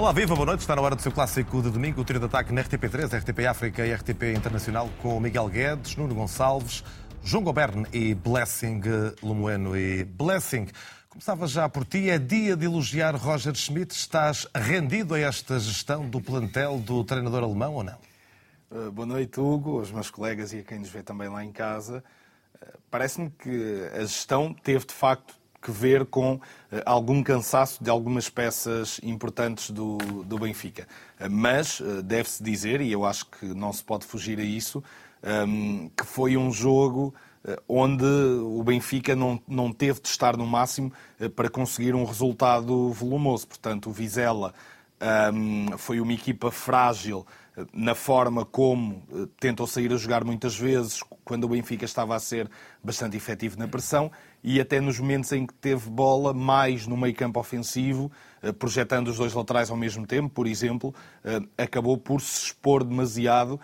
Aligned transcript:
Olá, 0.00 0.12
viva, 0.12 0.34
boa 0.34 0.46
noite. 0.46 0.60
Está 0.60 0.74
na 0.74 0.80
hora 0.80 0.96
do 0.96 1.02
seu 1.02 1.12
clássico 1.12 1.60
de 1.60 1.68
domingo, 1.68 2.00
o 2.00 2.04
trio 2.06 2.18
de 2.18 2.24
ataque 2.24 2.54
na 2.54 2.64
RTP3, 2.64 3.18
RTP 3.18 3.46
África 3.46 3.86
e 3.86 3.92
RTP 3.92 4.34
Internacional, 4.34 4.88
com 5.02 5.20
Miguel 5.20 5.46
Guedes, 5.46 5.94
Nuno 5.94 6.14
Gonçalves, 6.14 6.82
João 7.22 7.44
Goberne 7.44 7.86
e 7.92 8.14
Blessing 8.14 8.80
Lemoeno. 9.22 9.76
E 9.76 10.02
Blessing, 10.04 10.68
começava 11.10 11.46
já 11.46 11.68
por 11.68 11.84
ti, 11.84 12.08
é 12.08 12.18
dia 12.18 12.56
de 12.56 12.64
elogiar 12.64 13.14
Roger 13.14 13.54
Schmidt. 13.54 13.94
Estás 13.94 14.48
rendido 14.54 15.12
a 15.12 15.18
esta 15.18 15.60
gestão 15.60 16.08
do 16.08 16.18
plantel 16.18 16.78
do 16.78 17.04
treinador 17.04 17.44
alemão 17.44 17.74
ou 17.74 17.84
não? 17.84 17.98
Uh, 18.70 18.90
boa 18.90 19.04
noite, 19.04 19.38
Hugo, 19.38 19.80
aos 19.80 19.92
meus 19.92 20.10
colegas 20.10 20.54
e 20.54 20.60
a 20.60 20.62
quem 20.62 20.78
nos 20.78 20.88
vê 20.88 21.02
também 21.02 21.28
lá 21.28 21.44
em 21.44 21.52
casa. 21.52 22.02
Uh, 22.54 22.78
Parece-me 22.90 23.28
que 23.28 23.86
a 23.94 24.00
gestão 24.00 24.54
teve, 24.54 24.86
de 24.86 24.94
facto, 24.94 25.34
que 25.60 25.70
ver 25.70 26.06
com 26.06 26.34
uh, 26.34 26.40
algum 26.86 27.22
cansaço 27.22 27.82
de 27.82 27.90
algumas 27.90 28.28
peças 28.28 29.00
importantes 29.02 29.70
do, 29.70 29.98
do 30.24 30.38
Benfica. 30.38 30.88
Uh, 31.20 31.30
mas 31.30 31.80
uh, 31.80 32.02
deve-se 32.02 32.42
dizer, 32.42 32.80
e 32.80 32.90
eu 32.90 33.04
acho 33.04 33.26
que 33.26 33.46
não 33.46 33.72
se 33.72 33.84
pode 33.84 34.06
fugir 34.06 34.38
a 34.38 34.44
isso, 34.44 34.82
um, 35.22 35.90
que 35.90 36.04
foi 36.04 36.36
um 36.36 36.50
jogo 36.50 37.14
onde 37.66 38.04
o 38.04 38.62
Benfica 38.62 39.16
não, 39.16 39.40
não 39.48 39.72
teve 39.72 39.98
de 39.98 40.08
estar 40.08 40.36
no 40.36 40.46
máximo 40.46 40.92
para 41.34 41.48
conseguir 41.48 41.94
um 41.94 42.04
resultado 42.04 42.90
volumoso. 42.92 43.48
Portanto, 43.48 43.88
o 43.88 43.92
Vizela 43.92 44.52
um, 45.32 45.78
foi 45.78 46.02
uma 46.02 46.12
equipa 46.12 46.50
frágil 46.50 47.26
na 47.72 47.94
forma 47.94 48.44
como 48.44 49.02
tentou 49.38 49.66
sair 49.66 49.90
a 49.90 49.96
jogar 49.96 50.22
muitas 50.22 50.54
vezes, 50.54 51.02
quando 51.24 51.44
o 51.44 51.48
Benfica 51.48 51.86
estava 51.86 52.14
a 52.14 52.20
ser 52.20 52.48
bastante 52.84 53.16
efetivo 53.16 53.58
na 53.58 53.66
pressão, 53.66 54.10
e 54.42 54.60
até 54.60 54.80
nos 54.80 54.98
momentos 54.98 55.30
em 55.32 55.46
que 55.46 55.54
teve 55.54 55.90
bola 55.90 56.32
mais 56.32 56.86
no 56.86 56.96
meio 56.96 57.14
campo 57.14 57.38
ofensivo, 57.38 58.10
projetando 58.58 59.08
os 59.08 59.18
dois 59.18 59.34
laterais 59.34 59.70
ao 59.70 59.76
mesmo 59.76 60.06
tempo, 60.06 60.30
por 60.30 60.46
exemplo, 60.46 60.94
acabou 61.58 61.98
por 61.98 62.22
se 62.22 62.46
expor 62.46 62.82
demasiado 62.82 63.60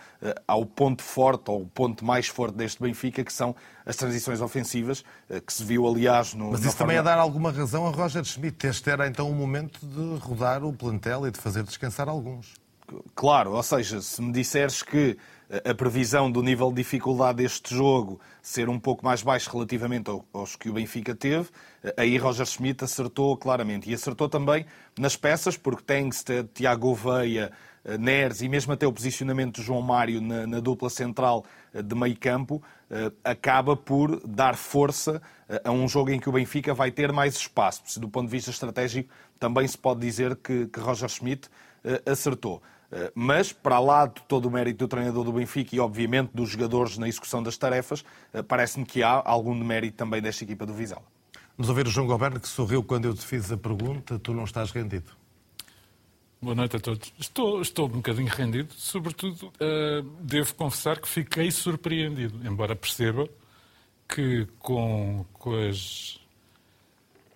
ao 0.47 0.65
ponto 0.65 1.01
forte, 1.01 1.49
ou 1.49 1.65
ponto 1.65 2.05
mais 2.05 2.27
forte 2.27 2.55
deste 2.55 2.81
Benfica, 2.81 3.23
que 3.23 3.33
são 3.33 3.55
as 3.85 3.95
transições 3.95 4.39
ofensivas, 4.39 5.03
que 5.45 5.51
se 5.51 5.63
viu, 5.63 5.87
aliás, 5.87 6.35
no. 6.35 6.51
Mas 6.51 6.63
isso 6.63 6.77
também 6.77 6.97
é 6.97 7.01
dar 7.01 7.17
alguma 7.17 7.51
razão 7.51 7.87
a 7.87 7.89
Roger 7.89 8.23
Schmidt. 8.23 8.67
Este 8.67 8.91
era 8.91 9.07
então 9.07 9.31
o 9.31 9.33
momento 9.33 9.79
de 9.83 10.19
rodar 10.23 10.63
o 10.63 10.71
plantel 10.71 11.25
e 11.25 11.31
de 11.31 11.39
fazer 11.39 11.63
descansar 11.63 12.07
alguns. 12.07 12.53
Claro, 13.15 13.53
ou 13.53 13.63
seja, 13.63 13.99
se 13.99 14.21
me 14.21 14.31
disseres 14.31 14.81
que 14.81 15.17
a 15.63 15.73
previsão 15.73 16.29
do 16.29 16.43
nível 16.43 16.69
de 16.69 16.75
dificuldade 16.75 17.37
deste 17.37 17.73
jogo 17.73 18.19
ser 18.41 18.67
um 18.67 18.79
pouco 18.79 19.05
mais 19.05 19.23
baixo 19.23 19.49
relativamente 19.51 20.11
aos 20.33 20.55
que 20.55 20.69
o 20.69 20.73
Benfica 20.73 21.15
teve, 21.15 21.49
aí 21.95 22.17
Roger 22.17 22.45
Schmidt 22.45 22.83
acertou 22.83 23.35
claramente. 23.37 23.89
E 23.89 23.93
acertou 23.93 24.27
também 24.27 24.65
nas 24.99 25.15
peças, 25.15 25.55
porque 25.55 25.83
Tengsted, 25.83 26.49
Tiago 26.53 26.93
Veia, 26.93 27.51
Neres 27.97 28.41
e 28.41 28.49
mesmo 28.49 28.73
até 28.73 28.85
o 28.85 28.91
posicionamento 28.91 29.55
de 29.55 29.61
João 29.61 29.81
Mário 29.81 30.19
na, 30.19 30.45
na 30.45 30.59
dupla 30.59 30.89
central 30.89 31.45
de 31.73 31.95
meio 31.95 32.17
campo 32.17 32.61
acaba 33.23 33.77
por 33.77 34.19
dar 34.27 34.57
força 34.57 35.21
a 35.63 35.71
um 35.71 35.87
jogo 35.87 36.11
em 36.11 36.19
que 36.19 36.27
o 36.27 36.31
Benfica 36.33 36.73
vai 36.73 36.91
ter 36.91 37.13
mais 37.13 37.35
espaço. 37.35 37.97
Do 37.99 38.09
ponto 38.09 38.25
de 38.25 38.31
vista 38.31 38.49
estratégico, 38.49 39.09
também 39.39 39.65
se 39.65 39.77
pode 39.77 40.01
dizer 40.01 40.35
que, 40.35 40.67
que 40.67 40.79
Roger 40.81 41.07
Schmidt 41.07 41.49
acertou. 42.05 42.61
Mas, 43.13 43.51
para 43.51 43.79
lá 43.79 44.05
de 44.05 44.21
todo 44.27 44.45
o 44.45 44.51
mérito 44.51 44.85
do 44.85 44.87
treinador 44.87 45.23
do 45.23 45.33
Benfica 45.33 45.75
e, 45.75 45.79
obviamente, 45.79 46.31
dos 46.33 46.49
jogadores 46.49 46.97
na 46.97 47.07
execução 47.07 47.43
das 47.43 47.57
tarefas, 47.57 48.05
parece-me 48.47 48.85
que 48.85 49.03
há 49.03 49.21
algum 49.25 49.53
mérito 49.53 49.97
também 49.97 50.21
desta 50.21 50.43
equipa 50.43 50.65
do 50.65 50.73
Vizela. 50.73 51.03
Vamos 51.57 51.69
ouvir 51.69 51.87
o 51.87 51.89
João 51.89 52.05
Goberno, 52.05 52.39
que 52.39 52.47
sorriu 52.47 52.83
quando 52.83 53.05
eu 53.05 53.15
te 53.15 53.25
fiz 53.25 53.51
a 53.51 53.57
pergunta. 53.57 54.19
Tu 54.19 54.33
não 54.33 54.43
estás 54.43 54.71
rendido? 54.71 55.11
Boa 56.39 56.53
noite 56.53 56.75
a 56.75 56.79
todos. 56.79 57.11
Estou, 57.19 57.61
estou 57.61 57.87
um 57.87 57.93
bocadinho 57.93 58.29
rendido. 58.29 58.71
Sobretudo, 58.75 59.47
uh, 59.47 60.03
devo 60.21 60.53
confessar 60.53 60.99
que 61.01 61.07
fiquei 61.07 61.49
surpreendido, 61.49 62.47
embora 62.47 62.75
perceba 62.75 63.27
que 64.07 64.47
com, 64.59 65.25
com 65.33 65.55
as 65.67 66.19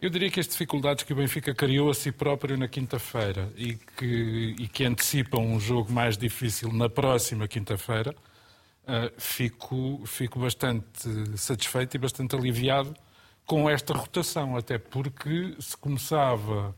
eu 0.01 0.09
diria 0.09 0.31
que 0.31 0.39
as 0.39 0.47
dificuldades 0.47 1.03
que 1.03 1.13
o 1.13 1.16
Benfica 1.16 1.53
criou 1.53 1.91
a 1.91 1.94
si 1.94 2.12
próprio 2.12 2.57
na 2.57 2.67
quinta-feira 2.67 3.47
e 3.56 3.75
que, 3.75 4.56
e 4.57 4.67
que 4.67 4.84
antecipam 4.84 5.41
um 5.41 5.59
jogo 5.59 5.91
mais 5.91 6.17
difícil 6.17 6.73
na 6.73 6.89
próxima 6.89 7.47
quinta-feira, 7.47 8.16
uh, 8.84 9.12
fico, 9.16 10.01
fico 10.07 10.39
bastante 10.39 11.38
satisfeito 11.38 11.95
e 11.95 12.00
bastante 12.00 12.35
aliviado 12.35 12.95
com 13.45 13.69
esta 13.69 13.94
rotação, 13.94 14.57
até 14.57 14.79
porque 14.79 15.56
se 15.59 15.78
começava 15.78 16.75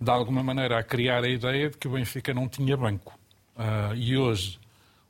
de 0.00 0.10
alguma 0.10 0.42
maneira 0.42 0.78
a 0.78 0.82
criar 0.82 1.22
a 1.22 1.28
ideia 1.28 1.70
de 1.70 1.76
que 1.76 1.86
o 1.86 1.92
Benfica 1.92 2.34
não 2.34 2.48
tinha 2.48 2.76
banco. 2.76 3.16
Uh, 3.56 3.94
e 3.94 4.16
hoje 4.16 4.58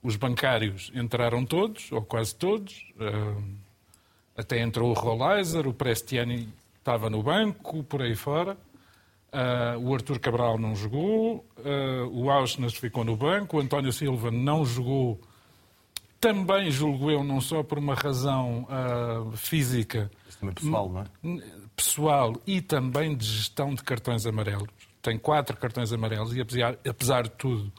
os 0.03 0.16
bancários 0.16 0.92
entraram 0.94 1.47
todos, 1.47 1.91
ou 1.92 2.03
quase 2.03 2.34
todos, 2.34 2.92
uh, 2.97 3.42
até 4.36 4.60
entrou 4.60 4.91
o 4.91 4.94
Rolaiser, 4.94 5.66
o 5.66 5.72
Prestiani 5.72 6.53
estava 6.88 7.10
no 7.10 7.22
banco, 7.22 7.84
por 7.84 8.00
aí 8.00 8.15
fora. 8.15 8.56
Uh, 9.31 9.78
o 9.87 9.94
Artur 9.94 10.19
Cabral 10.19 10.59
não 10.59 10.75
jogou, 10.75 11.44
uh, 11.59 12.06
o 12.10 12.31
Auschwitz 12.31 12.78
ficou 12.78 13.04
no 13.04 13.15
banco, 13.15 13.59
o 13.59 13.60
António 13.60 13.93
Silva 13.93 14.31
não 14.31 14.65
jogou, 14.65 15.21
também 16.19 16.71
julgo 16.71 17.10
eu, 17.10 17.22
não 17.22 17.38
só 17.38 17.62
por 17.62 17.78
uma 17.78 17.94
razão 17.94 18.66
uh, 18.71 19.37
física, 19.37 20.10
também 20.41 20.54
pessoal, 20.54 20.88
não 20.88 21.03
é? 21.03 21.43
pessoal 21.77 22.32
e 22.47 22.62
também 22.62 23.15
de 23.15 23.27
gestão 23.27 23.75
de 23.75 23.82
cartões 23.82 24.25
amarelos. 24.25 24.71
Tem 25.03 25.19
quatro 25.19 25.59
cartões 25.59 25.93
amarelos 25.93 26.34
e, 26.34 26.41
apesar, 26.41 26.78
apesar 26.88 27.22
de 27.25 27.31
tudo, 27.32 27.71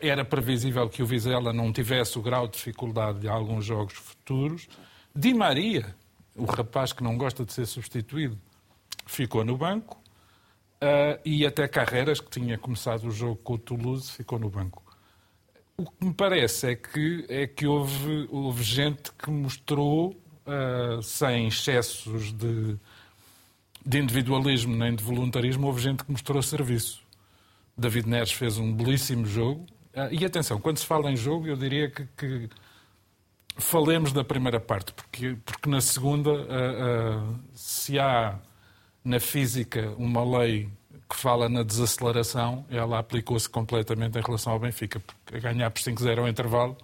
era 0.00 0.24
previsível 0.24 0.88
que 0.88 1.02
o 1.02 1.06
Vizela 1.06 1.52
não 1.52 1.70
tivesse 1.70 2.18
o 2.18 2.22
grau 2.22 2.46
de 2.48 2.54
dificuldade 2.54 3.20
de 3.20 3.28
alguns 3.28 3.66
jogos 3.66 3.92
futuros. 3.92 4.66
Di 5.14 5.34
Maria, 5.34 5.94
o 6.34 6.44
rapaz 6.44 6.92
que 6.92 7.02
não 7.02 7.16
gosta 7.16 7.44
de 7.44 7.52
ser 7.52 7.66
substituído 7.66 8.38
ficou 9.06 9.44
no 9.44 9.56
banco 9.56 10.02
uh, 10.82 11.20
e 11.24 11.46
até 11.46 11.66
Carreiras, 11.68 12.20
que 12.20 12.30
tinha 12.30 12.58
começado 12.58 13.04
o 13.04 13.10
jogo 13.10 13.36
com 13.36 13.54
o 13.54 13.58
Toulouse, 13.58 14.10
ficou 14.10 14.38
no 14.38 14.48
banco. 14.50 14.82
O 15.76 15.84
que 15.84 16.06
me 16.06 16.14
parece 16.14 16.72
é 16.72 16.76
que, 16.76 17.24
é 17.28 17.46
que 17.46 17.66
houve, 17.66 18.28
houve 18.30 18.62
gente 18.62 19.10
que 19.12 19.30
mostrou, 19.30 20.10
uh, 20.46 21.02
sem 21.02 21.48
excessos 21.48 22.32
de, 22.32 22.76
de 23.84 23.98
individualismo 23.98 24.76
nem 24.76 24.94
de 24.94 25.02
voluntarismo, 25.02 25.66
houve 25.66 25.82
gente 25.82 26.04
que 26.04 26.12
mostrou 26.12 26.40
serviço. 26.42 27.02
David 27.76 28.08
Neres 28.08 28.32
fez 28.32 28.56
um 28.56 28.72
belíssimo 28.72 29.26
jogo. 29.26 29.66
Uh, 29.94 30.12
e 30.12 30.24
atenção, 30.24 30.60
quando 30.60 30.78
se 30.78 30.86
fala 30.86 31.10
em 31.10 31.16
jogo, 31.16 31.48
eu 31.48 31.56
diria 31.56 31.90
que, 31.90 32.06
que 32.16 32.48
falemos 33.56 34.12
da 34.12 34.24
primeira 34.24 34.60
parte, 34.60 34.92
porque, 34.92 35.36
porque 35.44 35.68
na 35.68 35.80
segunda, 35.80 36.30
uh, 36.30 37.32
uh, 37.32 37.38
se 37.54 37.98
há 37.98 38.38
na 39.04 39.20
física 39.20 39.94
uma 39.98 40.24
lei 40.38 40.68
que 41.08 41.16
fala 41.16 41.48
na 41.48 41.62
desaceleração, 41.62 42.64
ela 42.70 42.98
aplicou-se 42.98 43.48
completamente 43.48 44.18
em 44.18 44.22
relação 44.22 44.52
ao 44.52 44.58
Benfica, 44.58 45.00
porque 45.00 45.36
a 45.36 45.40
ganhar 45.40 45.70
por 45.70 45.80
5-0 45.80 46.18
ao 46.18 46.28
intervalo 46.28 46.76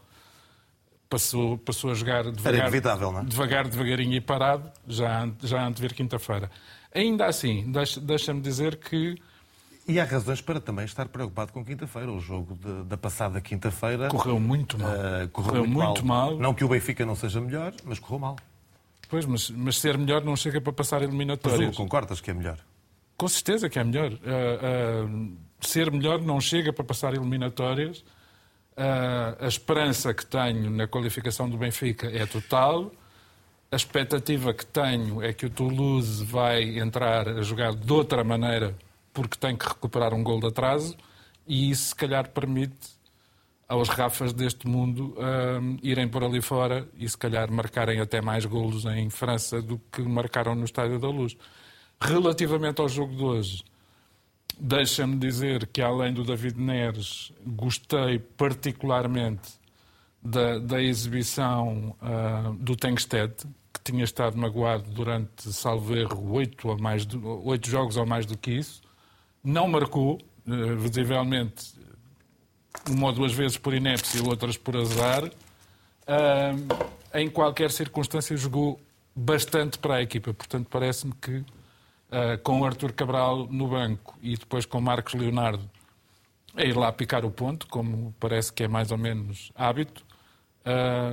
passou, 1.08 1.58
passou 1.58 1.90
a 1.90 1.94
jogar 1.94 2.30
devagar, 2.30 2.68
é? 3.22 3.24
devagar, 3.24 3.68
devagarinho 3.68 4.14
e 4.14 4.20
parado, 4.20 4.70
já, 4.86 5.28
já 5.42 5.66
antes 5.66 5.80
de 5.80 5.88
ver 5.88 5.94
quinta-feira. 5.94 6.50
Ainda 6.94 7.26
assim, 7.26 7.72
deixa-me 8.02 8.40
dizer 8.40 8.76
que 8.76 9.16
e 9.90 10.00
há 10.00 10.04
razões 10.04 10.40
para 10.40 10.60
também 10.60 10.84
estar 10.84 11.08
preocupado 11.08 11.52
com 11.52 11.64
quinta-feira. 11.64 12.10
O 12.10 12.20
jogo 12.20 12.54
de, 12.54 12.84
da 12.84 12.96
passada 12.96 13.40
quinta-feira. 13.40 14.08
Correu 14.08 14.38
muito 14.38 14.78
mal. 14.78 14.90
Uh, 14.90 15.28
correu, 15.28 15.30
correu, 15.30 15.66
muito, 15.66 15.86
muito 15.86 16.06
mal. 16.06 16.30
mal. 16.30 16.38
Não 16.38 16.54
que 16.54 16.64
o 16.64 16.68
Benfica 16.68 17.04
não 17.04 17.16
seja 17.16 17.40
melhor, 17.40 17.72
mas 17.84 17.98
correu 17.98 18.18
mal. 18.18 18.36
Pois, 19.08 19.26
mas, 19.26 19.50
mas 19.50 19.78
ser 19.78 19.98
melhor 19.98 20.22
não 20.24 20.36
chega 20.36 20.60
para 20.60 20.72
passar 20.72 21.02
eliminatórias. 21.02 21.68
Mas 21.68 21.76
concordas 21.76 22.20
que 22.20 22.30
é 22.30 22.34
melhor? 22.34 22.58
Com 23.16 23.26
certeza 23.26 23.68
que 23.68 23.78
é 23.78 23.84
melhor. 23.84 24.12
Uh, 24.12 25.06
uh, 25.06 25.36
ser 25.60 25.90
melhor 25.90 26.22
não 26.22 26.40
chega 26.40 26.72
para 26.72 26.84
passar 26.84 27.12
eliminatórias. 27.12 28.04
a 29.40 29.46
esperança 29.46 30.14
que 30.14 30.24
tenho 30.24 30.70
na 30.70 30.86
qualificação 30.86 31.50
do 31.50 31.56
Benfica 31.58 32.06
é 32.06 32.24
total. 32.26 32.92
A 33.72 33.76
expectativa 33.76 34.54
que 34.54 34.64
tenho 34.64 35.22
é 35.22 35.32
que 35.32 35.46
o 35.46 35.50
Toulouse 35.50 36.24
vai 36.24 36.78
entrar 36.78 37.28
a 37.28 37.42
jogar 37.42 37.74
de 37.74 37.92
outra 37.92 38.24
maneira 38.24 38.74
porque 39.12 39.36
tem 39.38 39.56
que 39.56 39.66
recuperar 39.66 40.14
um 40.14 40.22
gol 40.22 40.40
de 40.40 40.46
atraso 40.46 40.96
e 41.46 41.70
isso, 41.70 41.88
se 41.88 41.94
calhar, 41.94 42.28
permite 42.28 43.00
aos 43.68 43.88
Rafas 43.88 44.32
deste 44.32 44.66
mundo 44.66 45.16
um, 45.16 45.78
irem 45.82 46.08
por 46.08 46.24
ali 46.24 46.40
fora 46.40 46.88
e, 46.96 47.08
se 47.08 47.16
calhar, 47.16 47.50
marcarem 47.50 48.00
até 48.00 48.20
mais 48.20 48.44
golos 48.44 48.84
em 48.84 49.08
França 49.10 49.62
do 49.62 49.80
que 49.92 50.02
marcaram 50.02 50.54
no 50.54 50.64
Estádio 50.64 50.98
da 50.98 51.08
Luz. 51.08 51.36
Relativamente 52.00 52.80
ao 52.80 52.88
jogo 52.88 53.14
de 53.14 53.22
hoje, 53.22 53.64
deixa-me 54.58 55.16
dizer 55.16 55.66
que, 55.66 55.80
além 55.80 56.12
do 56.12 56.24
David 56.24 56.58
Neres, 56.60 57.32
gostei 57.46 58.18
particularmente 58.18 59.50
da, 60.22 60.58
da 60.58 60.82
exibição 60.82 61.96
uh, 62.02 62.52
do 62.54 62.74
Tengsted, 62.74 63.34
que 63.72 63.80
tinha 63.84 64.04
estado 64.04 64.36
magoado 64.36 64.90
durante, 64.90 65.52
salvo 65.52 65.96
erro, 65.96 66.32
oito, 66.32 66.68
ou 66.68 66.78
mais 66.78 67.06
oito 67.44 67.68
jogos 67.68 67.96
ou 67.96 68.04
mais 68.04 68.26
do 68.26 68.36
que 68.36 68.50
isso 68.50 68.82
não 69.42 69.66
marcou, 69.68 70.18
uh, 70.46 70.76
visivelmente 70.76 71.74
uma 72.88 73.08
ou 73.08 73.12
duas 73.12 73.32
vezes 73.32 73.56
por 73.56 73.74
inépcia, 73.74 74.22
outras 74.22 74.56
por 74.56 74.76
azar, 74.76 75.24
uh, 75.24 76.88
em 77.14 77.28
qualquer 77.28 77.70
circunstância 77.70 78.36
jogou 78.36 78.80
bastante 79.14 79.78
para 79.78 79.96
a 79.96 80.02
equipa. 80.02 80.32
Portanto, 80.32 80.68
parece-me 80.70 81.12
que 81.14 81.38
uh, 81.38 82.38
com 82.42 82.60
o 82.60 82.64
Arthur 82.64 82.92
Cabral 82.92 83.46
no 83.50 83.68
banco 83.68 84.16
e 84.22 84.36
depois 84.36 84.64
com 84.64 84.80
Marcos 84.80 85.14
Leonardo 85.14 85.68
a 86.54 86.62
ir 86.62 86.76
lá 86.76 86.92
picar 86.92 87.24
o 87.24 87.30
ponto, 87.30 87.66
como 87.68 88.14
parece 88.18 88.52
que 88.52 88.64
é 88.64 88.68
mais 88.68 88.90
ou 88.90 88.98
menos 88.98 89.52
hábito, 89.54 90.04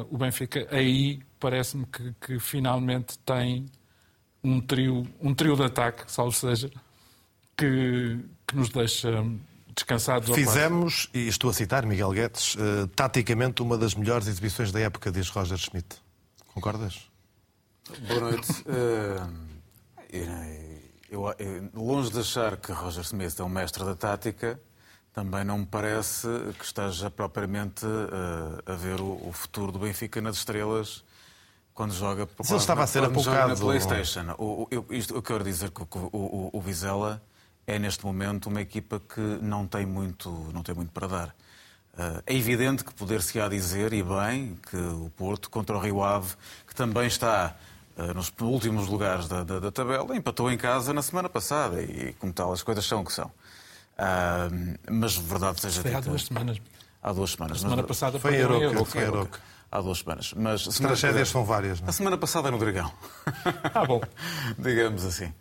o 0.10 0.18
Benfica 0.18 0.68
aí 0.72 1.22
parece-me 1.40 1.86
que, 1.86 2.14
que, 2.20 2.40
finalmente 2.40 3.18
tem 3.20 3.68
um 4.44 4.60
trio, 4.60 5.08
um 5.22 5.34
trio 5.34 5.56
de 5.56 5.64
ataque, 5.64 6.12
salvo 6.12 6.32
seja, 6.32 6.72
que, 7.57 8.19
que 8.45 8.56
nos 8.56 8.69
deixa 8.69 9.09
descansados. 9.75 10.33
Fizemos, 10.33 11.09
e 11.13 11.27
estou 11.27 11.50
a 11.50 11.54
citar 11.54 11.86
Miguel 11.86 12.12
Guedes, 12.12 12.56
uh, 12.56 12.88
taticamente 12.95 13.62
uma 13.62 13.77
das 13.77 13.95
melhores 13.95 14.27
exibições 14.27 14.71
da 14.71 14.80
época, 14.80 15.12
diz 15.12 15.30
Roger 15.30 15.57
Schmidt. 15.57 15.98
Concordas? 16.54 17.09
Boa 18.07 18.19
noite. 18.19 18.51
Uh, 18.63 19.48
eu, 21.09 21.24
eu, 21.39 21.69
longe 21.74 22.12
de 22.12 22.19
achar 22.19 22.57
que 22.57 22.71
Roger 22.71 23.04
Smith 23.04 23.39
é 23.39 23.44
um 23.44 23.50
mestre 23.50 23.83
da 23.83 23.95
tática, 23.95 24.59
também 25.13 25.44
não 25.44 25.59
me 25.59 25.65
parece 25.65 26.27
que 26.57 26.65
esteja 26.65 27.09
propriamente 27.09 27.86
uh, 27.86 28.71
a 28.71 28.74
ver 28.74 29.00
o, 29.00 29.27
o, 29.27 29.31
futuro 29.31 29.71
do 29.71 29.80
Benfica 29.80 30.21
nas 30.21 30.38
estrelas 30.38 31.04
quando 31.74 31.94
joga, 31.94 32.27
Mas 32.38 32.50
ele 32.50 32.59
estava 32.59 32.83
a 32.83 32.88
ser 32.88 33.04
apocado. 33.04 33.50
na 33.50 33.56
Playstation. 33.56 34.36
O, 34.38 34.68
eu, 34.69 34.86
isto, 34.89 35.15
eu 35.15 35.21
quero 35.21 35.44
dizer 35.44 35.71
que 35.71 35.81
o, 35.81 35.88
o, 36.12 36.50
o 36.54 36.62
Vizela 36.62 37.21
é 37.68 37.78
neste 37.78 38.06
momento 38.06 38.48
uma 38.48 38.62
equipa 38.62 39.00
que 39.02 39.19
não 39.19 39.68
tem 39.68 39.86
muito, 39.86 40.30
não 40.54 40.64
tem 40.64 40.74
muito 40.74 40.92
para 40.94 41.08
dar. 41.08 41.28
Uh, 41.94 42.24
é 42.25 42.34
evidente 42.34 42.86
que 42.86 42.94
poder-se-á 42.94 43.50
dizer, 43.50 43.92
e 43.92 44.02
bem, 44.02 44.58
que 44.69 44.78
o 44.78 45.12
Porto 45.18 45.50
contra 45.50 45.75
o 45.75 45.80
Rio 45.80 46.02
Ave, 46.02 46.34
que 46.66 46.74
também 46.74 47.08
está 47.08 47.56
uh, 47.98 48.14
nos 48.14 48.31
últimos 48.40 48.88
lugares 48.88 49.28
da, 49.28 49.44
da, 49.44 49.60
da, 49.60 49.72
tabela, 49.72 50.16
empatou 50.16 50.50
em 50.50 50.58
casa 50.58 50.94
na 50.94 51.02
semana 51.02 51.28
passada 51.28 51.81
e, 51.81 52.14
como 52.14 52.31
tal, 52.31 52.54
as 52.54 52.64
coisas 52.64 52.86
são 52.86 53.02
o 53.02 53.06
que 53.06 53.12
são. 53.12 53.28
Uh, 53.98 54.78
mas 54.90 55.18
verdade 55.18 55.60
seja 55.60 55.81
Foi 55.81 55.94
há 55.94 56.00
duas 56.00 56.24
semanas. 56.24 56.62
Há 57.02 57.12
duas 57.12 57.31
semanas. 57.31 57.58
A 57.58 57.62
semana 57.62 57.81
mas, 57.81 57.88
passada 57.88 58.19
foi 58.19 58.36
Euro. 58.36 58.86
Foi 58.86 59.04
Euro. 59.04 59.30
Há 59.72 59.81
duas 59.81 59.98
semanas. 59.98 60.34
Mas 60.34 60.68
As 60.68 60.78
tragédias 60.78 61.30
são 61.30 61.44
várias. 61.44 61.81
Não? 61.81 61.88
É? 61.88 61.90
A 61.90 61.94
semana 61.94 62.18
passada 62.18 62.50
no 62.50 62.58
Dragão. 62.58 62.92
Ah, 63.74 63.86
bom. 63.86 64.02
Digamos 64.58 65.04
assim. 65.04 65.34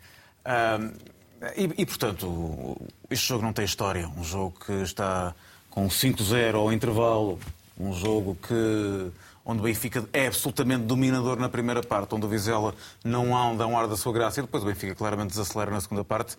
Uh, 0.44 1.15
e, 1.56 1.82
e, 1.82 1.86
portanto, 1.86 2.76
este 3.10 3.28
jogo 3.28 3.42
não 3.42 3.52
tem 3.52 3.64
história. 3.64 4.08
Um 4.16 4.24
jogo 4.24 4.58
que 4.64 4.72
está 4.82 5.34
com 5.70 5.86
5-0 5.88 6.54
ao 6.54 6.72
intervalo. 6.72 7.38
Um 7.78 7.92
jogo 7.92 8.36
que 8.36 9.12
onde 9.44 9.60
o 9.60 9.62
Benfica 9.62 10.08
é 10.12 10.26
absolutamente 10.26 10.84
dominador 10.84 11.38
na 11.38 11.48
primeira 11.48 11.82
parte, 11.82 12.14
onde 12.14 12.26
o 12.26 12.28
Vizela 12.28 12.74
não 13.04 13.36
anda 13.36 13.64
um 13.66 13.78
ar 13.78 13.86
da 13.86 13.96
sua 13.96 14.12
graça 14.12 14.40
e 14.40 14.42
depois 14.42 14.64
o 14.64 14.66
Benfica 14.66 14.94
claramente 14.94 15.28
desacelera 15.28 15.70
na 15.70 15.80
segunda 15.80 16.02
parte. 16.02 16.36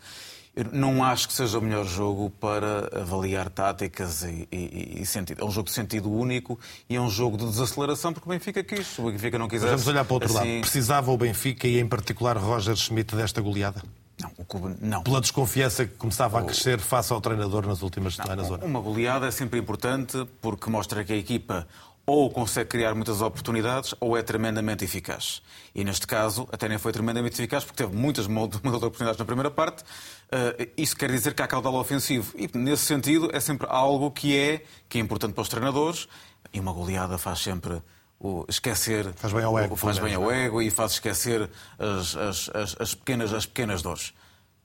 Eu 0.54 0.66
não 0.74 1.04
acho 1.04 1.28
que 1.28 1.36
seja 1.36 1.60
o 1.60 1.62
melhor 1.62 1.86
jogo 1.86 2.32
para 2.32 2.90
avaliar 3.00 3.48
táticas 3.48 4.24
e, 4.24 4.48
e, 4.52 5.02
e, 5.02 5.06
sentido. 5.06 5.44
É 5.44 5.46
um 5.46 5.52
jogo 5.52 5.70
de 5.70 5.76
sentido 5.76 6.12
único 6.12 6.60
e 6.90 6.96
é 6.96 7.00
um 7.00 7.12
jogo 7.12 7.38
de 7.38 7.46
desaceleração 7.46 8.12
porque 8.12 8.28
o 8.28 8.32
Benfica 8.32 8.64
quis. 8.64 8.98
O 8.98 9.04
Benfica 9.04 9.38
não 9.38 9.48
quisesse. 9.48 9.72
Mas 9.72 9.84
vamos 9.84 9.88
olhar 9.88 10.04
para 10.04 10.14
o 10.14 10.16
outro 10.16 10.30
assim... 10.36 10.54
lado. 10.56 10.62
Precisava 10.62 11.12
o 11.12 11.18
Benfica 11.18 11.68
e, 11.68 11.80
em 11.80 11.88
particular, 11.88 12.36
Roger 12.38 12.76
Schmidt 12.76 13.16
desta 13.16 13.40
goleada? 13.40 13.84
Não, 14.20 14.32
o 14.38 14.46
clube 14.46 14.76
não. 14.82 15.04
Pela 15.04 15.22
desconfiança 15.22 15.86
que 15.86 15.96
começava 15.96 16.40
a 16.40 16.44
crescer 16.44 16.80
face 16.80 17.14
ao 17.14 17.22
treinador 17.22 17.68
nas 17.68 17.82
últimas 17.84 18.18
não, 18.18 18.26
semanas. 18.26 18.50
Uma 18.64 18.80
goleada 18.80 19.28
é 19.28 19.32
sempre 19.32 19.60
importante 19.60 20.28
porque 20.42 20.70
mostra 20.70 21.04
que 21.04 21.14
a 21.14 21.16
equipa 21.16 21.68
ou 22.10 22.32
consegue 22.32 22.70
criar 22.70 22.96
muitas 22.96 23.22
oportunidades 23.22 23.94
ou 24.00 24.18
é 24.18 24.24
tremendamente 24.24 24.86
eficaz. 24.86 25.42
E 25.76 25.84
neste 25.84 26.08
caso, 26.08 26.48
até 26.52 26.70
nem 26.70 26.78
foi 26.78 26.94
tremendamente 26.94 27.36
eficaz 27.36 27.66
porque 27.66 27.84
teve 27.84 27.94
muitas, 27.94 28.26
muitas 28.32 28.64
oportunidades 28.82 29.20
na 29.20 29.26
primeira 29.26 29.52
parte. 29.52 29.84
Uh, 29.84 30.72
isso 30.78 30.96
quer 30.96 31.12
dizer 31.12 31.34
que 31.34 31.42
há 31.42 31.48
caudal 31.48 31.76
ofensivo. 31.76 32.34
E 32.38 32.50
nesse 32.58 32.86
sentido, 32.86 33.30
é 33.34 33.42
sempre 33.42 33.68
algo 33.70 34.10
que 34.10 34.38
é, 34.38 34.64
que 34.88 34.98
é 34.98 35.02
importante 35.02 35.34
para 35.34 35.42
os 35.42 35.50
treinadores. 35.50 36.08
E 36.54 36.60
uma 36.62 36.72
goleada 36.72 37.18
faz 37.18 37.40
sempre 37.40 37.82
o 38.20 38.46
esquecer. 38.48 39.14
Faz 39.14 39.34
bem 39.34 39.44
ao 39.44 39.58
ego. 39.58 39.76
Faz 39.76 40.00
bem 40.00 40.16
ao 40.16 40.32
ego 40.32 40.62
e 40.62 40.70
faz 40.70 40.94
esquecer 40.94 41.50
as, 41.78 42.16
as, 42.16 42.50
as, 42.50 42.76
as, 42.80 42.96
pequenas, 42.96 43.34
as 43.34 43.46
pequenas 43.46 43.82
dores. 43.82 44.14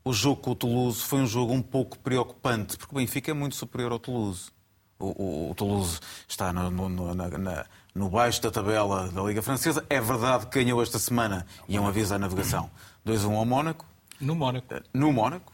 O 0.04 0.12
jogo 0.12 0.40
com 0.40 0.50
o 0.50 0.54
Toulouse 0.54 1.02
foi 1.02 1.20
um 1.20 1.26
jogo 1.26 1.52
um 1.52 1.62
pouco 1.62 1.98
preocupante, 1.98 2.76
porque 2.76 2.94
o 2.94 2.98
Benfica 2.98 3.30
é 3.30 3.34
muito 3.34 3.54
superior 3.54 3.92
ao 3.92 3.98
Toulouse. 3.98 4.50
O, 4.98 5.06
o, 5.06 5.50
o 5.50 5.54
Toulouse 5.54 6.00
está 6.26 6.52
no, 6.52 6.70
no, 6.70 7.14
na, 7.14 7.28
na, 7.28 7.66
no, 7.94 8.08
baixo 8.08 8.40
da 8.42 8.50
tabela 8.50 9.08
da 9.08 9.22
Liga 9.22 9.42
Francesa. 9.42 9.84
É 9.88 10.00
verdade 10.00 10.46
que 10.46 10.62
ganhou 10.62 10.82
esta 10.82 10.98
semana 10.98 11.46
e 11.68 11.76
é 11.76 11.80
um 11.80 11.86
aviso 11.86 12.14
à 12.14 12.18
navegação. 12.18 12.70
2-1 13.06 13.36
ao 13.36 13.44
Mónaco. 13.44 13.84
No 14.20 14.34
Mónaco. 14.34 14.72
Eh, 14.74 14.82
no 14.94 15.12
Mónaco. 15.12 15.52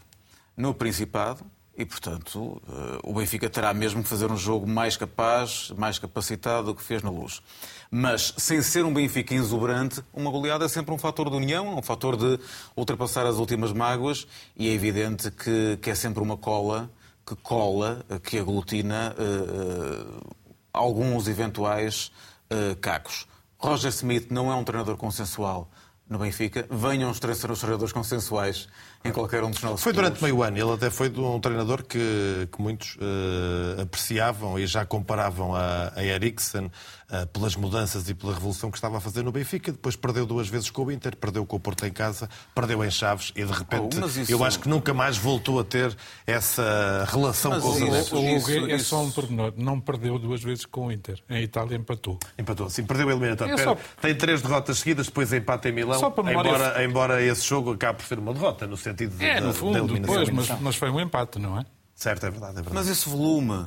No 0.57 0.75
Principado. 0.75 1.45
E, 1.79 1.85
portanto, 1.85 2.61
eh, 2.69 2.99
o 3.05 3.15
Benfica 3.15 3.49
terá 3.49 3.73
mesmo 3.73 4.03
que 4.03 4.09
fazer 4.09 4.29
um 4.33 4.37
jogo 4.37 4.67
mais 4.67 4.97
capaz, 4.97 5.73
mais 5.79 5.97
capacitado 5.97 6.67
do 6.67 6.75
que 6.75 6.83
fez 6.83 7.05
na 7.05 7.11
Luz. 7.11 7.41
Mas, 7.89 8.35
sem 8.37 8.61
ser 8.63 8.85
um 8.85 8.93
Benfica 8.93 9.33
exuberante, 9.33 10.03
uma 10.13 10.29
goleada 10.29 10.65
é 10.65 10.69
sempre 10.69 10.93
um 10.93 10.99
fator 10.99 11.31
de 11.31 11.37
união, 11.37 11.79
um 11.79 11.83
fator 11.83 12.17
de 12.17 12.41
ultrapassar 12.77 13.25
as 13.27 13.37
últimas 13.37 13.73
mágoas 13.73 14.27
e 14.57 14.69
é 14.69 14.73
evidente 14.73 15.31
que, 15.31 15.79
que 15.81 15.89
é 15.89 15.95
sempre 15.95 16.21
uma 16.21 16.37
cola 16.37 16.91
que 17.25 17.37
cola, 17.37 18.05
que 18.25 18.39
aglutina 18.39 19.15
uh, 19.19 20.35
alguns 20.73 21.29
eventuais 21.29 22.11
uh, 22.51 22.75
cacos. 22.77 23.27
Roger 23.59 23.91
Smith 23.91 24.31
não 24.31 24.51
é 24.51 24.55
um 24.55 24.65
treinador 24.65 24.97
consensual 24.97 25.71
no 26.09 26.19
Benfica. 26.19 26.67
Venham 26.71 27.11
os 27.11 27.21
treinadores 27.21 27.93
consensuais 27.93 28.67
em 29.09 29.13
qualquer 29.13 29.43
um 29.43 29.51
dos 29.51 29.63
nossos 29.63 29.83
Foi 29.83 29.93
durante 29.93 30.19
clubes. 30.19 30.33
meio 30.33 30.43
ano. 30.43 30.59
Ele 30.59 30.73
até 30.73 30.91
foi 30.91 31.09
um 31.09 31.41
treinador 31.41 31.83
que, 31.83 32.49
que 32.53 32.61
muitos 32.61 32.97
uh, 32.97 33.83
apreciavam 33.83 34.59
e 34.59 34.67
já 34.67 34.85
comparavam 34.85 35.55
a, 35.55 35.93
a 35.95 36.05
Eriksen 36.05 36.67
uh, 36.67 37.27
pelas 37.33 37.57
mudanças 37.57 38.09
e 38.09 38.15
pela 38.15 38.35
revolução 38.35 38.71
que 38.71 38.77
estava 38.77 38.99
a 38.99 39.01
fazer 39.01 39.23
no 39.23 39.33
Benfica. 39.33 39.73
Depois 39.73 39.97
perdeu 39.97 40.27
duas 40.27 40.49
vezes 40.49 40.71
com 40.71 40.85
o 40.85 40.93
Inter, 40.93 41.17
perdeu 41.17 41.45
com 41.45 41.57
o 41.57 41.61
Porto 41.61 41.87
em 41.87 41.93
casa, 41.93 42.29
perdeu 42.55 42.85
em 42.85 42.91
Chaves 42.91 43.33
e 43.35 43.45
de 43.45 43.53
repente 43.53 43.99
oh, 44.01 44.07
isso... 44.07 44.31
eu 44.31 44.45
acho 44.45 44.61
que 44.61 44.69
nunca 44.69 44.93
mais 44.95 45.17
voltou 45.17 45.59
a 45.61 45.65
ter 45.65 45.97
essa 46.27 47.07
relação 47.09 47.51
mas 47.53 47.63
com 47.63 47.71
os 47.71 47.83
adeptos. 47.83 48.13
O 48.13 48.19
Hugo 48.19 48.71
é 48.71 48.77
isso... 48.77 48.85
só 48.87 49.03
um 49.03 49.11
pormenor. 49.11 49.53
Não 49.57 49.81
perdeu 49.81 50.19
duas 50.19 50.43
vezes 50.43 50.65
com 50.67 50.87
o 50.87 50.93
Inter. 50.93 51.21
Em 51.29 51.43
Itália 51.43 51.77
empatou. 51.77 52.19
Empatou, 52.39 52.69
sim. 52.71 52.85
Perdeu 52.85 53.09
a 53.09 53.13
eliminatória. 53.13 53.55
É 53.55 53.65
só... 53.65 53.77
Tem 54.01 54.15
três 54.15 54.43
derrotas 54.43 54.79
seguidas, 54.79 55.07
depois 55.07 55.33
empate 55.33 55.69
em 55.69 55.73
Milão. 55.73 56.01
Embora, 56.29 56.85
embora 56.85 57.23
esse 57.23 57.47
jogo 57.47 57.73
acabe 57.73 57.99
por 57.99 58.07
ser 58.07 58.19
uma 58.19 58.33
derrota, 58.33 58.67
no 58.67 58.77
sentido 58.99 59.17
de, 59.17 59.25
é, 59.25 59.41
no 59.41 59.55
fundo, 59.55 59.87
depois, 59.87 60.29
mas, 60.31 60.61
mas 60.61 60.77
foi 60.77 60.91
um 60.91 61.01
empate, 61.01 61.39
não 61.39 61.59
é? 61.59 61.65
Certo, 61.95 62.27
é 62.27 62.31
verdade, 62.31 62.53
é 62.53 62.63
verdade. 62.63 62.75
Mas 62.75 62.89
esse 62.89 63.09
volume, 63.09 63.67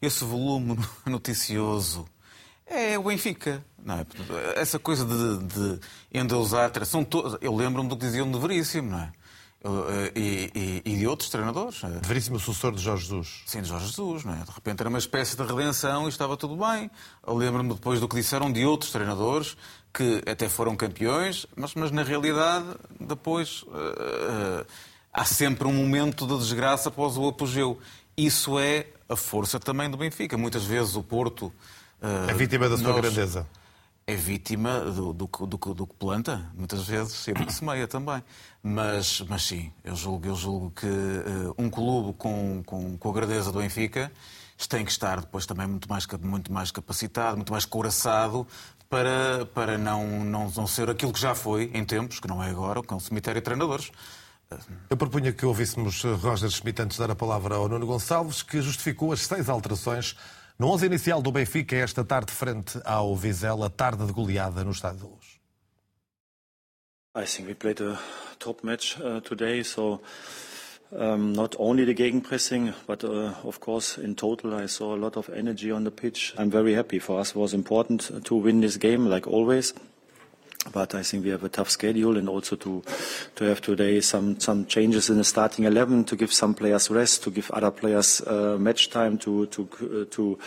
esse 0.00 0.24
volume 0.24 0.78
noticioso, 1.06 2.06
é 2.66 2.98
o 2.98 3.04
Benfica. 3.04 3.64
Não 3.84 3.96
é? 3.96 4.06
Essa 4.56 4.78
coisa 4.78 5.04
de, 5.04 5.38
de 5.38 5.80
endeusar. 6.12 6.70
São 6.84 7.04
to... 7.04 7.38
Eu 7.40 7.54
lembro-me 7.54 7.88
do 7.88 7.96
que 7.96 8.06
diziam 8.06 8.30
de 8.30 8.38
Veríssimo, 8.38 8.90
não 8.90 9.00
é? 9.00 9.12
Eh, 9.64 10.12
e, 10.16 10.50
e, 10.54 10.92
e, 10.92 10.96
de 10.96 11.06
outros 11.06 11.30
treinadores. 11.30 11.84
É? 11.84 11.88
Veríssimo 12.02 12.38
sucessor 12.40 12.74
de 12.74 12.82
Jorge 12.82 13.04
Jesus. 13.04 13.42
Sim, 13.46 13.62
de 13.62 13.68
Jorge 13.68 13.86
Jesus. 13.86 14.24
Não 14.24 14.34
é? 14.34 14.38
De 14.38 14.50
repente 14.50 14.80
era 14.80 14.88
uma 14.88 14.98
espécie 14.98 15.36
de 15.36 15.42
redenção 15.42 16.06
e 16.06 16.08
estava 16.08 16.36
tudo 16.36 16.56
bem. 16.56 16.90
Lembro-me 17.26 17.72
depois 17.72 18.00
do 18.00 18.08
que 18.08 18.16
disseram 18.16 18.50
de 18.50 18.66
outros 18.66 18.90
treinadores 18.90 19.56
que 19.94 20.22
até 20.28 20.48
foram 20.48 20.74
campeões, 20.74 21.46
mas, 21.54 21.74
mas 21.74 21.90
na 21.92 22.02
realidade 22.02 22.66
depois 22.98 23.62
uh, 23.64 23.68
uh, 23.68 24.66
há 25.22 25.24
sempre 25.24 25.68
um 25.68 25.72
momento 25.72 26.26
de 26.26 26.36
desgraça 26.36 26.88
após 26.88 27.16
o 27.16 27.28
apogeu. 27.28 27.78
Isso 28.16 28.58
é 28.58 28.86
a 29.08 29.14
força 29.14 29.60
também 29.60 29.88
do 29.88 29.96
Benfica. 29.96 30.36
Muitas 30.36 30.64
vezes 30.64 30.96
o 30.96 31.02
Porto. 31.02 31.46
Uh, 32.02 32.28
é 32.28 32.34
vítima 32.34 32.68
da 32.68 32.76
sua 32.76 32.92
grandeza 32.92 33.46
é 34.04 34.16
vítima 34.16 34.80
do, 34.80 35.12
do, 35.12 35.26
do, 35.46 35.74
do, 35.74 35.86
que 35.86 35.94
planta, 35.94 36.50
muitas 36.56 36.84
vezes, 36.88 37.28
e 37.28 37.32
do 37.32 37.46
que 37.46 37.52
semeia 37.54 37.86
também. 37.86 38.20
Mas, 38.60 39.20
mas 39.28 39.44
sim, 39.44 39.72
eu 39.84 39.94
julgo, 39.94 40.26
eu 40.26 40.34
julgo 40.34 40.72
que 40.72 40.86
uh, 40.86 41.54
um 41.56 41.70
clube 41.70 42.12
com, 42.18 42.64
com, 42.66 42.98
com 42.98 43.08
a 43.08 43.12
grandeza 43.12 43.52
do 43.52 43.60
Benfica 43.60 44.10
tem 44.68 44.84
que 44.84 44.90
estar 44.90 45.20
depois 45.20 45.46
também 45.46 45.68
muito 45.68 45.88
mais, 45.88 46.04
muito 46.20 46.52
mais 46.52 46.72
capacitado, 46.72 47.36
muito 47.36 47.52
mais 47.52 47.64
couraçado 47.64 48.44
para, 48.90 49.46
para 49.54 49.78
não, 49.78 50.24
não, 50.24 50.50
não 50.50 50.66
ser 50.66 50.90
aquilo 50.90 51.12
que 51.12 51.20
já 51.20 51.34
foi 51.34 51.70
em 51.72 51.84
tempos, 51.84 52.18
que 52.18 52.26
não 52.26 52.42
é 52.42 52.50
agora, 52.50 52.82
que 52.82 52.92
é 52.92 52.96
um 52.96 53.00
cemitério 53.00 53.40
de 53.40 53.44
treinadores. 53.44 53.92
Eu 54.90 54.96
propunha 54.96 55.32
que 55.32 55.46
ouvíssemos 55.46 56.02
Roger 56.02 56.50
Schmidt 56.50 56.82
antes 56.82 56.96
de 56.96 57.02
dar 57.02 57.10
a 57.10 57.14
palavra 57.16 57.54
ao 57.54 57.68
Nuno 57.68 57.86
Gonçalves, 57.86 58.42
que 58.42 58.60
justificou 58.60 59.12
as 59.12 59.20
seis 59.20 59.48
alterações 59.48 60.16
no 60.58 60.68
11 60.68 60.86
inicial 60.86 61.22
do 61.22 61.32
Benfica, 61.32 61.76
esta 61.76 62.04
tarde 62.04 62.32
frente 62.32 62.80
ao 62.84 63.16
Vizela, 63.16 63.70
tarde 63.70 64.06
de 64.06 64.12
goleada 64.12 64.64
no 64.64 64.70
Estádio 64.70 65.00
da 65.00 65.06
Luz. 65.06 65.40
I 67.14 67.26
think 67.26 67.48
we 67.48 67.54
played 67.54 67.82
a 67.82 67.98
top 68.38 68.64
match 68.64 68.96
uh, 69.00 69.20
today, 69.20 69.62
so 69.62 70.00
Um, 70.94 71.32
not 71.32 71.56
only 71.58 71.86
the 71.86 71.94
gegenpressing, 71.94 72.74
but 72.86 73.02
uh, 73.02 73.32
of 73.44 73.60
course 73.60 73.96
in 73.96 74.14
total 74.14 74.54
I 74.54 74.66
saw 74.66 74.94
a 74.94 75.00
lot 75.00 75.16
of 75.16 75.30
energy 75.30 75.72
on 75.72 75.84
the 75.84 75.90
pitch. 75.90 76.34
I'm 76.36 76.50
very 76.50 76.74
happy. 76.74 76.98
For 76.98 77.18
us 77.18 77.30
it 77.30 77.36
was 77.36 77.54
important 77.54 78.10
to 78.24 78.34
win 78.34 78.60
this 78.60 78.76
game 78.76 79.06
like 79.06 79.26
always. 79.26 79.72
But 80.70 80.94
I 80.94 81.02
think 81.02 81.24
we 81.24 81.30
have 81.30 81.42
a 81.42 81.48
tough 81.48 81.70
schedule 81.70 82.16
and 82.16 82.28
also 82.28 82.54
to, 82.56 82.82
to 83.34 83.44
have 83.44 83.60
today 83.60 84.00
some, 84.00 84.38
some 84.38 84.66
changes 84.66 85.10
in 85.10 85.18
the 85.18 85.24
starting 85.24 85.64
11 85.64 86.04
to 86.04 86.16
give 86.16 86.32
some 86.32 86.54
players 86.54 86.88
rest, 86.88 87.24
to 87.24 87.30
give 87.30 87.50
other 87.50 87.72
players 87.72 88.20
uh, 88.20 88.56
match 88.60 88.90
time 88.90 89.18
to, 89.18 89.46
to, 89.46 89.68
uh, 89.82 90.14
to, 90.14 90.38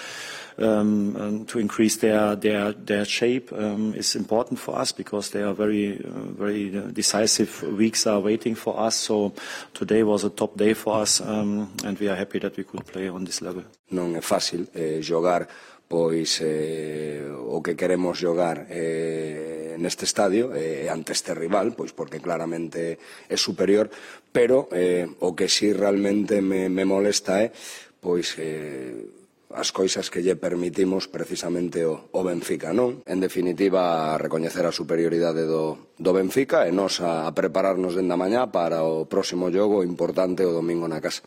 um, 0.58 1.16
um, 1.18 1.46
to 1.46 1.60
increase 1.60 1.98
their, 1.98 2.36
their, 2.38 2.72
their 2.72 3.04
shape 3.04 3.52
um, 3.52 3.94
is 3.94 4.16
important 4.16 4.58
for 4.58 4.80
us 4.80 4.94
because 4.94 5.32
they 5.32 5.44
are 5.44 5.54
very, 5.54 6.00
uh, 6.00 6.10
very 6.38 6.70
decisive 6.94 7.62
weeks 7.64 8.08
are 8.08 8.22
waiting 8.22 8.56
for 8.56 8.80
us. 8.80 8.96
So 8.96 9.34
today 9.74 10.04
was 10.04 10.24
a 10.24 10.30
top 10.30 10.56
day 10.56 10.74
for 10.74 10.96
us 11.02 11.20
um, 11.20 11.74
and 11.84 12.00
we 12.00 12.08
are 12.08 12.16
happy 12.16 12.40
that 12.40 12.56
we 12.56 12.64
could 12.64 12.86
play 12.86 13.10
on 13.10 13.26
this 13.26 13.42
level. 13.42 13.64
Non 13.92 14.16
é 14.16 14.22
fácil 14.22 14.68
eh, 14.74 15.00
jogar 15.02 15.48
pois 15.88 16.42
eh, 16.42 17.22
o 17.30 17.62
que 17.62 17.78
queremos 17.78 18.18
xogar 18.18 18.66
eh, 18.70 19.78
neste 19.78 20.06
estadio 20.06 20.52
eh, 20.56 20.90
ante 20.90 21.14
este 21.14 21.38
rival, 21.38 21.78
pois 21.78 21.94
porque 21.94 22.24
claramente 22.24 22.98
é 23.30 23.38
superior, 23.38 23.92
pero 24.34 24.68
eh, 24.74 25.06
o 25.22 25.38
que 25.38 25.48
si 25.48 25.70
sí 25.70 25.74
realmente 25.74 26.42
me, 26.42 26.70
me 26.70 26.84
molesta 26.84 27.44
é 27.46 27.54
pois 28.02 28.38
eh, 28.38 29.16
as 29.56 29.72
coisas 29.72 30.12
que 30.12 30.20
lle 30.20 30.36
permitimos 30.36 31.08
precisamente 31.08 31.86
o, 31.86 32.12
o 32.12 32.22
Benfica, 32.26 32.76
non? 32.76 33.06
En 33.08 33.24
definitiva, 33.24 34.14
a 34.14 34.20
recoñecer 34.20 34.66
a 34.68 34.76
superioridade 34.76 35.48
do, 35.48 35.96
do 35.96 36.12
Benfica 36.12 36.68
e 36.68 36.76
nos 36.76 37.00
a, 37.00 37.30
a 37.30 37.32
prepararnos 37.32 37.96
dende 37.96 38.14
a 38.14 38.20
mañá 38.20 38.52
para 38.52 38.84
o 38.84 39.08
próximo 39.08 39.48
jogo 39.54 39.86
importante 39.86 40.44
o 40.44 40.52
domingo 40.52 40.90
na 40.90 41.00
casa. 41.00 41.24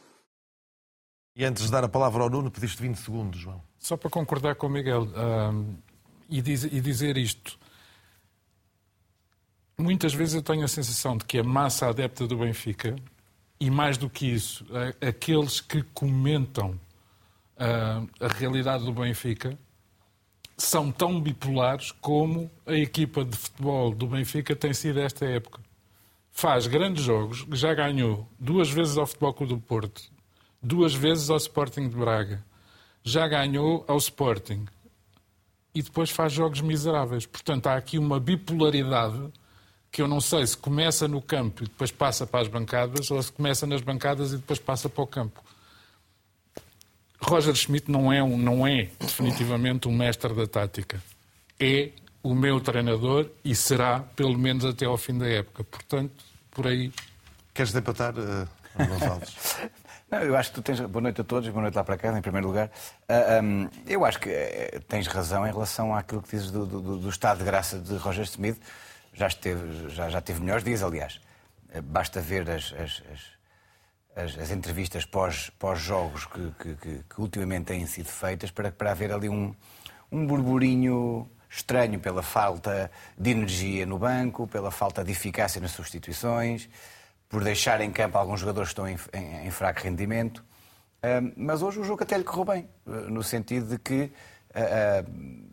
E 1.38 1.45
antes 1.45 1.66
de 1.66 1.71
dar 1.71 1.85
a 1.85 1.88
palavra 1.88 2.25
ao 2.25 2.28
Nuno, 2.28 2.50
pediste 2.50 2.83
20 2.83 2.97
segundos, 2.97 3.38
João. 3.38 3.62
Só 3.78 3.97
para 3.97 4.11
concordar 4.11 4.57
com 4.57 4.66
o 4.66 4.71
Miguel 4.71 5.04
um, 5.04 5.76
e, 6.28 6.42
diz, 6.42 6.64
e 6.64 6.80
dizer 6.80 7.16
isto. 7.16 7.57
Muitas 9.78 10.12
vezes 10.12 10.35
eu 10.35 10.42
tenho 10.42 10.64
a 10.64 10.68
sensação 10.68 11.16
de 11.16 11.25
que 11.25 11.38
a 11.38 11.45
massa 11.45 11.87
adepta 11.87 12.26
do 12.26 12.38
Benfica, 12.38 12.97
e 13.61 13.71
mais 13.71 13.97
do 13.97 14.11
que 14.11 14.26
isso, 14.26 14.66
aqueles 15.00 15.61
que 15.61 15.85
comentam 15.95 16.71
uh, 16.71 18.09
a 18.18 18.26
realidade 18.26 18.85
do 18.85 18.92
Benfica, 18.92 19.57
são 20.57 20.90
tão 20.90 21.21
bipolares 21.21 21.92
como 21.92 22.50
a 22.66 22.75
equipa 22.75 23.25
de 23.25 23.37
futebol 23.37 23.95
do 23.95 24.09
Benfica 24.09 24.57
tem 24.57 24.75
sido 24.75 24.99
esta 24.99 25.25
época. 25.25 25.61
Faz 26.33 26.66
grandes 26.66 27.04
jogos, 27.04 27.47
já 27.52 27.73
ganhou 27.75 28.28
duas 28.40 28.68
vezes 28.68 28.99
ao 28.99 29.07
Futebol 29.07 29.33
Clube 29.33 29.54
do 29.54 29.61
Porto, 29.61 30.17
duas 30.62 30.94
vezes 30.94 31.30
ao 31.30 31.36
Sporting 31.36 31.88
de 31.88 31.96
Braga, 31.96 32.44
já 33.02 33.26
ganhou 33.26 33.84
ao 33.88 33.96
Sporting 33.96 34.66
e 35.74 35.82
depois 35.82 36.10
faz 36.10 36.32
jogos 36.32 36.60
miseráveis. 36.60 37.26
Portanto, 37.26 37.68
há 37.68 37.76
aqui 37.76 37.98
uma 37.98 38.18
bipolaridade 38.18 39.32
que 39.90 40.02
eu 40.02 40.08
não 40.08 40.20
sei 40.20 40.46
se 40.46 40.56
começa 40.56 41.08
no 41.08 41.22
campo 41.22 41.62
e 41.62 41.66
depois 41.66 41.90
passa 41.90 42.26
para 42.26 42.40
as 42.40 42.48
bancadas 42.48 43.10
ou 43.10 43.22
se 43.22 43.32
começa 43.32 43.66
nas 43.66 43.80
bancadas 43.80 44.32
e 44.32 44.36
depois 44.36 44.58
passa 44.58 44.88
para 44.88 45.02
o 45.02 45.06
campo. 45.06 45.42
Roger 47.20 47.54
Schmidt 47.54 47.90
não 47.90 48.12
é, 48.12 48.22
um, 48.22 48.36
não 48.36 48.66
é 48.66 48.90
definitivamente 49.00 49.88
um 49.88 49.92
mestre 49.92 50.34
da 50.34 50.46
tática. 50.46 51.02
É 51.58 51.90
o 52.22 52.34
meu 52.34 52.60
treinador 52.60 53.28
e 53.44 53.54
será 53.54 54.00
pelo 54.00 54.38
menos 54.38 54.64
até 54.64 54.84
ao 54.84 54.96
fim 54.96 55.16
da 55.18 55.26
época. 55.26 55.64
Portanto, 55.64 56.12
por 56.50 56.66
aí. 56.66 56.92
Queres 57.54 57.72
depatar, 57.72 58.14
uh, 58.16 58.48
Gonçalves? 58.76 59.56
Não, 60.10 60.20
eu 60.20 60.34
acho 60.36 60.48
que 60.50 60.54
tu 60.54 60.62
tens. 60.62 60.80
Boa 60.80 61.02
noite 61.02 61.20
a 61.20 61.24
todos, 61.24 61.46
boa 61.50 61.60
noite 61.60 61.74
lá 61.74 61.84
para 61.84 61.98
casa, 61.98 62.18
em 62.18 62.22
primeiro 62.22 62.46
lugar. 62.46 62.70
Uh, 63.08 63.44
um, 63.44 63.68
eu 63.86 64.06
acho 64.06 64.18
que 64.18 64.30
uh, 64.30 64.80
tens 64.88 65.06
razão 65.06 65.46
em 65.46 65.52
relação 65.52 65.94
àquilo 65.94 66.22
que 66.22 66.30
dizes 66.30 66.50
do, 66.50 66.64
do, 66.64 66.96
do, 66.96 67.08
estado 67.10 67.38
de 67.38 67.44
graça 67.44 67.78
de 67.78 67.94
Roger 67.96 68.24
Smith. 68.24 68.58
Já, 69.12 69.26
esteve, 69.26 69.90
já, 69.90 70.08
já 70.08 70.20
teve 70.22 70.40
melhores 70.40 70.64
dias, 70.64 70.82
aliás. 70.82 71.20
Uh, 71.74 71.82
basta 71.82 72.22
ver 72.22 72.48
as, 72.48 72.72
as, 72.72 73.02
as, 74.16 74.38
as 74.38 74.50
entrevistas 74.50 75.04
pós-jogos 75.04 76.24
pós 76.24 76.52
que, 76.58 76.74
que, 76.76 77.04
que, 77.06 77.20
ultimamente 77.20 77.66
têm 77.66 77.84
sido 77.84 78.08
feitas 78.08 78.50
para, 78.50 78.72
para 78.72 78.92
haver 78.92 79.12
ali 79.12 79.28
um, 79.28 79.54
um 80.10 80.26
burburinho 80.26 81.30
estranho 81.50 82.00
pela 82.00 82.22
falta 82.22 82.90
de 83.16 83.30
energia 83.30 83.84
no 83.84 83.98
banco, 83.98 84.46
pela 84.46 84.70
falta 84.70 85.04
de 85.04 85.12
eficácia 85.12 85.60
nas 85.60 85.72
substituições 85.72 86.66
por 87.28 87.44
deixar 87.44 87.80
em 87.80 87.90
campo 87.90 88.16
alguns 88.16 88.40
jogadores 88.40 88.73
que 88.73 88.80
estão 88.80 88.88
em, 88.88 88.97
em, 89.12 89.47
em 89.47 89.50
fraco 89.50 89.82
rendimento. 89.82 90.38
Uh, 90.99 91.32
mas 91.37 91.62
hoje 91.62 91.78
o 91.78 91.85
jogo 91.85 92.02
até 92.02 92.16
lhe 92.16 92.25
correu 92.25 92.44
bem, 92.44 92.68
uh, 92.87 93.11
no 93.11 93.23
sentido 93.23 93.68
de 93.68 93.78
que 93.78 94.11
uh, 94.50 95.49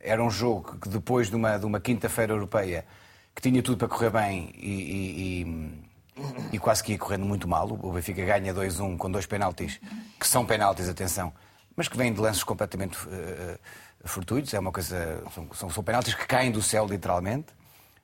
era 0.00 0.22
um 0.22 0.30
jogo 0.30 0.78
que 0.78 0.88
depois 0.88 1.28
de 1.28 1.36
uma, 1.36 1.58
de 1.58 1.66
uma 1.66 1.80
quinta-feira 1.80 2.32
europeia 2.32 2.86
que 3.34 3.42
tinha 3.42 3.62
tudo 3.62 3.76
para 3.76 3.88
correr 3.88 4.10
bem 4.10 4.50
e, 4.56 4.70
e, 4.70 5.42
e, 5.42 6.56
e, 6.56 6.58
quase 6.58 6.82
que 6.82 6.92
ia 6.92 6.98
correndo 6.98 7.26
muito 7.26 7.46
mal. 7.46 7.68
O 7.70 7.92
Benfica 7.92 8.24
ganha 8.24 8.54
2-1 8.54 8.96
com 8.96 9.10
dois 9.10 9.26
penaltis, 9.26 9.78
que 10.18 10.26
são 10.26 10.46
penaltis, 10.46 10.88
atenção, 10.88 11.32
mas 11.76 11.86
que 11.86 11.96
vêm 11.96 12.12
de 12.12 12.20
lances 12.20 12.42
completamente 12.42 12.96
fortuitos. 14.04 14.52
É 14.52 14.58
uma 14.58 14.72
coisa, 14.72 15.22
são, 15.34 15.48
são, 15.54 15.70
são 15.70 15.84
penaltis 15.84 16.14
que 16.14 16.26
caem 16.26 16.50
do 16.50 16.60
céu, 16.60 16.86
literalmente 16.86 17.52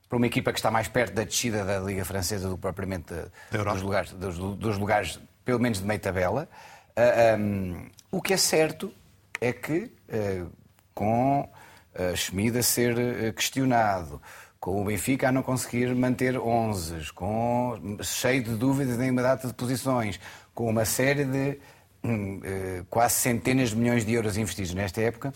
para 0.09 0.17
uma 0.17 0.27
equipa 0.27 0.53
que 0.53 0.59
está 0.59 0.71
mais 0.71 0.89
perto 0.89 1.15
da 1.15 1.25
descida 1.25 1.65
da 1.65 1.79
Liga 1.79 2.05
Francesa 2.05 2.49
do 2.49 2.55
que 2.57 2.61
propriamente 2.63 3.13
dos 3.51 3.83
lugares, 3.83 4.13
dos, 4.13 4.39
dos, 4.39 4.79
lugares, 4.79 5.21
pelo 5.45 5.59
menos 5.59 5.81
de 5.81 5.85
meio 5.85 6.01
tabela. 6.01 6.49
Uh, 6.91 7.01
ah, 7.01 7.37
um, 7.39 7.91
o 8.11 8.23
que 8.23 8.33
é 8.33 8.37
certo 8.37 8.93
é 9.41 9.53
que, 9.53 9.91
uh, 10.09 10.51
com 10.95 11.41
uh, 11.41 12.17
Schmid 12.17 12.57
a 12.57 12.63
ser 12.63 13.35
questionado, 13.35 14.23
com 14.61 14.81
o 14.81 14.85
Benfica 14.85 15.29
a 15.29 15.33
não 15.33 15.43
conseguir 15.43 15.95
manter 15.95 16.39
11, 16.39 17.13
com 17.13 17.99
cheio 18.03 18.43
de 18.43 18.55
dúvidas 18.55 18.99
em 19.01 19.11
uma 19.11 19.23
data 19.23 19.47
de 19.49 19.55
posições, 19.55 20.19
com 20.55 20.71
uma 20.71 20.85
série 20.85 21.25
de 21.25 21.59
um, 22.03 22.41
quase 22.89 23.15
centenas 23.15 23.71
de 23.71 23.77
milhões 23.77 24.07
de 24.07 24.15
euros 24.15 24.37
investidos 24.37 24.73
nesta 24.73 25.01
época, 25.03 25.33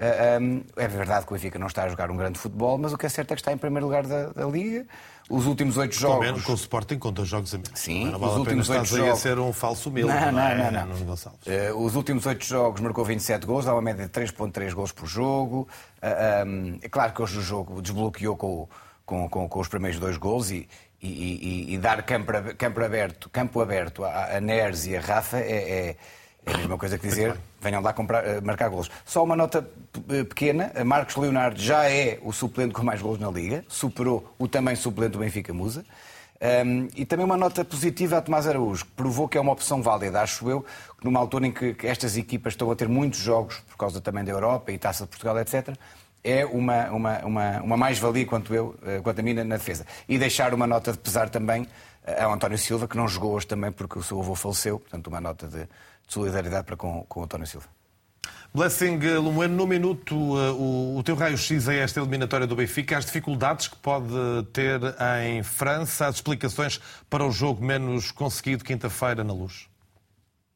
é 0.00 0.88
verdade 0.88 1.26
que 1.26 1.32
o 1.32 1.34
Benfica 1.34 1.58
não 1.58 1.66
está 1.66 1.82
a 1.84 1.88
jogar 1.88 2.10
um 2.10 2.16
grande 2.16 2.38
futebol, 2.38 2.78
mas 2.78 2.92
o 2.92 2.98
que 2.98 3.06
é 3.06 3.08
certo 3.08 3.32
é 3.32 3.34
que 3.34 3.40
está 3.40 3.52
em 3.52 3.58
primeiro 3.58 3.86
lugar 3.86 4.06
da, 4.06 4.28
da 4.28 4.46
Liga. 4.46 4.86
Os 5.28 5.44
últimos 5.44 5.76
oito 5.76 5.94
jogos. 5.94 6.24
Menos 6.24 6.42
com 6.42 6.52
o 6.52 6.54
Sporting 6.54 6.98
com 6.98 7.12
dois 7.12 7.28
jogos 7.28 7.52
a 7.52 7.58
menos. 7.58 7.78
Sim, 7.78 8.10
não 8.10 8.18
vale 8.18 8.32
os 8.32 8.38
últimos 8.38 8.70
oito 8.70 8.84
jogos. 8.86 9.12
a 9.12 9.16
ser 9.16 9.38
um 9.38 9.52
falso 9.52 9.90
humilde. 9.90 10.12
Não, 10.12 10.32
não, 10.32 10.54
não. 10.56 10.86
não, 10.86 10.96
não. 10.96 11.74
Uh, 11.74 11.84
os 11.84 11.96
últimos 11.96 12.24
oito 12.26 12.44
jogos 12.44 12.80
marcou 12.80 13.04
27 13.04 13.44
gols, 13.44 13.64
dá 13.64 13.72
uma 13.72 13.82
média 13.82 14.06
de 14.06 14.10
3,3 14.10 14.72
gols 14.72 14.92
por 14.92 15.06
jogo. 15.06 15.68
Uh, 16.00 16.46
um, 16.46 16.78
é 16.80 16.88
claro 16.88 17.12
que 17.12 17.20
hoje 17.20 17.38
o 17.38 17.42
jogo 17.42 17.82
desbloqueou 17.82 18.36
com, 18.36 18.68
com, 19.04 19.28
com, 19.28 19.48
com 19.48 19.60
os 19.60 19.68
primeiros 19.68 19.98
dois 19.98 20.16
gols 20.16 20.50
e, 20.50 20.66
e, 21.02 21.08
e, 21.08 21.74
e 21.74 21.78
dar 21.78 22.02
campo, 22.04 22.32
campo 22.56 22.82
aberto, 22.82 23.28
campo 23.28 23.60
aberto 23.60 24.04
a, 24.04 24.36
a 24.36 24.40
Neres 24.40 24.86
e 24.86 24.96
a 24.96 25.00
Rafa 25.00 25.38
é, 25.38 25.88
é 25.90 25.96
é 26.48 26.54
a 26.54 26.58
mesma 26.58 26.78
coisa 26.78 26.98
que 26.98 27.06
dizer, 27.06 27.36
venham 27.60 27.82
lá 27.82 27.92
comprar, 27.92 28.26
eh, 28.26 28.40
marcar 28.40 28.68
golos. 28.68 28.90
Só 29.04 29.22
uma 29.24 29.36
nota 29.36 29.68
eh, 30.10 30.24
pequena, 30.24 30.72
Marcos 30.84 31.16
Leonardo 31.16 31.60
já 31.60 31.88
é 31.90 32.18
o 32.22 32.32
suplente 32.32 32.72
com 32.72 32.82
mais 32.82 33.02
golos 33.02 33.18
na 33.18 33.30
Liga, 33.30 33.64
superou 33.68 34.34
o 34.38 34.46
também 34.46 34.76
suplente 34.76 35.12
do 35.12 35.18
Benfica 35.18 35.52
Musa. 35.52 35.84
Um, 36.40 36.88
e 36.94 37.04
também 37.04 37.26
uma 37.26 37.36
nota 37.36 37.64
positiva 37.64 38.18
a 38.18 38.22
Tomás 38.22 38.46
Araújo, 38.46 38.84
que 38.84 38.92
provou 38.92 39.28
que 39.28 39.36
é 39.36 39.40
uma 39.40 39.50
opção 39.50 39.82
válida, 39.82 40.20
acho 40.22 40.48
eu, 40.48 40.64
numa 41.02 41.18
altura 41.18 41.48
em 41.48 41.52
que, 41.52 41.74
que 41.74 41.84
estas 41.84 42.16
equipas 42.16 42.52
estão 42.52 42.70
a 42.70 42.76
ter 42.76 42.88
muitos 42.88 43.18
jogos, 43.18 43.58
por 43.68 43.76
causa 43.76 44.00
também 44.00 44.22
da 44.22 44.30
Europa 44.30 44.70
e 44.70 44.78
Taça 44.78 45.02
de 45.02 45.10
Portugal, 45.10 45.36
etc., 45.40 45.76
é 46.22 46.46
uma, 46.46 46.90
uma, 46.90 47.18
uma, 47.24 47.60
uma 47.60 47.76
mais-valia, 47.76 48.24
quanto, 48.24 48.54
eu, 48.54 48.76
eh, 48.86 49.00
quanto 49.02 49.18
a 49.18 49.22
mim, 49.22 49.34
na 49.34 49.56
defesa. 49.56 49.84
E 50.08 50.16
deixar 50.16 50.54
uma 50.54 50.66
nota 50.66 50.92
de 50.92 50.98
pesar 50.98 51.28
também 51.28 51.66
ao 52.20 52.32
António 52.32 52.56
Silva, 52.56 52.88
que 52.88 52.96
não 52.96 53.06
jogou 53.06 53.32
hoje 53.32 53.46
também 53.46 53.70
porque 53.70 53.98
o 53.98 54.02
seu 54.02 54.20
avô 54.20 54.34
faleceu, 54.34 54.78
portanto, 54.78 55.08
uma 55.08 55.20
nota 55.20 55.46
de, 55.46 55.68
de 56.08 56.14
solidariedade 56.14 56.64
para 56.64 56.76
com, 56.76 57.04
com 57.08 57.20
o 57.20 57.22
António 57.22 57.46
Silva. 57.46 57.66
Blessing 58.52 58.98
Lumueno, 59.18 59.54
no 59.54 59.66
minuto, 59.66 60.16
uh, 60.16 60.54
o, 60.54 60.96
o 60.96 61.02
teu 61.02 61.14
raio-x 61.14 61.68
é 61.68 61.80
esta 61.80 62.00
eliminatória 62.00 62.46
do 62.46 62.56
Benfica, 62.56 62.96
as 62.96 63.04
dificuldades 63.04 63.68
que 63.68 63.76
pode 63.76 64.08
ter 64.52 64.80
em 65.22 65.42
França, 65.42 66.06
as 66.06 66.16
explicações 66.16 66.80
para 67.10 67.24
o 67.24 67.30
jogo 67.30 67.62
menos 67.62 68.10
conseguido 68.10 68.64
quinta-feira 68.64 69.22
na 69.22 69.34
luz. 69.34 69.68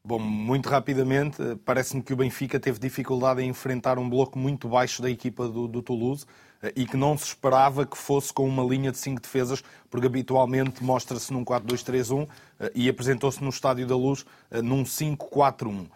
Bom, 0.05 0.19
muito 0.19 0.67
rapidamente, 0.67 1.37
parece-me 1.63 2.03
que 2.03 2.11
o 2.11 2.17
Benfica 2.17 2.59
teve 2.59 2.77
dificuldade 2.77 3.41
em 3.41 3.49
enfrentar 3.49 3.97
um 3.97 4.09
bloco 4.09 4.37
muito 4.37 4.67
baixo 4.67 5.01
da 5.01 5.09
equipa 5.09 5.47
do, 5.47 5.65
do 5.65 5.81
Toulouse 5.81 6.25
eh, 6.25 6.27
e 6.75 6.85
que 6.85 6.97
não 6.97 7.17
se 7.17 7.25
esperava 7.25 7.85
que 7.85 7.97
fosse 7.97 8.31
com 8.31 8.47
uma 8.47 8.63
linha 8.63 8.91
de 8.91 8.97
cinco 8.97 9.21
defesas, 9.21 9.63
porque 9.89 10.07
habitualmente 10.07 10.83
mostra-se 10.83 11.33
num 11.33 11.43
4-2-3-1 11.43 12.27
eh, 12.59 12.71
e 12.75 12.89
apresentou-se 12.89 13.43
no 13.43 13.49
Estádio 13.49 13.87
da 13.87 13.95
Luz 13.95 14.25
eh, 14.51 14.61
num 14.61 14.83
5-4-1. 14.83 15.87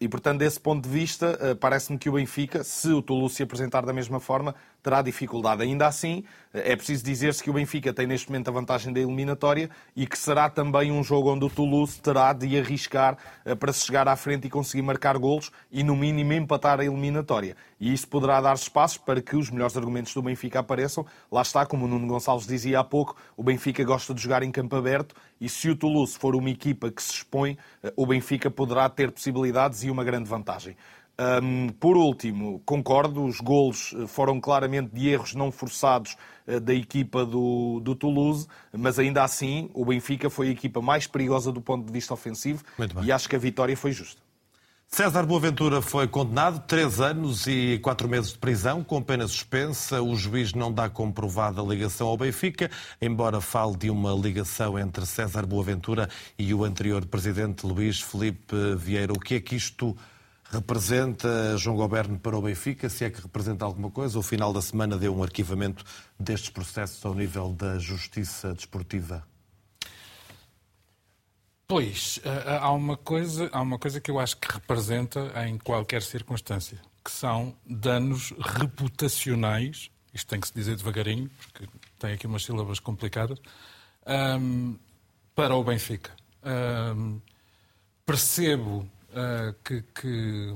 E, 0.00 0.08
portanto, 0.08 0.38
desse 0.38 0.58
ponto 0.58 0.84
de 0.84 0.88
vista, 0.88 1.54
parece-me 1.60 1.98
que 1.98 2.08
o 2.08 2.12
Benfica, 2.12 2.64
se 2.64 2.88
o 2.88 3.02
Toulouse 3.02 3.34
se 3.34 3.42
apresentar 3.42 3.84
da 3.84 3.92
mesma 3.92 4.18
forma, 4.18 4.54
terá 4.86 5.02
dificuldade. 5.02 5.64
Ainda 5.64 5.88
assim, 5.88 6.22
é 6.54 6.76
preciso 6.76 7.04
dizer-se 7.04 7.42
que 7.42 7.50
o 7.50 7.52
Benfica 7.52 7.92
tem 7.92 8.06
neste 8.06 8.30
momento 8.30 8.46
a 8.46 8.52
vantagem 8.52 8.92
da 8.92 9.00
eliminatória 9.00 9.68
e 9.96 10.06
que 10.06 10.16
será 10.16 10.48
também 10.48 10.92
um 10.92 11.02
jogo 11.02 11.32
onde 11.32 11.44
o 11.44 11.50
Toulouse 11.50 12.00
terá 12.00 12.32
de 12.32 12.56
arriscar 12.56 13.18
eh, 13.44 13.56
para 13.56 13.72
se 13.72 13.84
chegar 13.84 14.06
à 14.06 14.14
frente 14.14 14.46
e 14.46 14.50
conseguir 14.50 14.82
marcar 14.82 15.18
golos 15.18 15.50
e, 15.72 15.82
no 15.82 15.96
mínimo, 15.96 16.32
empatar 16.34 16.78
a 16.78 16.84
eliminatória. 16.84 17.56
E 17.80 17.92
isso 17.92 18.06
poderá 18.06 18.40
dar 18.40 18.54
espaços 18.54 18.96
para 18.96 19.20
que 19.20 19.34
os 19.34 19.50
melhores 19.50 19.76
argumentos 19.76 20.14
do 20.14 20.22
Benfica 20.22 20.60
apareçam. 20.60 21.04
Lá 21.32 21.42
está, 21.42 21.66
como 21.66 21.84
o 21.84 21.88
Nuno 21.88 22.06
Gonçalves 22.06 22.46
dizia 22.46 22.78
há 22.78 22.84
pouco, 22.84 23.16
o 23.36 23.42
Benfica 23.42 23.82
gosta 23.82 24.14
de 24.14 24.22
jogar 24.22 24.44
em 24.44 24.52
campo 24.52 24.76
aberto 24.76 25.16
e 25.40 25.48
se 25.48 25.68
o 25.68 25.74
Toulouse 25.74 26.16
for 26.16 26.36
uma 26.36 26.48
equipa 26.48 26.92
que 26.92 27.02
se 27.02 27.10
expõe, 27.10 27.58
eh, 27.82 27.92
o 27.96 28.06
Benfica 28.06 28.52
poderá 28.52 28.88
ter 28.88 29.10
possibilidades 29.10 29.82
e 29.82 29.90
uma 29.90 30.04
grande 30.04 30.28
vantagem. 30.28 30.76
Um, 31.18 31.68
por 31.70 31.96
último, 31.96 32.60
concordo, 32.66 33.24
os 33.24 33.40
golos 33.40 33.94
eh, 33.96 34.06
foram 34.06 34.38
claramente 34.38 34.90
de 34.94 35.08
erros 35.08 35.34
não 35.34 35.50
forçados 35.50 36.14
uh, 36.46 36.60
da 36.60 36.74
equipa 36.74 37.24
do, 37.24 37.80
do, 37.80 37.94
Toulouse, 37.94 38.46
mas 38.70 38.98
ainda 38.98 39.24
assim 39.24 39.70
o 39.72 39.86
Benfica 39.86 40.28
foi 40.28 40.48
a 40.48 40.50
equipa 40.50 40.82
mais 40.82 41.06
perigosa 41.06 41.50
do 41.50 41.62
ponto 41.62 41.86
de 41.86 41.92
vista 41.92 42.12
ofensivo 42.12 42.62
e 43.02 43.10
acho 43.10 43.30
que 43.30 43.36
a 43.36 43.38
vitória 43.38 43.74
foi 43.74 43.92
justa. 43.92 44.20
César 44.88 45.24
Boaventura 45.24 45.82
foi 45.82 46.06
condenado 46.06 46.64
três 46.66 47.00
anos 47.00 47.46
e 47.46 47.78
quatro 47.82 48.08
meses 48.08 48.32
de 48.32 48.38
prisão, 48.38 48.84
com 48.84 49.02
pena 49.02 49.26
suspensa. 49.26 50.00
O 50.00 50.14
juiz 50.14 50.54
não 50.54 50.72
dá 50.72 50.88
comprovada 50.88 51.60
a 51.60 51.64
ligação 51.64 52.06
ao 52.06 52.16
Benfica, 52.16 52.70
embora 53.02 53.40
fale 53.40 53.76
de 53.76 53.90
uma 53.90 54.12
ligação 54.12 54.78
entre 54.78 55.04
César 55.04 55.44
Boaventura 55.44 56.08
e 56.38 56.54
o 56.54 56.64
anterior 56.64 57.04
presidente 57.04 57.66
Luís 57.66 58.00
Felipe 58.00 58.54
Vieira. 58.76 59.12
O 59.12 59.18
que 59.18 59.34
é 59.34 59.40
que 59.40 59.56
isto 59.56 59.94
representa 60.50 61.56
João 61.56 61.76
Goberno 61.76 62.18
para 62.18 62.36
o 62.36 62.42
Benfica, 62.42 62.88
se 62.88 63.04
é 63.04 63.10
que 63.10 63.20
representa 63.20 63.64
alguma 63.64 63.90
coisa. 63.90 64.18
O 64.18 64.22
final 64.22 64.52
da 64.52 64.62
semana 64.62 64.96
deu 64.96 65.14
um 65.16 65.22
arquivamento 65.22 65.84
destes 66.18 66.50
processos 66.50 67.04
ao 67.04 67.14
nível 67.14 67.52
da 67.52 67.78
justiça 67.78 68.54
desportiva. 68.54 69.26
Pois, 71.68 72.20
eh, 72.24 72.28
eh, 72.28 72.58
há 72.60 72.70
uma 72.70 72.96
coisa, 72.96 73.50
há 73.52 73.60
uma 73.60 73.78
coisa 73.78 74.00
que 74.00 74.08
eu 74.08 74.20
acho 74.20 74.36
que 74.36 74.52
representa 74.52 75.32
em 75.44 75.58
qualquer 75.58 76.00
circunstância, 76.00 76.80
que 77.04 77.10
são 77.10 77.56
danos 77.66 78.32
reputacionais, 78.38 79.90
isto 80.14 80.28
tem 80.28 80.40
que 80.40 80.46
se 80.46 80.54
dizer 80.54 80.76
devagarinho, 80.76 81.28
porque 81.38 81.68
tem 81.98 82.12
aqui 82.12 82.26
umas 82.26 82.44
sílabas 82.44 82.78
complicadas, 82.78 83.40
um, 84.06 84.12
ehm, 84.12 84.78
para 85.34 85.56
o 85.56 85.64
Benfica. 85.64 86.12
Um, 86.44 86.50
ehm, 86.50 87.20
percebo 88.06 88.88
uh, 89.16 89.54
que, 89.64 89.82
que, 89.82 90.54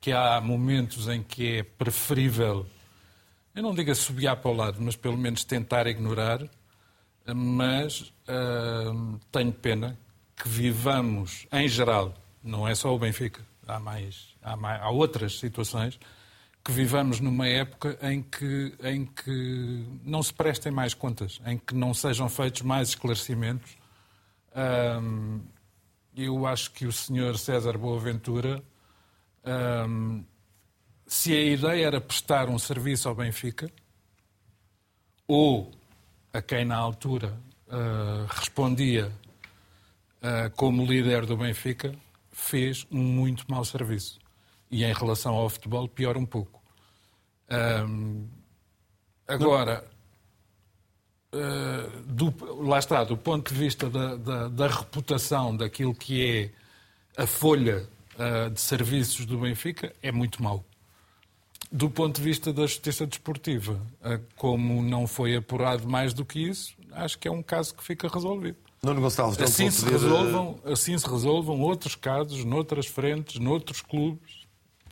que, 0.00 0.12
há 0.12 0.40
momentos 0.40 1.08
em 1.08 1.22
que 1.22 1.58
é 1.58 1.62
preferível, 1.62 2.66
eu 3.54 3.62
não 3.62 3.74
digo 3.74 3.90
assobiar 3.90 4.36
para 4.36 4.50
o 4.50 4.54
lado, 4.54 4.78
mas 4.80 4.96
pelo 4.96 5.16
menos 5.16 5.44
tentar 5.44 5.86
ignorar, 5.86 6.40
mas 7.34 8.12
uh, 8.28 9.18
tenho 9.30 9.52
pena 9.52 9.98
que 10.36 10.48
vivamos, 10.48 11.46
em 11.52 11.68
geral, 11.68 12.12
não 12.42 12.66
é 12.66 12.74
só 12.74 12.94
o 12.94 12.98
Benfica, 12.98 13.40
há, 13.66 13.78
mais, 13.78 14.34
há, 14.42 14.56
mais, 14.56 14.82
há 14.82 14.90
outras 14.90 15.38
situações, 15.38 15.98
que 16.64 16.72
vivamos 16.72 17.20
numa 17.20 17.46
época 17.46 17.98
em 18.02 18.22
que, 18.22 18.74
em 18.82 19.04
que 19.04 19.86
não 20.02 20.22
se 20.22 20.32
prestem 20.32 20.72
mais 20.72 20.94
contas, 20.94 21.40
em 21.46 21.58
que 21.58 21.74
não 21.74 21.92
sejam 21.92 22.28
feitos 22.28 22.62
mais 22.62 22.88
esclarecimentos. 22.88 23.76
Um, 24.56 25.40
eu 26.16 26.46
acho 26.46 26.70
que 26.70 26.86
o 26.86 26.92
senhor 26.92 27.38
César 27.38 27.76
Boaventura, 27.76 28.62
hum, 29.88 30.24
se 31.06 31.32
a 31.32 31.40
ideia 31.40 31.86
era 31.86 32.00
prestar 32.00 32.48
um 32.48 32.58
serviço 32.58 33.08
ao 33.08 33.14
Benfica, 33.14 33.70
ou 35.26 35.72
a 36.32 36.42
quem 36.42 36.64
na 36.64 36.76
altura 36.76 37.38
uh, 37.68 38.26
respondia 38.28 39.12
uh, 40.22 40.50
como 40.56 40.84
líder 40.84 41.26
do 41.26 41.36
Benfica, 41.36 41.94
fez 42.30 42.86
um 42.90 43.02
muito 43.02 43.44
mau 43.48 43.64
serviço. 43.64 44.18
E 44.70 44.84
em 44.84 44.92
relação 44.92 45.34
ao 45.34 45.48
futebol, 45.48 45.88
pior 45.88 46.16
um 46.16 46.26
pouco. 46.26 46.62
Um, 47.88 48.28
agora, 49.26 49.88
eh, 51.34 51.88
do, 52.06 52.32
lá 52.62 52.78
está, 52.78 53.02
do 53.02 53.16
ponto 53.16 53.52
de 53.52 53.58
vista 53.58 53.90
da, 53.90 54.14
da, 54.14 54.48
da, 54.48 54.68
reputação 54.68 55.56
daquilo 55.56 55.92
que 55.92 56.52
é 57.16 57.22
a 57.22 57.26
folha 57.26 57.88
uh, 58.14 58.50
de 58.50 58.60
serviços 58.60 59.26
do 59.26 59.38
Benfica, 59.38 59.92
é 60.00 60.12
muito 60.12 60.40
mau. 60.40 60.64
Do 61.72 61.90
ponto 61.90 62.16
de 62.16 62.22
vista 62.22 62.52
da 62.52 62.62
justiça 62.62 63.04
desportiva, 63.04 63.72
uh, 63.72 64.20
como 64.36 64.80
não 64.80 65.08
foi 65.08 65.34
apurado 65.34 65.88
mais 65.88 66.14
do 66.14 66.24
que 66.24 66.38
isso, 66.38 66.74
acho 66.92 67.18
que 67.18 67.26
é 67.26 67.30
um 67.32 67.42
caso 67.42 67.74
que 67.74 67.82
fica 67.82 68.06
resolvido. 68.06 68.56
Nuno 68.80 69.00
Gonçalves, 69.00 69.40
assim 69.40 69.70
se, 69.70 69.84
resolvam, 69.84 70.60
assim 70.64 70.96
se 70.96 71.08
resolvam 71.08 71.60
outros 71.60 71.96
casos, 71.96 72.44
noutras 72.44 72.86
frentes, 72.86 73.40
noutros 73.40 73.80
clubes, 73.80 74.43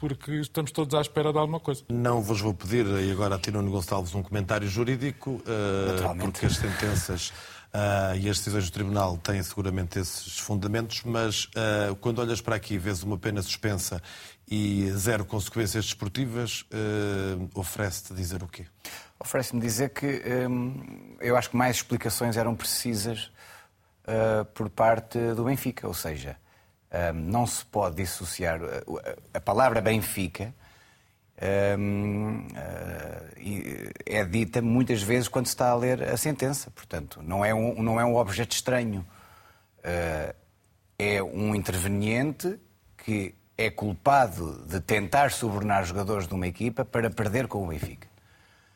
porque 0.02 0.32
estamos 0.32 0.72
todos 0.72 0.96
à 0.96 1.00
espera 1.00 1.32
de 1.32 1.38
alguma 1.38 1.60
coisa. 1.60 1.84
Não 1.88 2.20
vos 2.20 2.40
vou 2.40 2.52
pedir, 2.52 2.84
e 2.84 3.12
agora 3.12 3.36
a 3.36 3.38
ti, 3.38 3.52
Nuno 3.52 3.70
Gonçalves, 3.70 4.12
um 4.16 4.22
comentário 4.22 4.66
jurídico, 4.66 5.40
uh, 5.46 6.18
porque 6.18 6.44
as 6.44 6.56
sentenças 6.56 7.28
uh, 7.28 8.16
e 8.20 8.28
as 8.28 8.38
decisões 8.38 8.68
do 8.68 8.72
Tribunal 8.72 9.16
têm 9.18 9.40
seguramente 9.44 10.00
esses 10.00 10.40
fundamentos, 10.40 11.02
mas 11.04 11.44
uh, 11.44 11.94
quando 12.00 12.18
olhas 12.18 12.40
para 12.40 12.56
aqui 12.56 12.74
e 12.74 12.78
vês 12.78 13.04
uma 13.04 13.16
pena 13.16 13.40
suspensa 13.42 14.02
e 14.50 14.90
zero 14.90 15.24
consequências 15.24 15.84
desportivas, 15.84 16.66
oferece-te 17.54 18.12
dizer 18.12 18.42
o 18.42 18.48
quê? 18.48 18.66
Oferece-me 19.20 19.60
dizer 19.62 19.90
que 19.90 20.20
um, 20.50 21.14
eu 21.20 21.36
acho 21.36 21.50
que 21.50 21.56
mais 21.56 21.76
explicações 21.76 22.36
eram 22.36 22.56
precisas 22.56 23.30
por 24.52 24.68
parte 24.68 25.16
do 25.34 25.44
Benfica, 25.44 25.86
ou 25.86 25.94
seja, 25.94 26.36
não 27.14 27.46
se 27.46 27.64
pode 27.64 27.96
dissociar 27.96 28.60
a 29.32 29.40
palavra 29.40 29.80
Benfica. 29.80 30.54
é 34.06 34.24
dita 34.24 34.60
muitas 34.60 35.02
vezes 35.02 35.28
quando 35.28 35.46
se 35.46 35.52
está 35.52 35.70
a 35.70 35.74
ler 35.74 36.02
a 36.02 36.16
sentença. 36.16 36.70
Portanto, 36.70 37.22
não 37.22 37.44
é 37.44 37.54
um, 37.54 37.82
não 37.82 38.00
é 38.00 38.04
um 38.04 38.16
objeto 38.16 38.54
estranho. 38.54 39.06
É 40.98 41.22
um 41.22 41.54
interveniente 41.54 42.58
que 42.96 43.34
é 43.56 43.70
culpado 43.70 44.64
de 44.66 44.80
tentar 44.80 45.30
subornar 45.30 45.84
jogadores 45.84 46.26
de 46.26 46.34
uma 46.34 46.46
equipa 46.46 46.84
para 46.84 47.10
perder 47.10 47.46
com 47.46 47.64
o 47.64 47.68
Benfica. 47.68 48.08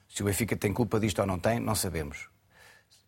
Se 0.08 0.22
o 0.22 0.26
Benfica 0.26 0.56
tem 0.56 0.72
culpa 0.72 0.98
disto 1.00 1.18
ou 1.18 1.26
não 1.26 1.38
tem, 1.38 1.60
não 1.60 1.74
sabemos. 1.74 2.28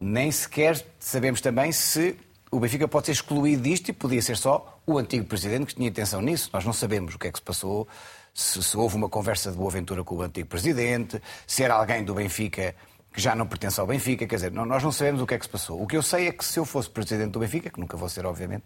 Nem 0.01 0.31
sequer 0.31 0.85
sabemos 0.99 1.41
também 1.41 1.73
se 1.73 2.17
o 2.51 2.59
Benfica 2.59 2.89
pode 2.89 3.07
ser 3.07 3.13
excluído 3.13 3.63
disto 3.63 3.89
e 3.89 3.93
podia 3.93 4.23
ser 4.23 4.37
só 4.37 4.81
o 4.87 4.99
antigo 4.99 5.25
presidente 5.25 5.67
que 5.67 5.75
tinha 5.75 5.89
intenção 5.89 6.23
nisso. 6.23 6.51
Nós 6.53 6.65
não 6.65 6.73
sabemos 6.73 7.15
o 7.15 7.19
que 7.19 7.29
é 7.29 7.33
que 7.33 7.39
se 7.39 7.45
passou, 7.45 7.87
se, 8.33 8.63
se 8.63 8.77
houve 8.77 8.97
uma 8.97 9.09
conversa 9.09 9.51
de 9.51 9.57
boa 9.57 9.69
aventura 9.69 10.03
com 10.03 10.17
o 10.17 10.23
antigo 10.23 10.49
presidente, 10.49 11.21
se 11.47 11.63
era 11.63 11.75
alguém 11.75 12.05
do 12.05 12.15
Benfica 12.15 12.75
que 13.13 13.21
já 13.21 13.35
não 13.35 13.47
pertence 13.47 13.81
ao 13.81 13.87
Benfica, 13.87 14.27
quer 14.27 14.37
dizer, 14.37 14.53
não, 14.53 14.65
nós 14.65 14.83
não 14.83 14.93
sabemos 14.93 15.21
o 15.21 15.27
que 15.27 15.35
é 15.35 15.39
que 15.39 15.45
se 15.45 15.51
passou. 15.51 15.83
O 15.83 15.87
que 15.87 15.97
eu 15.97 16.03
sei 16.03 16.29
é 16.29 16.33
que 16.33 16.45
se 16.45 16.59
eu 16.59 16.65
fosse 16.65 16.89
presidente 16.89 17.31
do 17.33 17.41
Benfica, 17.41 17.69
que 17.69 17.81
nunca 17.81 17.97
vou 17.97 18.09
ser, 18.09 18.25
obviamente, 18.25 18.65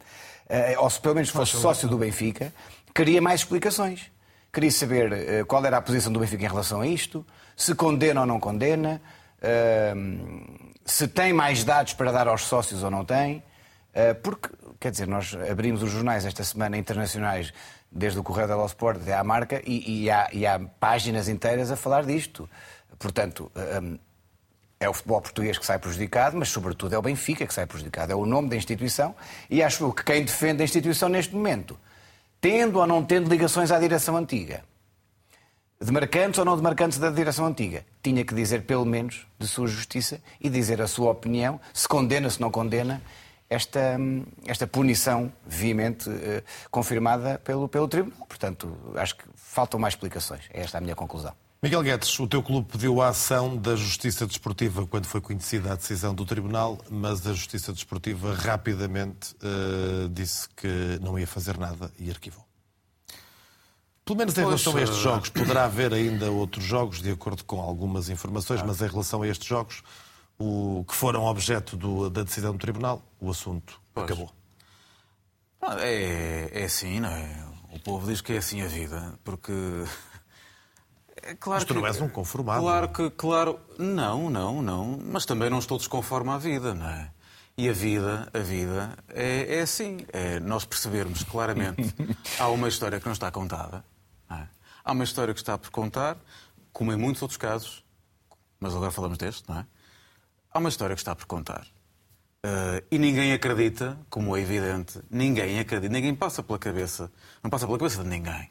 eh, 0.49 0.75
ou 0.79 0.91
se 0.91 1.01
pelo 1.01 1.15
menos 1.15 1.31
fosse 1.31 1.57
sócio 1.57 1.89
do 1.89 1.97
Benfica, 1.97 2.53
queria 2.95 3.23
mais 3.23 3.41
explicações. 3.41 4.11
Queria 4.53 4.71
saber 4.71 5.13
eh, 5.13 5.45
qual 5.45 5.65
era 5.65 5.79
a 5.79 5.81
posição 5.81 6.13
do 6.13 6.21
Benfica 6.21 6.45
em 6.45 6.49
relação 6.49 6.83
a 6.83 6.87
isto, 6.87 7.25
se 7.57 7.75
condena 7.75 8.21
ou 8.21 8.27
não 8.27 8.39
condena, 8.39 9.01
eh, 9.41 9.95
se 10.85 11.09
tem 11.09 11.33
mais 11.33 11.65
dados 11.65 11.95
para 11.95 12.13
dar 12.13 12.29
aos 12.29 12.43
sócios 12.43 12.83
ou 12.83 12.91
não 12.91 13.05
tem. 13.07 13.43
Eh, 13.95 14.15
porque, 14.15 14.49
quer 14.81 14.91
dizer, 14.91 15.07
nós 15.07 15.37
abrimos 15.51 15.83
os 15.83 15.91
jornais 15.91 16.25
esta 16.25 16.43
semana 16.45 16.79
internacionais, 16.79 17.53
desde 17.91 18.19
o 18.19 18.23
Correio 18.23 18.49
dello 18.49 18.65
Sport 18.67 19.03
até 19.03 19.15
à 19.15 19.23
marca, 19.23 19.61
e, 19.67 20.05
e, 20.05 20.11
há, 20.11 20.29
e, 20.33 20.47
há, 20.47 20.59
páginas 20.81 21.29
inteiras 21.29 21.71
a 21.71 21.77
falar 21.77 22.05
disto. 22.05 22.49
Portanto, 22.99 23.51
um, 23.55 23.95
eh, 23.95 23.99
é 24.81 24.89
o 24.89 24.93
futebol 24.93 25.21
português 25.21 25.59
que 25.59 25.65
sai 25.65 25.79
prejudicado, 25.79 26.37
mas 26.37 26.49
sobretudo 26.49 26.95
é 26.95 26.99
o 26.99 27.03
Benfica 27.03 27.47
que 27.47 27.55
sai 27.55 27.67
prejudicado. 27.67 28.13
É 28.13 28.17
o 28.17 28.27
nome 28.27 28.49
da 28.49 28.57
instituição 28.57 29.15
e 29.49 29.63
acho 29.63 29.93
que 29.93 30.05
quem 30.05 30.25
defende 30.25 30.63
a 30.63 30.65
instituição 30.65 31.09
neste 31.09 31.35
momento, 31.35 31.79
tendo 32.41 32.81
ou 32.81 32.87
não 32.87 33.05
tendo 33.05 33.31
ligações 33.31 33.71
à 33.71 33.79
direção 33.79 34.17
antiga, 34.17 34.65
demarcantes 35.81 36.39
ou 36.39 36.45
não 36.45 36.57
demarcantes 36.57 36.99
da 36.99 37.11
direção 37.11 37.47
antiga, 37.47 37.85
tinha 38.03 38.25
que 38.25 38.35
dizer 38.35 38.63
pelo 38.63 38.85
menos 38.85 39.27
de 39.39 39.47
sua 39.47 39.69
justiça 39.69 40.21
e 40.41 40.51
dizer 40.51 40.83
a 40.83 40.89
sua 40.89 41.11
opinião, 41.11 41.61
se 41.73 41.87
condena, 41.87 42.29
se 42.29 42.41
não 42.41 42.51
condena, 42.51 43.01
esta, 43.53 43.99
esta 44.47 44.67
punição 44.67 45.33
veemente 45.47 46.09
eh, 46.09 46.43
confirmada 46.71 47.39
pelo, 47.45 47.69
pelo 47.69 47.87
Tribunal. 47.89 48.27
Portanto, 48.27 48.77
acho 48.97 49.17
que 49.17 49.25
faltam 49.35 49.79
mais 49.79 49.95
explicações. 49.95 50.45
É 50.53 50.61
esta 50.63 50.79
a 50.79 50.81
minha 50.81 50.95
conclusão. 50.95 51.33
Miguel 51.63 51.83
Guedes, 51.83 52.19
o 52.19 52.27
teu 52.27 52.43
clube 52.43 52.67
pediu 52.73 53.01
a 53.01 53.09
ação 53.09 53.57
da 53.57 53.77
Justiça 53.77 54.27
Desportiva 54.27 54.85
quando 54.85 55.07
foi 55.07 55.21
conhecida 55.21 55.73
a 55.73 55.77
decisão 55.77 56.13
do 56.13 56.25
Tribunal, 56.25 56.77
mas 56.91 57.25
a 57.25 57.33
Justiça 57.33 57.73
Desportiva 57.73 58.35
rapidamente 58.35 59.35
uh, 59.37 60.09
disse 60.09 60.49
que 60.57 60.99
não 61.01 61.17
ia 61.17 61.27
fazer 61.27 61.57
nada 61.57 61.89
e 62.01 62.11
arquivou. 62.11 62.45
Pelo 64.05 64.19
menos 64.19 64.37
em 64.37 64.43
Pois, 64.43 64.61
relação 64.61 64.77
a 64.77 64.83
estes 64.83 64.99
eh, 64.99 65.03
jogos, 65.03 65.29
poderá 65.29 65.65
haver 65.65 65.95
ainda 65.95 66.29
outros 66.33 66.65
jogos, 66.65 67.01
de 67.01 67.13
acordo 67.13 67.45
com 67.45 67.61
algumas 67.61 68.09
informações, 68.09 68.61
Ah. 68.61 68.65
mas 68.67 68.83
em 68.83 68.89
relação 68.89 69.23
a 69.23 69.29
estes 69.29 69.47
jogos, 69.47 69.85
o 70.81 70.85
que 70.85 70.95
foram 70.95 71.25
objeto 71.25 71.77
do- 71.77 72.11
da 72.11 72.23
decisão 72.23 72.53
do 72.53 72.59
Tribunal, 72.59 73.03
o 73.21 73.31
assunto 73.31 73.81
Pois. 73.95 74.05
acabou. 74.07 74.31
É, 75.79 76.51
é 76.53 76.65
assim, 76.65 76.99
não 77.01 77.09
é? 77.11 77.45
O 77.73 77.79
povo 77.79 78.07
diz 78.07 78.21
que 78.21 78.33
é 78.33 78.39
assim 78.39 78.63
a 78.63 78.67
vida, 78.67 79.19
porque. 79.25 79.53
É 81.25 81.37
claro 81.37 81.61
Mas 81.61 81.65
tu 81.69 81.75
não 81.75 81.87
és 81.87 82.01
um 82.01 82.09
conformado. 82.09 82.61
Claro 82.63 82.89
que, 82.89 83.09
claro. 83.11 83.61
Não, 83.79 84.29
não, 84.29 84.61
não. 84.61 84.99
Mas 85.05 85.25
também 85.25 85.49
não 85.49 85.61
estou 85.61 85.79
desconforme 85.79 86.31
à 86.31 86.39
vida, 86.39 86.75
não 86.75 86.89
é? 86.89 87.13
E 87.57 87.69
a 87.69 87.73
vida, 87.73 88.29
a 88.35 88.39
vida 88.41 88.99
é, 89.09 89.59
é 89.59 89.61
assim. 89.61 89.99
É 90.13 90.41
nós 90.41 90.65
percebermos 90.65 91.23
claramente. 91.23 91.95
há 92.41 92.49
uma 92.49 92.67
história 92.67 92.99
que 92.99 93.07
não 93.07 93.13
está 93.13 93.31
contada. 93.31 93.85
não 94.29 94.37
é? 94.39 94.49
Há 94.85 94.91
uma 94.91 95.05
história 95.05 95.33
que 95.33 95.39
está 95.39 95.57
por 95.57 95.71
contar, 95.71 96.17
como 96.73 96.93
em 96.93 96.97
muitos 96.97 97.23
outros 97.23 97.37
casos, 97.37 97.85
mas 98.59 98.75
agora 98.75 98.91
falamos 98.91 99.17
deste, 99.17 99.49
não 99.49 99.61
é? 99.61 99.67
Há 100.55 100.59
uma 100.59 100.69
história 100.69 100.95
que 100.95 101.01
está 101.01 101.15
por 101.15 101.27
contar. 101.27 101.67
Uh, 102.45 102.85
e 102.91 102.99
ninguém 102.99 103.33
acredita, 103.33 103.97
como 104.11 104.37
é 104.37 104.41
evidente, 104.41 104.99
ninguém 105.09 105.61
acredita, 105.61 105.93
ninguém 105.93 106.13
passa 106.13 106.43
pela 106.43 106.59
cabeça, 106.59 107.11
não 107.41 107.49
passa 107.49 107.67
pela 107.67 107.79
cabeça 107.79 108.03
de 108.03 108.09
ninguém, 108.09 108.51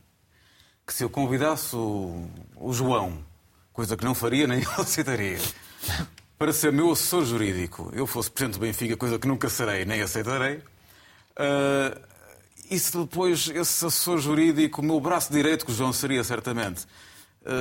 que 0.88 0.94
se 0.94 1.04
eu 1.04 1.10
convidasse 1.10 1.76
o, 1.76 2.26
o 2.56 2.72
João, 2.72 3.22
coisa 3.74 3.98
que 3.98 4.06
não 4.06 4.16
faria 4.16 4.48
nem 4.48 4.60
ele 4.64 4.68
aceitaria, 4.78 5.40
para 6.40 6.54
ser 6.54 6.72
meu 6.72 6.90
assessor 6.90 7.26
jurídico, 7.26 7.92
eu 7.94 8.08
fosse 8.08 8.32
presidente 8.32 8.58
do 8.58 8.62
Benfica, 8.62 8.96
coisa 8.96 9.20
que 9.20 9.28
nunca 9.28 9.50
serei 9.50 9.84
nem 9.84 10.02
aceitarei, 10.02 10.60
uh, 11.38 12.02
e 12.70 12.80
se 12.80 12.98
depois 12.98 13.50
esse 13.50 13.86
assessor 13.86 14.20
jurídico, 14.20 14.80
o 14.80 14.86
meu 14.86 15.02
braço 15.02 15.34
direito, 15.34 15.66
que 15.66 15.72
o 15.74 15.76
João 15.76 15.92
seria 15.92 16.24
certamente, 16.24 16.88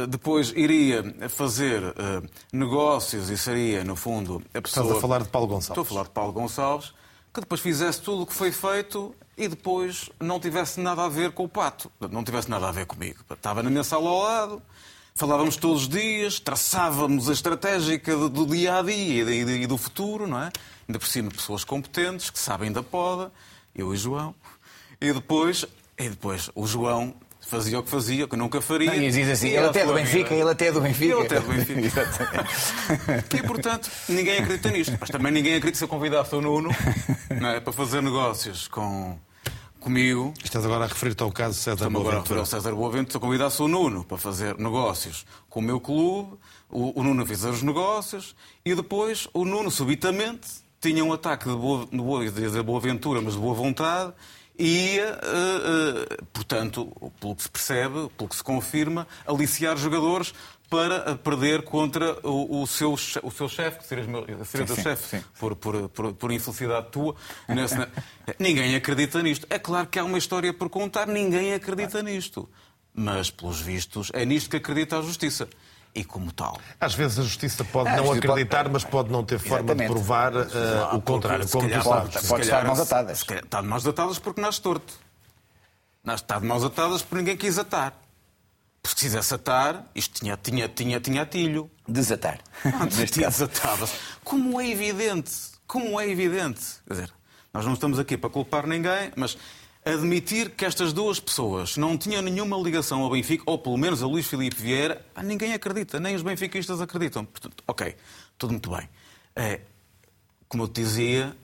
depois 0.09 0.53
iria 0.55 1.03
fazer 1.31 1.83
uh, 1.83 2.29
negócios 2.53 3.31
e 3.31 3.39
seria, 3.39 3.83
no 3.83 3.97
fundo, 3.97 4.43
a 4.53 4.61
pessoa. 4.61 4.85
Estás 4.85 4.99
a 4.99 5.01
falar 5.01 5.23
de 5.23 5.29
Paulo 5.29 5.47
Gonçalves. 5.47 5.71
Estou 5.71 5.83
a 5.83 5.85
falar 5.85 6.03
de 6.05 6.11
Paulo 6.11 6.33
Gonçalves, 6.33 6.93
que 7.33 7.41
depois 7.41 7.61
fizesse 7.61 8.01
tudo 8.03 8.23
o 8.23 8.27
que 8.27 8.35
foi 8.35 8.53
feito 8.53 9.15
e 9.37 9.49
depois 9.49 10.11
não 10.21 10.39
tivesse 10.39 10.79
nada 10.81 11.03
a 11.05 11.09
ver 11.09 11.33
com 11.33 11.45
o 11.45 11.49
pato. 11.49 11.91
Não 12.11 12.23
tivesse 12.23 12.51
nada 12.51 12.69
a 12.69 12.73
ver 12.73 12.85
comigo. 12.85 13.21
Estava 13.31 13.63
na 13.63 13.71
minha 13.71 13.83
sala 13.83 14.11
ao 14.11 14.19
lado, 14.19 14.63
falávamos 15.15 15.57
todos 15.57 15.83
os 15.83 15.89
dias, 15.89 16.39
traçávamos 16.39 17.31
a 17.31 17.33
estratégica 17.33 18.15
do, 18.17 18.47
dia 18.47 18.79
a 18.79 18.83
dia 18.83 19.25
e, 19.33 19.63
e 19.63 19.67
do 19.67 19.79
futuro, 19.79 20.27
não 20.27 20.43
é? 20.43 20.51
Ainda 20.87 20.99
por 20.99 21.09
cima, 21.09 21.31
pessoas 21.31 21.65
competentes 21.65 22.29
que 22.29 22.39
sabem 22.39 22.71
da 22.71 22.83
poda, 22.83 23.33
eu 23.75 23.95
e 23.95 23.97
João. 23.97 24.35
E 25.01 25.11
depois, 25.11 25.65
e 25.97 26.11
depois 26.11 26.51
o 26.55 26.67
João 26.67 27.15
fazia 27.51 27.79
o 27.81 27.83
que 27.83 27.91
fazia, 27.91 28.25
o 28.25 28.29
que 28.29 28.37
nunca 28.37 28.61
faria. 28.61 28.93
Não, 28.93 29.03
e 29.03 29.11
diz 29.11 29.29
assim, 29.29 29.49
E 29.49 29.57
ele 29.57 29.67
até 29.67 29.81
é 29.81 29.93
Benfica, 29.93 30.35
ele 30.35 30.51
até 30.51 30.67
é 30.69 30.73
do 30.73 30.81
Benfica. 30.81 31.15
Ele 31.15 31.27
até 31.27 31.37
é 31.37 31.41
do 31.41 31.49
Benfica. 31.49 32.47
E, 33.37 33.43
portanto, 33.43 33.91
ninguém 34.09 34.39
acredita 34.39 34.71
nisto. 34.71 34.97
Mas 35.01 35.11
também 35.11 35.33
ninguém 35.33 35.55
acredita 35.55 35.79
se 35.79 35.85
eu 35.85 35.89
convidasse 35.89 36.35
o 36.35 36.41
Nuno 36.41 36.71
não 37.41 37.49
é, 37.49 37.61
para 37.61 37.73
fazer 37.73 38.03
negócios 38.03 38.69
com, 38.69 39.19
comigo. 39.81 40.33
Estás 40.45 40.65
agora 40.65 40.85
a 40.85 40.89
referir-te 40.89 41.23
ao 41.23 41.33
caso 41.33 41.55
César 41.55 41.87
Estou-me 41.87 41.97
agora 41.99 42.19
a 42.19 42.21
referir 42.21 42.39
ao 42.39 42.47
César 42.47 42.73
Boaventura. 42.73 43.11
Se 43.11 43.17
eu 43.17 43.21
convidasse 43.21 43.63
o 43.63 43.69
Nuno 43.69 44.05
para 44.05 44.19
fazer 44.19 44.57
negócios 44.59 45.27
com 45.49 45.61
o 45.61 45.63
meu 45.63 45.81
clube, 45.81 46.37
o, 46.71 47.01
o 47.01 47.03
Nuno 47.03 47.27
fez 47.27 47.45
os 47.45 47.63
negócios 47.63 48.37
e 48.65 48.75
depois 48.75 49.27
o 49.33 49.45
Nuno, 49.45 49.71
subitamente, 49.71 50.49
tinha 50.81 51.05
um 51.05 51.13
ataque 51.13 51.49
de 51.49 51.57
boa, 51.57 51.87
de 51.87 51.97
boa, 51.97 52.25
ia 52.25 52.31
dizer 52.31 52.63
Boaventura, 52.63 53.21
mas 53.21 53.35
de 53.35 53.41
boa 53.41 53.55
vontade 53.55 54.13
e 54.63 54.99
eh, 54.99 55.03
eh, 55.03 56.17
portanto, 56.35 56.93
pelo 57.19 57.35
que 57.35 57.43
se 57.43 57.49
percebe, 57.49 58.11
pelo 58.17 58.29
que 58.29 58.37
se 58.37 58.45
confirma, 58.45 59.07
aliciar 59.27 59.77
jogadores 59.79 60.35
para 60.69 61.11
eh, 61.11 61.15
perder 61.15 61.63
contra 61.63 62.17
o, 62.23 62.61
o 62.63 62.67
seu, 62.67 62.93
o 62.93 63.31
seu 63.31 63.49
chefe, 63.49 63.79
que 63.79 63.87
seria, 63.87 64.05
meu, 64.05 64.27
Sim, 64.45 64.65
teu 64.67 64.77
chefe, 64.77 65.25
por, 65.39 65.57
por, 65.57 65.89
por, 65.89 66.13
por 66.13 66.31
infelicidade 66.31 66.89
tua. 66.91 67.17
Nesse- 67.49 67.75
Ninguém 68.39 68.77
acredita 68.77 69.23
nisto. 69.23 69.47
É 69.49 69.59
claro 69.59 69.87
que 69.87 69.99
há 69.99 70.05
uma 70.05 70.19
história 70.19 70.53
por 70.53 70.69
contar, 70.69 71.07
ninguém 71.07 71.55
acredita 71.55 72.03
nisto. 72.03 72.47
Mas, 72.93 73.31
pelos 73.31 73.61
vistos, 73.61 74.11
é 74.13 74.25
nisto 74.27 74.51
que 74.51 74.57
acredita 74.59 74.99
a 74.99 75.03
Justiça. 75.03 75.49
E 75.95 76.05
como 76.05 76.31
tal. 76.33 76.57
Às 76.81 76.95
vezes 76.95 77.19
a 77.19 77.23
justiça 77.23 77.65
pode 77.65 77.89
Ah, 77.89 77.97
não 77.97 78.07
justiça 78.07 78.27
pode- 78.29 78.43
acreditar, 78.43 78.69
mas 78.69 78.85
pode 78.85 79.11
não 79.11 79.25
ter 79.25 79.39
forma 79.41 79.75
de 79.75 79.83
Exatamente. 79.83 79.91
provar 79.91 80.33
eh, 80.37 80.47
Ah, 80.91 80.95
o 80.97 81.03
contrário, 81.03 81.49
como 81.49 81.65
se 81.65 81.69
tu 81.69 81.83
calhar, 81.83 81.83
sabes. 81.83 82.23
se 82.23 82.29
Pode 82.29 82.43
estar 82.45 82.61
de 82.61 82.67
mãos 82.69 82.81
atadas. 82.81 83.23
calhar 83.25 83.45
Está 83.45 83.61
de 83.61 83.67
mãos 83.67 83.87
atadas 83.87 84.19
porque 84.21 84.41
nasce 84.41 84.61
torto. 84.61 84.95
Está 86.15 86.39
de 86.39 86.47
mãos 86.47 86.63
atadas 86.65 87.03
porque 87.03 87.17
ninguém 87.17 87.37
quis 87.37 87.59
atar. 87.59 87.93
Porque 88.83 88.97
se 88.99 89.05
quisesse 89.05 89.35
atar, 89.35 89.85
isto 89.95 90.21
tinha, 90.21 90.37
tinha, 90.37 90.69
tinha, 90.69 91.01
tinha 91.01 91.23
atilho. 91.23 91.71
Desatar. 91.89 92.39
Desatava-se. 92.89 93.95
Como 94.25 94.61
é 94.61 94.69
evidente, 94.71 95.33
como 95.67 96.01
é 96.01 96.09
evidente. 96.09 96.61
Quer 96.87 96.95
dizer, 96.95 97.13
nós 97.53 97.67
não 97.67 97.75
estamos 97.75 97.99
aqui 97.99 98.17
para 98.17 98.31
culpar 98.31 98.67
ninguém, 98.67 99.13
mas 99.17 99.37
admitir 99.85 100.51
que 100.51 100.65
estas 100.65 100.93
duas 100.93 101.19
pessoas 101.19 101.77
não 101.77 101.97
tinham 101.97 102.23
nenhuma 102.23 102.57
ligação 102.57 103.03
ao 103.03 103.11
Benfica, 103.11 103.45
ou 103.47 103.59
pelo 103.59 103.79
menos 103.79 104.03
a 104.03 104.07
Luís 104.07 104.27
Filipe 104.27 104.57
Vieira, 104.57 105.05
pá, 105.15 105.23
ninguém 105.23 105.53
acredita, 105.55 105.99
nem 105.99 106.15
os 106.15 106.23
benfiquistas 106.23 106.81
acreditam. 106.81 107.25
Portanto, 107.25 107.63
ok, 107.67 107.97
tudo 108.37 108.51
muito 108.51 108.71
bem. 108.71 108.89
É, 109.35 109.61
como 110.49 110.65
eu 110.65 110.69
te 110.69 110.83
dizia, 110.83 111.35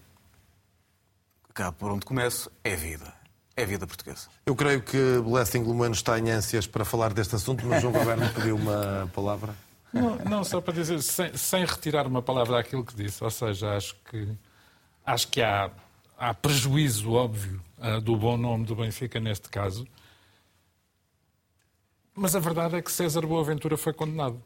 cá 1.55 1.73
por 1.73 1.91
onde 1.91 2.05
começo, 2.05 2.51
é 2.63 2.77
vida. 2.77 3.15
É 3.57 3.65
vida 3.65 3.87
portuguesa. 3.87 4.29
Eu 4.45 4.55
creio 4.55 4.83
que 4.83 5.19
Blessing 5.25 5.61
Lumano 5.61 5.95
está 5.95 6.19
em 6.19 6.31
ânsias 6.31 6.67
para 6.67 6.85
falar 6.85 7.15
deste 7.15 7.37
assunto, 7.37 7.65
mas 7.65 7.81
João 7.81 7.93
Goberno 7.95 8.29
pediu 8.35 8.55
uma 8.55 9.11
palavra. 9.15 9.55
Não, 9.91 10.17
não, 10.17 10.45
só 10.45 10.61
para 10.61 10.75
dizer, 10.75 11.01
sem, 11.01 11.35
sem 11.35 11.65
retirar 11.65 12.07
uma 12.07 12.21
palavra 12.21 12.59
daquilo 12.59 12.85
que 12.85 12.95
disse, 12.95 13.25
ou 13.25 13.31
seja, 13.31 13.75
acho 13.75 13.97
que, 14.11 14.29
acho 15.07 15.29
que 15.29 15.41
há, 15.41 15.71
há 16.17 16.33
prejuízo 16.35 17.13
óbvio 17.13 17.63
ah, 17.79 18.01
do 18.01 18.17
bom 18.17 18.37
nome 18.37 18.65
do 18.65 18.75
Benfica 18.75 19.21
neste 19.21 19.49
caso, 19.49 19.87
mas 22.15 22.35
a 22.35 22.41
verdade 22.41 22.77
é 22.77 22.83
que 22.83 22.91
César 22.91 23.27
Boaventura 23.27 23.77
foi 23.77 23.93
condenado 23.93 24.43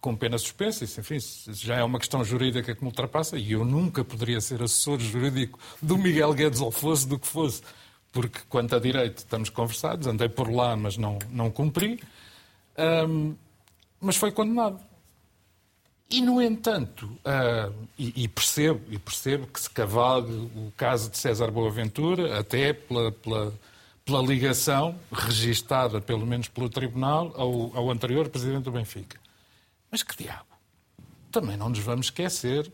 com 0.00 0.16
pena 0.16 0.38
suspensa, 0.38 0.82
isso, 0.82 0.98
enfim, 0.98 1.18
já 1.52 1.76
é 1.76 1.84
uma 1.84 1.98
questão 1.98 2.24
jurídica 2.24 2.74
que 2.74 2.80
me 2.80 2.88
ultrapassa 2.88 3.36
e 3.36 3.52
eu 3.52 3.64
nunca 3.64 4.02
poderia 4.02 4.40
ser 4.40 4.62
assessor 4.62 4.98
jurídico 4.98 5.58
do 5.82 5.98
Miguel 5.98 6.32
Guedes 6.32 6.60
ou 6.60 6.70
fosse 6.70 7.06
do 7.06 7.18
que 7.18 7.26
fosse, 7.26 7.60
porque 8.10 8.40
quanto 8.48 8.74
a 8.74 8.78
direito 8.78 9.18
estamos 9.18 9.50
conversados, 9.50 10.06
andei 10.06 10.28
por 10.28 10.50
lá, 10.50 10.74
mas 10.74 10.96
não, 10.96 11.18
não 11.30 11.50
cumpri. 11.50 12.00
Ahm, 12.76 13.34
mas 14.00 14.16
foi 14.16 14.32
condenado. 14.32 14.80
E, 16.10 16.20
no 16.20 16.42
entanto, 16.42 17.08
ah, 17.24 17.70
e, 17.96 18.24
e 18.24 18.28
percebo, 18.28 18.80
e 18.90 18.98
percebo 18.98 19.46
que 19.46 19.60
se 19.60 19.70
cavalgue 19.70 20.32
o 20.32 20.72
caso 20.76 21.08
de 21.08 21.16
César 21.16 21.52
Boaventura, 21.52 22.36
até 22.36 22.72
pela, 22.72 23.12
pela, 23.12 23.54
pela 24.04 24.20
ligação 24.20 24.98
registada, 25.12 26.00
pelo 26.00 26.26
menos 26.26 26.48
pelo 26.48 26.68
Tribunal, 26.68 27.32
ao, 27.36 27.76
ao 27.76 27.90
anterior 27.90 28.28
Presidente 28.28 28.64
do 28.64 28.72
Benfica. 28.72 29.20
Mas 29.88 30.02
que 30.02 30.24
diabo? 30.24 30.46
Também 31.30 31.56
não 31.56 31.68
nos 31.68 31.78
vamos 31.78 32.06
esquecer 32.06 32.72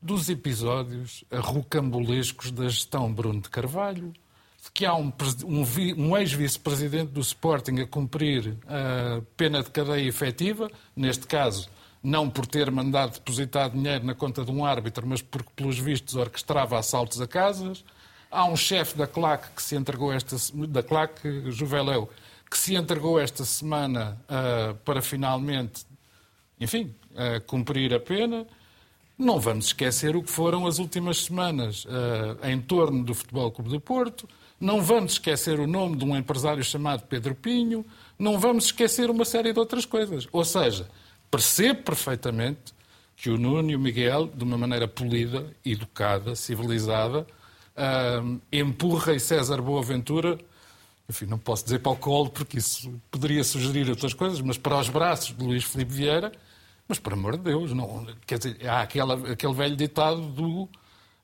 dos 0.00 0.28
episódios 0.28 1.24
rocambolescos 1.32 2.52
da 2.52 2.68
gestão 2.68 3.12
Bruno 3.12 3.40
de 3.40 3.50
Carvalho, 3.50 4.12
de 4.62 4.70
que 4.72 4.86
há 4.86 4.94
um, 4.94 5.12
um 5.44 5.64
um 5.96 6.16
ex-vice-presidente 6.16 7.10
do 7.10 7.20
Sporting 7.20 7.80
a 7.80 7.86
cumprir 7.86 8.56
a 8.68 9.20
pena 9.36 9.64
de 9.64 9.70
cadeia 9.70 10.06
efetiva, 10.06 10.70
neste 10.94 11.26
caso 11.26 11.68
não 12.02 12.28
por 12.28 12.46
ter 12.46 12.70
mandado 12.70 13.12
depositar 13.12 13.70
dinheiro 13.70 14.04
na 14.04 14.14
conta 14.14 14.44
de 14.44 14.50
um 14.50 14.64
árbitro, 14.64 15.06
mas 15.06 15.22
porque, 15.22 15.50
pelos 15.54 15.78
vistos, 15.78 16.16
orquestrava 16.16 16.78
assaltos 16.78 17.20
a 17.20 17.26
casas. 17.26 17.84
Há 18.30 18.44
um 18.46 18.56
chefe 18.56 18.96
da 18.96 19.06
CLAC 19.06 19.54
que 19.54 19.62
se 19.62 19.76
entregou 19.76 20.12
esta 20.12 20.36
da 20.66 20.82
CLAC, 20.82 21.50
Juveléu, 21.50 22.10
que 22.50 22.58
se 22.58 22.74
entregou 22.74 23.20
esta 23.20 23.44
semana 23.44 24.18
ah, 24.28 24.74
para 24.84 25.02
finalmente 25.02 25.84
enfim, 26.62 26.94
a 27.16 27.40
cumprir 27.40 27.92
a 27.92 27.98
pena. 27.98 28.46
Não 29.18 29.40
vamos 29.40 29.66
esquecer 29.66 30.16
o 30.16 30.22
que 30.22 30.30
foram 30.30 30.66
as 30.66 30.78
últimas 30.78 31.24
semanas 31.24 31.86
eh, 31.88 32.52
em 32.52 32.60
torno 32.60 33.04
do 33.04 33.14
Futebol 33.14 33.50
Clube 33.50 33.70
do 33.70 33.80
Porto. 33.80 34.28
Não 34.60 34.80
vamos 34.80 35.14
esquecer 35.14 35.58
o 35.58 35.66
nome 35.66 35.96
de 35.96 36.04
um 36.04 36.16
empresário 36.16 36.62
chamado 36.62 37.04
Pedro 37.06 37.34
Pinho. 37.34 37.84
Não 38.18 38.38
vamos 38.38 38.66
esquecer 38.66 39.10
uma 39.10 39.24
série 39.24 39.52
de 39.52 39.58
outras 39.58 39.84
coisas. 39.84 40.26
Ou 40.32 40.44
seja, 40.44 40.88
percebo 41.32 41.82
perfeitamente 41.82 42.72
que 43.16 43.28
o 43.28 43.36
Nuno 43.36 43.70
e 43.70 43.74
o 43.74 43.80
Miguel, 43.80 44.28
de 44.28 44.44
uma 44.44 44.56
maneira 44.56 44.86
polida, 44.86 45.50
educada, 45.64 46.36
civilizada, 46.36 47.26
ah, 47.76 48.22
empurrem 48.52 49.18
César 49.18 49.60
Boaventura 49.60 50.38
enfim, 51.08 51.26
não 51.26 51.38
posso 51.38 51.64
dizer 51.64 51.80
para 51.80 51.92
o 51.92 51.96
colo, 51.96 52.30
porque 52.30 52.58
isso 52.58 52.98
poderia 53.10 53.44
sugerir 53.44 53.88
outras 53.90 54.14
coisas, 54.14 54.40
mas 54.40 54.56
para 54.56 54.78
os 54.78 54.88
braços 54.88 55.36
de 55.36 55.44
Luís 55.44 55.64
Filipe 55.64 55.92
Vieira, 55.92 56.32
mas 56.88 56.98
por 56.98 57.12
amor 57.12 57.36
de 57.36 57.42
Deus, 57.42 57.72
não, 57.72 58.06
quer 58.26 58.38
dizer, 58.38 58.66
há 58.66 58.80
aquela, 58.80 59.14
aquele 59.32 59.52
velho 59.52 59.76
ditado 59.76 60.22
do 60.22 60.68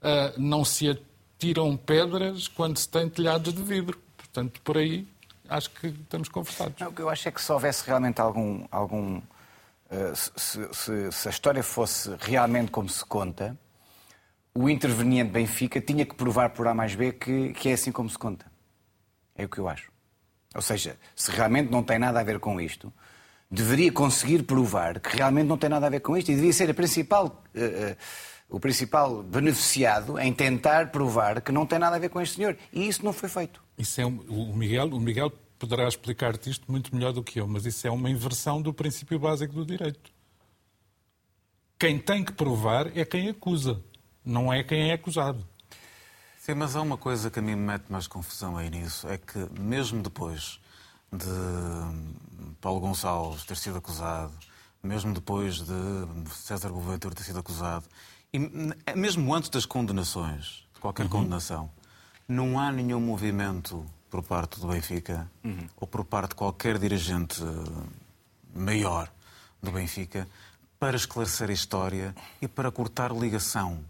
ah, 0.03 0.33
não 0.37 0.65
se 0.65 0.91
atiram 0.91 1.77
pedras 1.77 2.49
quando 2.49 2.77
se 2.77 2.89
tem 2.89 3.09
telhados 3.09 3.53
de 3.53 3.63
vidro. 3.63 3.99
Portanto, 4.17 4.61
por 4.63 4.77
aí 4.77 5.07
acho 5.49 5.71
que 5.71 5.87
estamos 5.87 6.29
conversados. 6.29 6.75
Não, 6.79 6.89
o 6.89 6.93
que 6.93 7.01
eu 7.01 7.09
acho 7.09 7.29
é 7.29 7.31
que 7.33 7.41
se 7.41 7.51
houvesse 7.51 7.87
realmente 7.87 8.21
algum. 8.21 8.67
algum 8.71 9.19
uh, 9.19 9.23
se, 10.15 10.69
se, 10.73 11.13
se, 11.13 11.29
a 11.29 11.31
história 11.31 11.63
fosse 11.63 12.15
realmente 12.21 12.71
como 12.71 12.89
se 12.89 13.05
conta, 13.05 13.59
o 14.55 14.69
interveniente 14.69 15.31
Benfica 15.31 15.81
tinha 15.81 16.05
que 16.05 16.15
provar 16.15 16.51
por 16.51 16.67
A 16.67 16.75
mais 16.75 16.95
B 16.95 17.13
que, 17.13 17.53
que 17.53 17.69
é 17.69 17.73
assim 17.73 17.93
como 17.93 18.09
se 18.09 18.19
conta. 18.19 18.47
É 19.35 19.45
o 19.45 19.49
que 19.49 19.59
eu 19.59 19.69
acho. 19.69 19.91
Ou 20.55 20.63
seja, 20.63 20.97
se 21.15 21.31
realmente 21.31 21.71
não 21.71 21.83
tem 21.83 21.99
nada 21.99 22.21
a 22.21 22.23
ver 22.25 22.41
com 22.41 22.61
isto, 22.61 22.93
deveria 23.51 23.93
conseguir 23.93 24.43
provar 24.43 25.01
que 25.01 25.17
realmente 25.17 25.47
não 25.47 25.57
tem 25.57 25.71
nada 25.71 25.87
a 25.87 25.91
ver 25.91 26.01
com 26.01 26.17
isto 26.17 26.31
e 26.31 26.35
devia 26.35 26.53
ser 26.53 26.71
a 26.71 26.75
principal. 26.75 27.45
Uh, 27.55 27.93
uh, 27.93 27.97
o 28.51 28.59
principal 28.59 29.23
beneficiado 29.23 30.19
em 30.19 30.33
tentar 30.33 30.91
provar 30.91 31.43
que 31.43 31.53
não 31.53 31.67
tem 31.67 31.79
nada 31.79 31.97
a 31.97 31.99
ver 31.99 32.09
com 32.09 32.21
este 32.21 32.37
senhor. 32.37 32.57
E 32.73 32.89
isso 32.89 33.05
não 33.05 33.13
foi 33.13 33.29
feito. 33.29 33.63
Isso 33.77 34.01
é 34.01 34.07
um, 34.07 34.21
o 34.29 34.57
Miguel, 34.57 34.87
o 34.87 34.99
Miguel 34.99 35.31
poderá 35.59 35.89
explicar-te 35.89 36.51
isto 36.51 36.71
muito 36.71 36.95
melhor 36.95 37.13
do 37.13 37.23
que 37.23 37.41
eu, 37.41 37.49
mas 37.49 37.67
isso 37.67 37.87
é 37.87 37.91
uma 37.91 38.09
inversão 38.09 38.63
do 38.63 38.73
princípio 38.73 39.19
básico 39.19 39.53
do 39.53 39.67
direito. 39.67 40.11
Quem 41.79 41.99
tem 41.99 42.25
que 42.25 42.33
provar 42.33 42.97
é 42.97 43.05
quem 43.05 43.29
acusa, 43.29 43.83
não 44.25 44.53
é 44.53 44.63
quem 44.63 44.91
é 44.91 44.95
acusado. 44.95 45.47
Sim, 46.39 46.55
mas 46.55 46.75
há 46.75 46.81
uma 46.81 46.97
coisa 46.97 47.31
que 47.31 47.39
a 47.39 47.43
mim 47.43 47.55
me 47.55 47.67
mete 47.67 47.91
mais 47.91 48.07
confusão 48.07 48.57
aí 48.57 48.71
nisso, 48.71 49.07
é 49.09 49.19
que 49.19 49.39
mesmo 49.61 50.03
depois 50.03 50.59
de 51.13 51.27
Paulo 52.61 52.81
Gonçalves 52.81 53.45
ter 53.45 53.57
sido 53.57 53.79
acusado, 53.79 54.33
mesmo 54.83 55.13
depois 55.13 55.57
de 55.57 56.31
César 56.35 56.71
Boaventura 56.71 57.15
ter 57.15 57.23
sido 57.23 57.39
acusado, 57.39 57.87
e 58.33 58.39
mesmo 58.97 59.35
antes 59.35 59.51
das 59.51 59.67
condenações, 59.67 60.67
de 60.75 60.81
qualquer 60.81 61.05
uhum. 61.05 61.09
condenação, 61.09 61.71
não 62.27 62.59
há 62.59 62.71
nenhum 62.71 63.01
movimento 63.01 63.85
por 64.11 64.23
parte 64.23 64.61
do 64.61 64.69
Benfica 64.69 65.31
uhum. 65.45 65.69
ou 65.77 65.87
por 65.87 66.05
parte 66.05 66.31
de 66.31 66.37
qualquer 66.37 66.79
dirigente 66.79 67.43
maior 68.55 69.11
do 69.63 69.71
Benfica 69.71 70.27
para 70.79 70.97
esclarecer 70.97 71.51
a 71.51 71.53
história 71.53 72.15
e 72.41 72.49
para 72.49 72.71
cortar 72.71 73.13
ligação. 73.13 73.81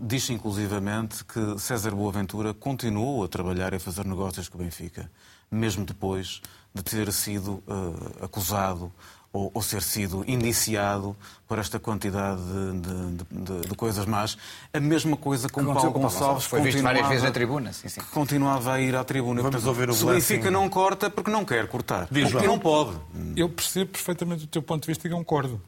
Diz 0.00 0.28
inclusivamente 0.30 1.24
que 1.24 1.58
César 1.58 1.92
Boaventura 1.92 2.52
continuou 2.52 3.24
a 3.24 3.28
trabalhar 3.28 3.72
e 3.72 3.76
a 3.76 3.80
fazer 3.80 4.04
negócios 4.04 4.48
com 4.48 4.58
o 4.58 4.62
Benfica, 4.62 5.10
mesmo 5.50 5.84
depois 5.84 6.42
de 6.74 6.82
ter 6.82 7.12
sido 7.12 7.62
uh, 7.66 8.24
acusado 8.24 8.92
ou, 9.32 9.50
ou, 9.52 9.62
ser 9.62 9.82
sido 9.82 10.24
indiciado 10.26 11.16
por 11.46 11.58
esta 11.58 11.78
quantidade 11.78 12.40
de, 12.40 12.80
de, 12.80 13.60
de, 13.60 13.68
de 13.68 13.74
coisas 13.74 14.06
más. 14.06 14.38
A 14.72 14.80
mesma 14.80 15.16
coisa 15.16 15.48
com 15.48 15.64
Paulo 15.64 15.90
Gonçalves. 15.90 16.44
Foi 16.44 16.60
visto 16.62 16.82
várias 16.82 17.06
vezes 17.08 17.22
na 17.22 17.30
tribuna. 17.30 17.72
Sim, 17.72 17.88
sim. 17.88 18.00
Continuava 18.12 18.74
a 18.74 18.80
ir 18.80 18.96
à 18.96 19.04
tribuna. 19.04 19.42
Vamos 19.42 19.62
Portanto, 19.62 19.68
ouvir 19.68 19.90
o 19.90 19.94
Se 19.94 20.04
o 20.04 20.08
Benfica 20.08 20.50
não 20.50 20.68
corta, 20.68 21.10
porque 21.10 21.30
não 21.30 21.44
quer 21.44 21.68
cortar. 21.68 22.08
Diz, 22.10 22.30
porque 22.30 22.46
não 22.46 22.58
pode. 22.58 22.98
Eu 23.36 23.48
percebo 23.48 23.92
perfeitamente 23.92 24.44
o 24.44 24.48
teu 24.48 24.62
ponto 24.62 24.82
de 24.82 24.88
vista 24.88 25.06
e 25.06 25.10
concordo. 25.10 25.60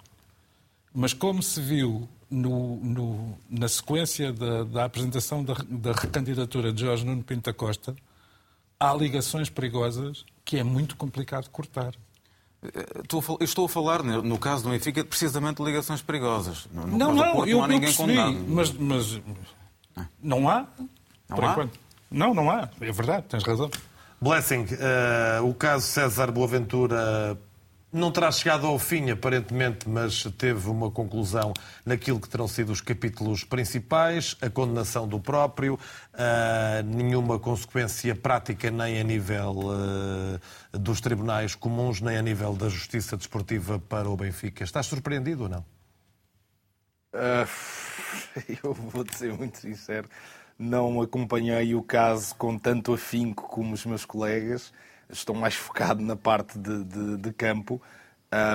Mas 0.94 1.12
como 1.12 1.42
se 1.42 1.60
viu 1.60 2.08
no, 2.30 2.76
no, 2.76 3.38
na 3.48 3.68
sequência 3.68 4.32
da, 4.32 4.64
da 4.64 4.84
apresentação 4.84 5.42
da, 5.42 5.54
da, 5.68 5.92
recandidatura 5.92 6.72
de 6.72 6.82
Jorge 6.82 7.04
Nuno 7.04 7.22
Pinto 7.22 7.42
da 7.42 7.52
Costa, 7.52 7.94
há 8.78 8.94
ligações 8.94 9.48
perigosas 9.48 10.24
que 10.44 10.58
é 10.58 10.62
muito 10.62 10.96
complicado 10.96 11.48
cortar. 11.50 11.94
Eu 12.60 13.44
estou 13.44 13.66
a 13.66 13.68
falar, 13.68 14.02
no 14.02 14.38
caso 14.38 14.64
do 14.64 14.70
Benfica, 14.70 15.04
precisamente 15.04 15.58
de 15.58 15.64
ligações 15.64 16.02
perigosas. 16.02 16.66
No 16.72 16.86
não, 16.86 17.14
não, 17.14 17.32
Porto, 17.32 17.48
eu, 17.48 17.58
não 17.58 17.64
há 17.64 17.68
ninguém 17.68 17.94
percebi, 17.94 18.16
condenado. 18.16 18.44
Mas, 18.48 18.72
mas 18.72 19.20
não 20.20 20.48
há, 20.48 20.66
não 21.28 21.36
por 21.36 21.44
há? 21.44 21.52
enquanto. 21.52 21.78
Não, 22.10 22.34
não 22.34 22.50
há. 22.50 22.68
É 22.80 22.90
verdade, 22.90 23.26
tens 23.28 23.44
razão. 23.44 23.70
Blessing, 24.20 24.64
uh, 24.64 25.48
o 25.48 25.54
caso 25.54 25.86
César 25.86 26.32
Boaventura 26.32 27.38
não 27.92 28.12
terá 28.12 28.30
chegado 28.30 28.66
ao 28.66 28.78
fim, 28.78 29.10
aparentemente, 29.10 29.88
mas 29.88 30.22
teve 30.36 30.68
uma 30.68 30.90
conclusão 30.90 31.54
naquilo 31.84 32.20
que 32.20 32.28
terão 32.28 32.46
sido 32.46 32.70
os 32.70 32.80
capítulos 32.80 33.44
principais, 33.44 34.36
a 34.42 34.50
condenação 34.50 35.08
do 35.08 35.18
próprio, 35.18 35.74
uh, 35.74 36.82
nenhuma 36.84 37.38
consequência 37.38 38.14
prática 38.14 38.70
nem 38.70 39.00
a 39.00 39.02
nível 39.02 39.56
uh, 39.58 40.78
dos 40.78 41.00
tribunais 41.00 41.54
comuns, 41.54 42.00
nem 42.00 42.18
a 42.18 42.22
nível 42.22 42.54
da 42.54 42.68
justiça 42.68 43.16
desportiva 43.16 43.78
para 43.78 44.08
o 44.08 44.16
Benfica. 44.16 44.64
Estás 44.64 44.86
surpreendido 44.86 45.44
ou 45.44 45.48
não? 45.48 45.64
Uh, 47.14 47.48
eu 48.62 48.74
vou 48.74 49.04
ser 49.12 49.32
muito 49.32 49.56
sincero, 49.56 50.10
não 50.58 51.00
acompanhei 51.00 51.74
o 51.74 51.82
caso 51.82 52.34
com 52.34 52.58
tanto 52.58 52.92
afinco 52.92 53.48
como 53.48 53.72
os 53.72 53.86
meus 53.86 54.04
colegas 54.04 54.72
estou 55.10 55.34
mais 55.34 55.54
focado 55.54 56.02
na 56.02 56.16
parte 56.16 56.58
de, 56.58 56.84
de, 56.84 57.16
de 57.16 57.32
campo. 57.32 57.80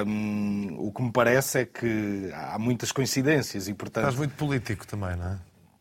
Um, 0.05 0.75
o 0.77 0.91
que 0.91 1.01
me 1.01 1.11
parece 1.11 1.61
é 1.61 1.65
que 1.65 2.31
há 2.33 2.59
muitas 2.59 2.91
coincidências 2.91 3.67
e, 3.67 3.73
portanto... 3.73 4.03
Estás 4.03 4.17
muito 4.17 4.35
político 4.35 4.85
também, 4.85 5.15
não 5.15 5.27
é? 5.33 5.37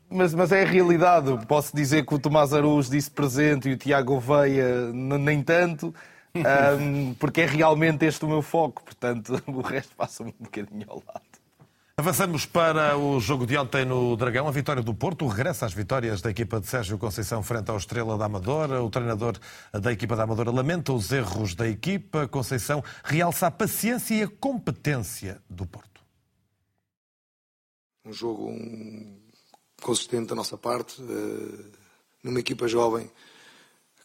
Mas, 0.08 0.34
mas 0.34 0.52
é 0.52 0.62
a 0.62 0.66
realidade. 0.66 1.46
Posso 1.46 1.74
dizer 1.74 2.04
que 2.04 2.14
o 2.14 2.18
Tomás 2.18 2.52
Araújo 2.52 2.90
disse 2.90 3.10
presente 3.10 3.68
e 3.68 3.72
o 3.72 3.76
Tiago 3.76 4.18
Veia 4.20 4.92
nem 4.92 5.42
tanto, 5.42 5.94
um, 6.34 7.14
porque 7.14 7.42
é 7.42 7.46
realmente 7.46 8.04
este 8.04 8.24
o 8.24 8.28
meu 8.28 8.42
foco. 8.42 8.82
Portanto, 8.82 9.42
o 9.48 9.60
resto 9.60 9.94
passa 9.96 10.22
um 10.22 10.32
bocadinho 10.38 10.86
ao 10.88 11.02
lado. 11.06 11.31
Avançamos 12.02 12.44
para 12.44 12.98
o 12.98 13.20
jogo 13.20 13.46
de 13.46 13.56
ontem 13.56 13.84
no 13.84 14.16
Dragão, 14.16 14.48
a 14.48 14.50
vitória 14.50 14.82
do 14.82 14.92
Porto, 14.92 15.24
o 15.24 15.28
regresso 15.28 15.64
às 15.64 15.72
vitórias 15.72 16.20
da 16.20 16.30
equipa 16.30 16.58
de 16.58 16.66
Sérgio 16.66 16.98
Conceição 16.98 17.44
frente 17.44 17.70
ao 17.70 17.76
Estrela 17.76 18.18
da 18.18 18.24
Amadora. 18.24 18.82
O 18.82 18.90
treinador 18.90 19.38
da 19.72 19.92
equipa 19.92 20.16
da 20.16 20.24
Amadora 20.24 20.50
lamenta 20.50 20.92
os 20.92 21.12
erros 21.12 21.54
da 21.54 21.68
equipa. 21.68 22.26
Conceição 22.26 22.82
realça 23.04 23.46
a 23.46 23.52
paciência 23.52 24.16
e 24.16 24.22
a 24.24 24.26
competência 24.28 25.40
do 25.48 25.64
Porto. 25.64 26.00
Um 28.04 28.12
jogo 28.12 28.52
consistente 29.80 30.26
da 30.26 30.34
nossa 30.34 30.58
parte, 30.58 31.00
uh, 31.00 31.70
numa 32.20 32.40
equipa 32.40 32.66
jovem, 32.66 33.08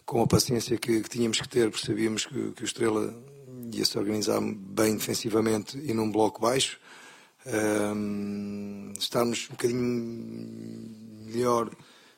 com 0.05 0.21
a 0.21 0.27
paciência 0.27 0.77
que, 0.77 1.01
tínhamos 1.01 1.41
que 1.41 1.49
ter, 1.49 1.71
porque 1.71 1.87
sabíamos 1.87 2.27
que 2.27 2.61
o 2.61 2.63
Estrela 2.63 3.11
ia 3.73 3.83
se 3.83 3.97
organizar 3.97 4.39
bem 4.39 4.95
defensivamente 4.95 5.79
e 5.79 5.95
num 5.95 6.11
bloco 6.11 6.39
baixo 6.41 6.79
um, 7.47 8.93
estarmos 8.97 9.47
um 9.49 9.51
bocadinho 9.51 9.81
melhor 11.25 11.69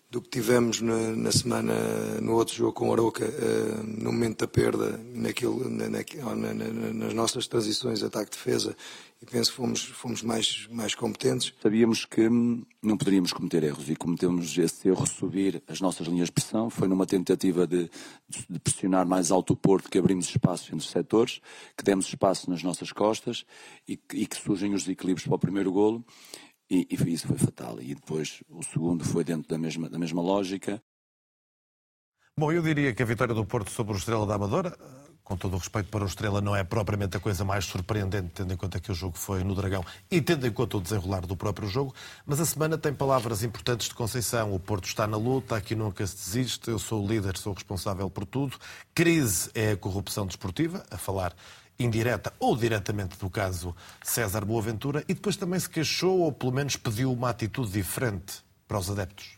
do 0.09 0.21
que 0.21 0.29
tivemos 0.29 0.81
na, 0.81 0.97
na 1.15 1.31
semana 1.31 1.73
no 2.19 2.33
outro 2.33 2.55
jogo 2.55 2.73
com 2.73 2.89
o 2.89 2.93
Aroca, 2.93 3.25
uh, 3.25 3.83
no 3.83 4.11
momento 4.11 4.39
da 4.39 4.47
perda, 4.47 4.99
naquilo, 5.13 5.69
na, 5.69 5.87
na, 5.87 6.93
nas 6.93 7.13
nossas 7.13 7.47
transições 7.47 8.01
ataque-defesa 8.01 8.75
e 9.21 9.25
penso 9.25 9.51
que 9.51 9.57
fomos, 9.57 9.83
fomos 9.83 10.23
mais, 10.23 10.67
mais 10.71 10.95
competentes. 10.95 11.53
Sabíamos 11.61 12.05
que 12.05 12.29
não 12.81 12.97
poderíamos 12.97 13.33
cometer 13.33 13.63
erros 13.63 13.89
e 13.89 13.95
cometemos 13.95 14.57
esse 14.57 14.87
erro 14.87 15.05
subir 15.05 15.61
as 15.67 15.81
nossas 15.81 16.07
linhas 16.07 16.27
de 16.27 16.31
pressão. 16.31 16.69
Foi 16.69 16.87
numa 16.87 17.05
tentativa 17.05 17.67
de, 17.67 17.89
de 18.49 18.59
pressionar 18.59 19.05
mais 19.05 19.29
alto 19.29 19.53
o 19.53 19.57
Porto 19.57 19.89
que 19.89 19.97
abrimos 19.97 20.29
espaço 20.29 20.67
entre 20.67 20.85
os 20.85 20.89
setores, 20.89 21.41
que 21.75 21.83
demos 21.83 22.07
espaço 22.07 22.49
nas 22.49 22.63
nossas 22.63 22.93
costas 22.93 23.45
e, 23.85 23.99
e 24.13 24.25
que 24.25 24.37
surgem 24.37 24.73
os 24.73 24.87
equilíbrios 24.87 25.27
para 25.27 25.35
o 25.35 25.39
primeiro 25.39 25.71
golo. 25.71 26.05
E, 26.69 26.87
e, 26.89 27.13
isso 27.13 27.27
foi 27.27 27.37
fatal. 27.37 27.81
E 27.81 27.95
depois 27.95 28.41
o 28.47 28.63
segundo 28.63 29.03
foi 29.03 29.25
dentro 29.25 29.49
da 29.49 29.57
mesma, 29.57 29.89
da 29.89 29.99
mesma 29.99 30.21
lógica. 30.21 30.81
Bom, 32.37 32.53
eu 32.53 32.61
diria 32.61 32.93
que 32.93 33.03
a 33.03 33.05
vitória 33.05 33.35
do 33.35 33.45
Porto 33.45 33.69
sobre 33.69 33.93
o 33.93 33.97
Estrela 33.97 34.25
da 34.25 34.35
Amadora 34.35 34.77
com 35.29 35.37
todo 35.37 35.53
o 35.53 35.57
respeito 35.59 35.89
para 35.89 36.03
o 36.03 36.07
Estrela, 36.07 36.41
não 36.41 36.55
é 36.55 36.63
propriamente 36.63 37.15
a 37.15 37.19
coisa 37.19 37.45
mais 37.45 37.63
surpreendente, 37.65 38.31
tendo 38.33 38.51
em 38.51 38.57
conta 38.57 38.79
que 38.79 38.91
o 38.91 38.95
jogo 38.95 39.15
foi 39.15 39.43
no 39.43 39.53
Dragão 39.53 39.85
e 40.09 40.19
tendo 40.19 40.47
em 40.47 40.51
conta 40.51 40.77
o 40.77 40.81
desenrolar 40.81 41.21
do 41.21 41.37
próprio 41.37 41.69
jogo. 41.69 41.93
Mas 42.25 42.39
a 42.41 42.45
semana 42.47 42.79
tem 42.79 42.91
palavras 42.91 43.43
importantes 43.43 43.89
de 43.89 43.93
Conceição. 43.93 44.55
O 44.55 44.59
Porto 44.59 44.85
está 44.85 45.05
na 45.05 45.17
luta, 45.17 45.55
aqui 45.55 45.75
nunca 45.75 46.05
se 46.07 46.15
desiste. 46.15 46.71
Eu 46.71 46.79
sou 46.79 47.05
o 47.05 47.07
líder, 47.07 47.37
sou 47.37 47.53
responsável 47.53 48.09
por 48.09 48.25
tudo. 48.25 48.57
Crise 48.95 49.51
é 49.53 49.73
a 49.73 49.77
corrupção 49.77 50.25
desportiva, 50.25 50.83
a 50.89 50.97
falar 50.97 51.35
indireta 51.77 52.33
ou 52.39 52.57
diretamente 52.57 53.15
do 53.19 53.29
caso 53.29 53.75
César 54.01 54.43
Boaventura. 54.43 55.05
E 55.07 55.13
depois 55.13 55.37
também 55.37 55.59
se 55.59 55.69
queixou, 55.69 56.21
ou 56.21 56.31
pelo 56.31 56.53
menos 56.53 56.75
pediu 56.75 57.13
uma 57.13 57.29
atitude 57.29 57.71
diferente 57.71 58.43
para 58.67 58.79
os 58.79 58.89
adeptos. 58.89 59.37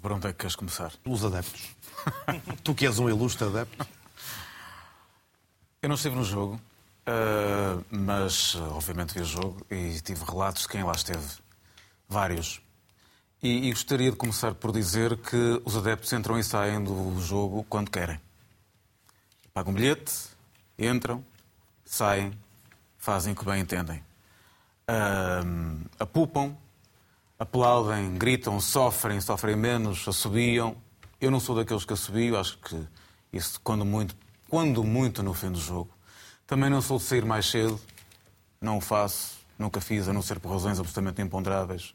Por 0.00 0.12
onde 0.12 0.28
é 0.28 0.32
que 0.32 0.38
queres 0.38 0.56
começar? 0.56 0.92
Pelos 1.04 1.26
adeptos. 1.26 1.76
tu 2.64 2.74
que 2.74 2.86
és 2.86 2.98
um 2.98 3.06
ilustre 3.06 3.46
adepto. 3.46 3.99
Eu 5.82 5.88
não 5.88 5.96
estive 5.96 6.14
no 6.14 6.22
jogo, 6.22 6.60
uh, 7.06 7.82
mas 7.90 8.54
obviamente 8.54 9.14
vi 9.14 9.22
o 9.22 9.24
jogo 9.24 9.66
e 9.70 9.98
tive 10.02 10.22
relatos 10.26 10.62
de 10.62 10.68
quem 10.68 10.84
lá 10.84 10.92
esteve. 10.92 11.26
Vários. 12.06 12.60
E, 13.42 13.68
e, 13.68 13.70
gostaria 13.70 14.10
de 14.10 14.16
começar 14.18 14.54
por 14.54 14.72
dizer 14.72 15.16
que 15.16 15.62
os 15.64 15.74
adeptos 15.74 16.12
entram 16.12 16.38
e 16.38 16.44
saem 16.44 16.84
do 16.84 17.18
jogo 17.18 17.64
quando 17.64 17.90
querem. 17.90 18.20
Pagam 19.54 19.72
bilhete, 19.72 20.12
entram, 20.78 21.24
saem, 21.82 22.38
fazem 22.98 23.32
o 23.32 23.36
que 23.36 23.46
bem 23.46 23.62
entendem. 23.62 24.04
Uh, 24.86 25.80
apupam, 25.98 26.54
aplaudem, 27.38 28.18
gritam, 28.18 28.60
sofrem, 28.60 29.18
sofrem 29.18 29.56
menos, 29.56 30.06
assobiam. 30.06 30.76
Eu 31.18 31.30
não 31.30 31.40
sou 31.40 31.56
daqueles 31.56 31.86
que 31.86 31.94
assobio, 31.94 32.38
acho 32.38 32.58
que 32.58 32.86
Isso 33.32 33.58
quando 33.64 33.86
muito, 33.86 34.14
quando 34.50 34.82
muito 34.82 35.22
no 35.22 35.32
fim 35.32 35.52
do 35.52 35.60
jogo. 35.60 35.90
Também 36.46 36.68
não 36.68 36.82
sou 36.82 36.98
de 36.98 37.04
sair 37.04 37.24
mais 37.24 37.48
cedo, 37.48 37.80
não 38.60 38.78
o 38.78 38.80
faço, 38.80 39.38
nunca 39.56 39.80
fiz, 39.80 40.08
a 40.08 40.12
não 40.12 40.20
ser 40.20 40.40
por 40.40 40.50
razões 40.50 40.80
absolutamente 40.80 41.22
imponderáveis. 41.22 41.94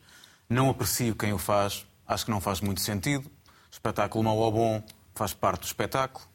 Não 0.50 0.70
aprecio 0.70 1.14
quem 1.14 1.34
o 1.34 1.38
faz, 1.38 1.86
acho 2.08 2.24
que 2.24 2.32
não 2.32 2.40
faz 2.40 2.62
muito 2.62 2.80
sentido. 2.80 3.30
Espetáculo 3.70 4.24
mau 4.24 4.38
ou 4.38 4.52
bom 4.52 4.84
faz 5.14 5.34
parte 5.34 5.62
do 5.62 5.66
espetáculo. 5.66 6.26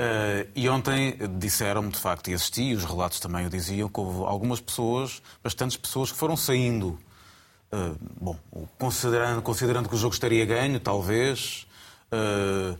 Uh, 0.00 0.46
e 0.54 0.68
ontem 0.68 1.18
disseram-me, 1.38 1.90
de 1.90 1.98
facto, 1.98 2.28
e 2.28 2.34
assisti, 2.34 2.62
e 2.62 2.74
os 2.74 2.84
relatos 2.84 3.18
também 3.18 3.46
o 3.46 3.50
diziam, 3.50 3.88
que 3.88 3.98
houve 3.98 4.24
algumas 4.26 4.60
pessoas, 4.60 5.22
bastantes 5.42 5.76
pessoas, 5.76 6.12
que 6.12 6.18
foram 6.18 6.36
saindo. 6.36 6.98
Uh, 7.72 7.98
bom, 8.20 8.38
considerando, 8.78 9.42
considerando 9.42 9.88
que 9.88 9.94
o 9.94 9.98
jogo 9.98 10.14
estaria 10.14 10.44
ganho, 10.44 10.78
talvez. 10.78 11.66
Uh, 12.12 12.78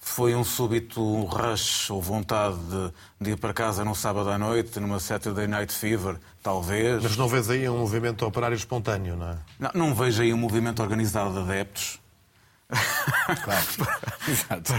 foi 0.00 0.34
um 0.34 0.42
súbito 0.42 1.24
rush 1.24 1.90
ou 1.90 2.00
vontade 2.00 2.56
de, 2.56 2.92
de, 3.20 3.30
ir 3.32 3.36
para 3.36 3.52
casa 3.52 3.84
num 3.84 3.94
sábado 3.94 4.30
à 4.30 4.38
noite, 4.38 4.80
numa 4.80 4.98
Saturday 4.98 5.46
Night 5.46 5.72
Fever, 5.72 6.16
talvez. 6.42 7.02
Mas 7.02 7.16
não 7.18 7.28
vês 7.28 7.50
aí 7.50 7.68
um 7.68 7.78
movimento 7.78 8.24
operário 8.24 8.54
espontâneo, 8.54 9.14
não 9.14 9.28
é? 9.28 9.38
Não, 9.58 9.70
não 9.74 9.94
vejo 9.94 10.22
aí 10.22 10.32
um 10.32 10.38
movimento 10.38 10.82
organizado 10.82 11.34
de 11.34 11.38
adeptos. 11.40 12.00
Claro. 13.44 13.66
Exato. 14.26 14.72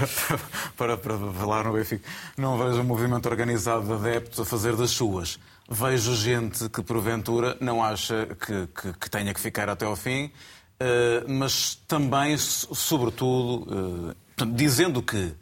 para, 0.75 0.97
para, 0.97 1.17
para, 1.17 1.34
falar 1.34 1.65
no 1.65 1.73
Benfica. 1.73 2.07
Não 2.36 2.57
vejo 2.57 2.81
um 2.81 2.84
movimento 2.84 3.29
organizado 3.29 3.86
de 3.86 3.93
adeptos 3.93 4.39
a 4.39 4.45
fazer 4.45 4.75
das 4.75 4.89
suas. 4.91 5.39
Vejo 5.69 6.15
gente 6.15 6.67
que, 6.69 6.81
porventura, 6.81 7.55
não 7.62 7.84
acha 7.84 8.27
que, 8.45 8.67
que, 8.67 8.93
que 8.93 9.10
tenha 9.10 9.34
que 9.34 9.39
ficar 9.39 9.69
até 9.69 9.86
ao 9.86 9.95
fim, 9.95 10.25
uh, 10.25 11.29
mas 11.31 11.75
também, 11.88 12.38
sobretudo, 12.38 14.15
uh, 14.41 14.45
dizendo 14.45 15.01
que 15.01 15.34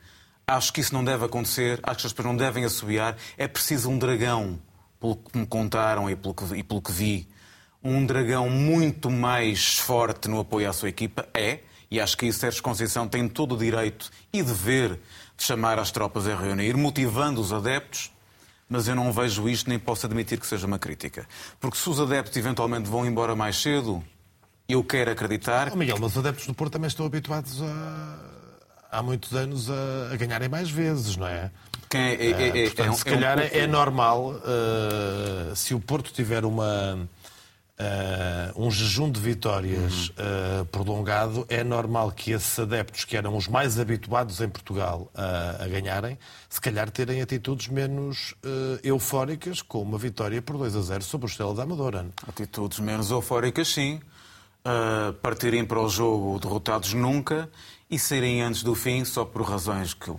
acho 0.46 0.74
que 0.74 0.82
isso 0.82 0.94
não 0.94 1.04
deve 1.04 1.26
acontecer, 1.26 1.80
acho 1.84 2.00
que 2.00 2.08
as 2.08 2.14
pessoas 2.14 2.34
não 2.34 2.38
devem 2.38 2.66
assobiar, 2.66 3.16
é 3.38 3.48
preciso 3.48 3.90
um 3.90 3.98
dragão, 3.98 4.60
pelo 5.00 5.16
que 5.16 5.38
me 5.38 5.46
contaram 5.46 6.10
e 6.10 6.16
pelo 6.16 6.34
que, 6.34 6.56
e 6.56 6.64
pelo 6.64 6.82
que 6.82 6.92
vi, 6.92 7.28
um 7.84 8.06
dragão 8.06 8.50
muito 8.50 9.10
mais 9.10 9.78
forte 9.78 10.28
no 10.28 10.40
apoio 10.40 10.70
à 10.70 10.74
sua 10.74 10.90
equipa, 10.90 11.28
é, 11.34 11.60
e 11.90 12.00
acho 12.00 12.18
que 12.18 12.26
isso 12.26 12.40
Sérgio 12.40 12.62
Conceição 12.62 13.08
tem 13.08 13.28
todo 13.28 13.56
o 13.56 13.58
direito 13.58 14.10
e 14.32 14.44
dever 14.44 15.00
de 15.38 15.44
chamar 15.44 15.80
as 15.80 15.92
tropas 15.92 16.28
a 16.28 16.36
reunir, 16.36 16.76
motivando 16.76 17.40
os 17.40 17.54
adeptos, 17.54 18.12
mas 18.68 18.88
eu 18.88 18.96
não 18.96 19.12
vejo 19.12 19.50
isto 19.50 19.70
nem 19.70 19.80
posso 19.80 20.06
admitir 20.06 20.40
que 20.40 20.46
seja 20.46 20.68
uma 20.68 20.78
crítica. 20.78 21.28
Porque 21.60 21.78
se 21.78 21.90
os 21.90 22.00
adeptos 22.00 22.36
eventualmente 22.38 22.88
vão 22.88 23.06
embora 23.06 23.36
mais 23.36 23.60
cedo, 23.60 24.04
eu 24.68 24.84
quero 24.84 25.10
acredicar. 25.12 25.72
Oh, 25.74 25.76
Miguel, 25.76 25.98
mas 26.00 26.12
os 26.12 26.18
adeptos 26.20 26.46
do 26.46 26.54
Porto 26.54 26.74
também 26.74 26.88
estão 26.88 27.06
habituados 27.06 27.62
a 27.64 28.39
há 28.92 29.02
muitos 29.02 29.34
anos 29.36 29.70
a, 29.70 30.14
a 30.14 30.16
ganharem 30.16 30.50
mais 30.50 30.70
vezes, 30.70 31.16
não 31.16 31.28
é? 31.28 31.52
Quem 31.90 32.02
é, 32.02 32.14
é, 32.14 32.30
é, 32.30 32.34
uh, 32.34 32.66
portanto, 32.68 32.88
é 32.88 32.92
um, 32.92 32.96
se 32.96 33.06
calhar 33.06 33.40
um... 33.40 33.42
é 33.42 33.68
normal, 33.68 34.36
uh, 34.36 35.56
se 35.56 35.74
o 35.74 35.80
Porto 35.80 36.14
tiver 36.14 36.46
uma, 36.46 36.94
uh, 36.96 38.64
um 38.64 38.70
jejum 38.70 39.12
de 39.12 39.20
vitórias 39.20 40.10
uhum. 40.10 40.66
prolongado, 40.72 41.48
é 41.50 41.64
normal 41.64 42.12
que 42.12 42.32
esses 42.32 42.60
adeptos, 42.60 43.06
que 43.06 43.18
eram 43.18 43.36
os 43.36 43.48
mais 43.48 43.80
habituados 43.80 44.40
em 44.40 44.48
Portugal 44.48 45.12
a 45.16 45.68
ganharem, 45.68 46.18
se 46.48 46.62
calhar 46.62 46.92
terem 46.92 47.24
atitudes 47.24 47.68
menos 47.68 48.36
eufóricas, 48.84 49.64
com 49.64 49.82
uma 49.82 49.98
vitória 49.98 50.42
por 50.44 50.58
2 50.58 50.76
a 50.76 50.82
0 50.82 51.04
sobre 51.04 51.26
o 51.26 51.30
Estrela 51.30 51.56
da 51.56 51.64
Amadora. 51.64 52.06
Atitudes 52.28 52.80
menos 52.80 53.10
eufóricas, 53.10 53.68
sim. 53.68 54.00
partirem 55.24 55.66
para 55.66 55.80
o 55.80 55.90
jogo 55.90 56.40
derrotados 56.40 56.94
nunca 56.94 57.50
e 57.90 57.98
saírem 57.98 58.42
antes 58.42 58.64
do 58.64 58.76
fim 58.76 59.04
só 59.04 59.26
por 59.26 59.42
razões 59.42 59.94
que, 59.94 60.12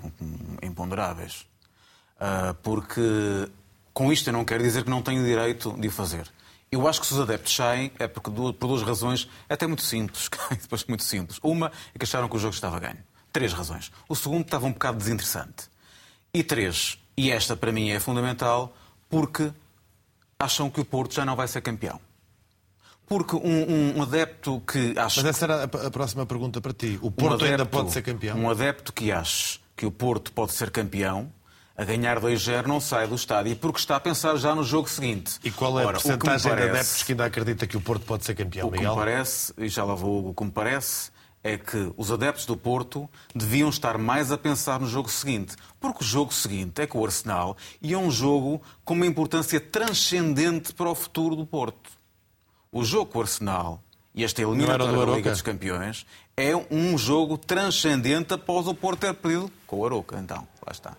imponderáveis. 0.62 1.46
Uh, 2.16 2.52
porque 2.62 3.48
com 3.94 4.12
isto 4.12 4.28
eu 4.28 4.32
não 4.32 4.44
quero 4.44 4.62
dizer 4.62 4.84
que 4.84 4.90
não 4.90 5.02
tenho 5.02 5.24
direito 5.24 5.72
de 5.78 5.88
o 5.88 5.90
fazer. 5.90 6.30
Eu 6.70 6.86
acho 6.86 7.00
que 7.00 7.06
se 7.06 7.12
os 7.12 7.20
adeptos 7.20 7.54
saem 7.54 7.90
é 7.98 8.06
porque, 8.06 8.30
por 8.30 8.68
duas 8.68 8.82
razões, 8.82 9.28
até 9.48 9.66
muito 9.66 9.82
simples, 9.82 10.28
depois 10.60 10.84
muito 10.84 11.02
simples. 11.02 11.38
Uma 11.42 11.72
é 11.94 11.98
que 11.98 12.04
acharam 12.04 12.28
que 12.28 12.36
o 12.36 12.38
jogo 12.38 12.54
estava 12.54 12.78
ganho. 12.78 12.98
Três 13.32 13.52
razões. 13.52 13.90
O 14.08 14.14
segundo 14.14 14.44
estava 14.44 14.66
um 14.66 14.72
bocado 14.72 14.98
desinteressante. 14.98 15.68
E 16.32 16.42
três, 16.42 16.98
e 17.16 17.30
esta 17.30 17.56
para 17.56 17.72
mim 17.72 17.90
é 17.90 17.98
fundamental, 17.98 18.74
porque 19.08 19.52
acham 20.38 20.70
que 20.70 20.80
o 20.80 20.84
Porto 20.84 21.14
já 21.14 21.24
não 21.24 21.34
vai 21.34 21.48
ser 21.48 21.60
campeão. 21.60 22.00
Porque 23.10 23.34
um, 23.34 23.98
um 23.98 24.02
adepto 24.02 24.62
que 24.64 24.96
acha. 24.96 25.20
Mas 25.20 25.30
essa 25.30 25.44
era 25.44 25.64
a 25.64 25.90
próxima 25.90 26.24
pergunta 26.24 26.60
para 26.60 26.72
ti. 26.72 26.96
O 27.02 27.10
Porto 27.10 27.32
um 27.32 27.34
adepto, 27.34 27.50
ainda 27.50 27.66
pode 27.66 27.90
ser 27.90 28.02
campeão? 28.02 28.38
Um 28.38 28.48
adepto 28.48 28.92
que 28.92 29.10
acha 29.10 29.58
que 29.74 29.84
o 29.84 29.90
Porto 29.90 30.30
pode 30.30 30.52
ser 30.52 30.70
campeão, 30.70 31.32
a 31.76 31.84
ganhar 31.84 32.20
2-0, 32.20 32.66
não 32.66 32.80
sai 32.80 33.08
do 33.08 33.16
estádio, 33.16 33.56
porque 33.56 33.80
está 33.80 33.96
a 33.96 34.00
pensar 34.00 34.36
já 34.36 34.54
no 34.54 34.62
jogo 34.62 34.88
seguinte. 34.88 35.40
E 35.42 35.50
qual 35.50 35.80
é 35.80 35.86
Ora, 35.86 35.98
a 35.98 36.00
porcentagem 36.00 36.50
parece, 36.50 36.70
de 36.70 36.70
adeptos 36.70 37.02
que 37.02 37.12
ainda 37.12 37.24
acredita 37.24 37.66
que 37.66 37.76
o 37.76 37.80
Porto 37.80 38.06
pode 38.06 38.24
ser 38.24 38.36
campeão, 38.36 38.68
o 38.68 38.70
Miguel? 38.70 38.92
O 38.92 38.94
que 38.94 39.00
me 39.00 39.04
parece, 39.04 39.52
e 39.58 39.68
já 39.68 39.82
lá 39.82 39.94
vou, 39.96 40.28
o 40.28 40.32
que 40.32 40.44
me 40.44 40.52
parece 40.52 41.10
é 41.42 41.58
que 41.58 41.92
os 41.96 42.12
adeptos 42.12 42.46
do 42.46 42.56
Porto 42.56 43.10
deviam 43.34 43.70
estar 43.70 43.98
mais 43.98 44.30
a 44.30 44.38
pensar 44.38 44.78
no 44.78 44.86
jogo 44.86 45.10
seguinte. 45.10 45.56
Porque 45.80 46.04
o 46.04 46.06
jogo 46.06 46.32
seguinte 46.32 46.80
é 46.80 46.86
com 46.86 47.00
o 47.00 47.04
Arsenal 47.04 47.56
e 47.82 47.92
é 47.92 47.98
um 47.98 48.10
jogo 48.10 48.62
com 48.84 48.94
uma 48.94 49.06
importância 49.06 49.58
transcendente 49.58 50.72
para 50.72 50.88
o 50.88 50.94
futuro 50.94 51.34
do 51.34 51.44
Porto 51.44 51.98
o 52.72 52.84
jogo 52.84 53.10
com 53.10 53.18
o 53.18 53.22
Arsenal 53.22 53.82
e 54.14 54.24
esta 54.24 54.42
eliminatória 54.42 55.06
da 55.06 55.14
Liga 55.14 55.30
dos 55.30 55.42
Campeões 55.42 56.06
é 56.36 56.54
um 56.70 56.96
jogo 56.96 57.38
transcendente 57.38 58.34
após 58.34 58.66
o 58.66 58.74
Porto 58.74 59.00
ter 59.00 59.14
perdido 59.14 59.50
com 59.66 59.78
o 59.78 59.86
Aroca. 59.86 60.18
Então, 60.18 60.46
lá 60.66 60.72
está. 60.72 60.96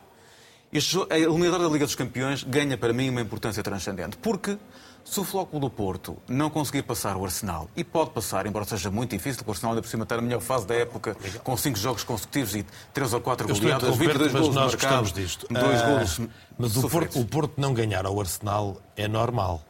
Este 0.71 0.93
jogo, 0.93 1.13
a 1.13 1.19
eliminatória 1.19 1.65
da 1.65 1.71
Liga 1.71 1.85
dos 1.85 1.95
Campeões 1.95 2.43
ganha 2.43 2.77
para 2.77 2.93
mim 2.93 3.09
uma 3.09 3.19
importância 3.19 3.61
transcendente. 3.61 4.15
Porque 4.17 4.57
se 5.03 5.19
o 5.19 5.23
Flóculo 5.25 5.59
do 5.59 5.69
Porto 5.69 6.17
não 6.27 6.49
conseguir 6.49 6.83
passar 6.83 7.17
o 7.17 7.25
Arsenal, 7.25 7.69
e 7.75 7.83
pode 7.83 8.11
passar, 8.11 8.45
embora 8.45 8.63
seja 8.65 8.89
muito 8.89 9.11
difícil, 9.11 9.39
porque 9.39 9.51
o 9.51 9.53
Arsenal 9.53 9.73
ainda 9.73 9.81
por 9.81 9.89
cima 9.89 10.03
está 10.03 10.15
na 10.15 10.21
melhor 10.21 10.39
fase 10.39 10.65
da 10.65 10.75
época, 10.75 11.17
com 11.43 11.57
cinco 11.57 11.77
jogos 11.77 12.03
consecutivos 12.03 12.55
e 12.55 12.65
três 12.93 13.11
ou 13.11 13.19
quatro 13.19 13.47
goleadas, 13.47 13.97
22 13.97 14.31
gols 14.31 14.55
marcados, 14.55 15.11
disto. 15.11 15.47
dois 15.49 15.81
uh, 15.81 15.85
gols 15.85 16.21
Mas 16.57 16.77
o 16.77 16.89
Porto, 16.89 17.19
o 17.19 17.25
Porto 17.25 17.53
não 17.59 17.73
ganhar 17.73 18.05
ao 18.05 18.17
Arsenal 18.19 18.81
é 18.95 19.07
normal. 19.07 19.65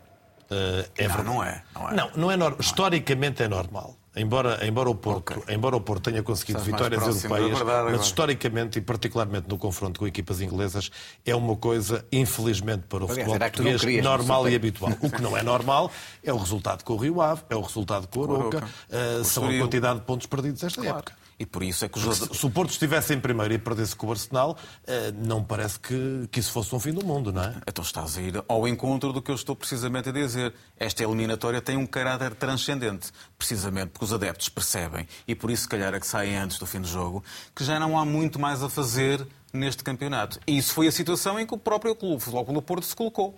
Uh, 0.51 0.91
é 0.97 1.07
não, 1.07 1.23
não 1.23 1.43
é. 1.43 1.63
Não, 1.73 1.89
é. 1.89 1.95
não, 1.95 2.11
não 2.15 2.31
é 2.31 2.35
normal. 2.35 2.59
Historicamente 2.59 3.41
é 3.41 3.47
normal. 3.47 3.95
Embora, 4.13 4.59
embora, 4.67 4.89
o 4.89 4.95
Porto, 4.95 5.39
okay. 5.39 5.55
embora 5.55 5.77
o 5.77 5.79
Porto 5.79 6.11
tenha 6.11 6.21
conseguido 6.21 6.59
Estás 6.59 6.75
vitórias 6.75 7.23
europeias, 7.23 7.61
mas 7.91 8.01
historicamente 8.01 8.77
e 8.77 8.81
particularmente 8.81 9.47
no 9.47 9.57
confronto 9.57 10.01
com 10.01 10.05
equipas 10.05 10.41
inglesas, 10.41 10.91
é 11.25 11.33
uma 11.33 11.55
coisa, 11.55 12.05
infelizmente, 12.11 12.83
para 12.89 13.05
o 13.05 13.07
futebol 13.07 13.39
português, 13.39 13.79
querias, 13.79 14.03
normal 14.03 14.49
e 14.49 14.55
habitual. 14.55 14.91
O 14.99 15.09
que 15.09 15.21
não 15.21 15.37
é 15.37 15.41
normal 15.41 15.89
é 16.21 16.33
o 16.33 16.37
resultado 16.37 16.83
com 16.83 16.93
o 16.93 16.97
Rio 16.97 17.21
Ave, 17.21 17.43
é 17.49 17.55
o 17.55 17.61
resultado 17.61 18.05
com 18.09 18.19
o 18.19 18.23
Aroca, 18.35 18.65
uh, 18.65 19.23
são 19.23 19.47
a 19.47 19.57
quantidade 19.57 19.99
de 19.99 20.05
pontos 20.05 20.27
perdidos 20.27 20.61
esta 20.61 20.81
claro. 20.81 20.97
época. 20.97 21.13
E 21.41 21.45
por 21.47 21.63
isso 21.63 21.83
é 21.83 21.89
que 21.89 21.97
os... 21.97 22.17
Se, 22.19 22.35
se 22.35 22.45
o 22.45 22.51
Porto 22.51 22.69
estivesse 22.69 23.15
em 23.15 23.19
primeiro 23.19 23.51
e 23.51 23.57
perdesse 23.57 23.95
com 23.95 24.05
o 24.05 24.11
Arsenal, 24.11 24.55
eh, 24.85 25.11
não 25.25 25.43
parece 25.43 25.79
que, 25.79 26.27
que 26.31 26.39
isso 26.39 26.51
fosse 26.51 26.75
um 26.75 26.79
fim 26.79 26.93
do 26.93 27.03
mundo, 27.03 27.33
não 27.33 27.41
é? 27.41 27.55
Então 27.67 27.83
estás 27.83 28.15
a 28.15 28.21
ir 28.21 28.43
ao 28.47 28.67
encontro 28.67 29.11
do 29.11 29.23
que 29.23 29.31
eu 29.31 29.33
estou 29.33 29.55
precisamente 29.55 30.09
a 30.09 30.11
dizer. 30.11 30.53
Esta 30.77 31.03
eliminatória 31.03 31.59
tem 31.59 31.77
um 31.77 31.87
caráter 31.87 32.35
transcendente, 32.35 33.11
precisamente 33.39 33.89
porque 33.89 34.05
os 34.05 34.13
adeptos 34.13 34.49
percebem, 34.49 35.07
e 35.27 35.33
por 35.33 35.49
isso 35.49 35.63
se 35.63 35.69
calhar 35.69 35.91
é 35.95 35.99
que 35.99 36.05
saem 36.05 36.37
antes 36.37 36.59
do 36.59 36.67
fim 36.67 36.79
do 36.79 36.87
jogo, 36.87 37.23
que 37.55 37.63
já 37.63 37.79
não 37.79 37.97
há 37.97 38.05
muito 38.05 38.37
mais 38.37 38.61
a 38.61 38.69
fazer 38.69 39.27
neste 39.51 39.83
campeonato. 39.83 40.39
E 40.45 40.55
isso 40.55 40.75
foi 40.75 40.85
a 40.85 40.91
situação 40.91 41.39
em 41.39 41.47
que 41.47 41.55
o 41.55 41.57
próprio 41.57 41.95
clube, 41.95 42.17
o 42.17 42.19
Futebol 42.19 42.45
Clube 42.45 42.61
Porto, 42.61 42.85
se 42.85 42.95
colocou 42.95 43.33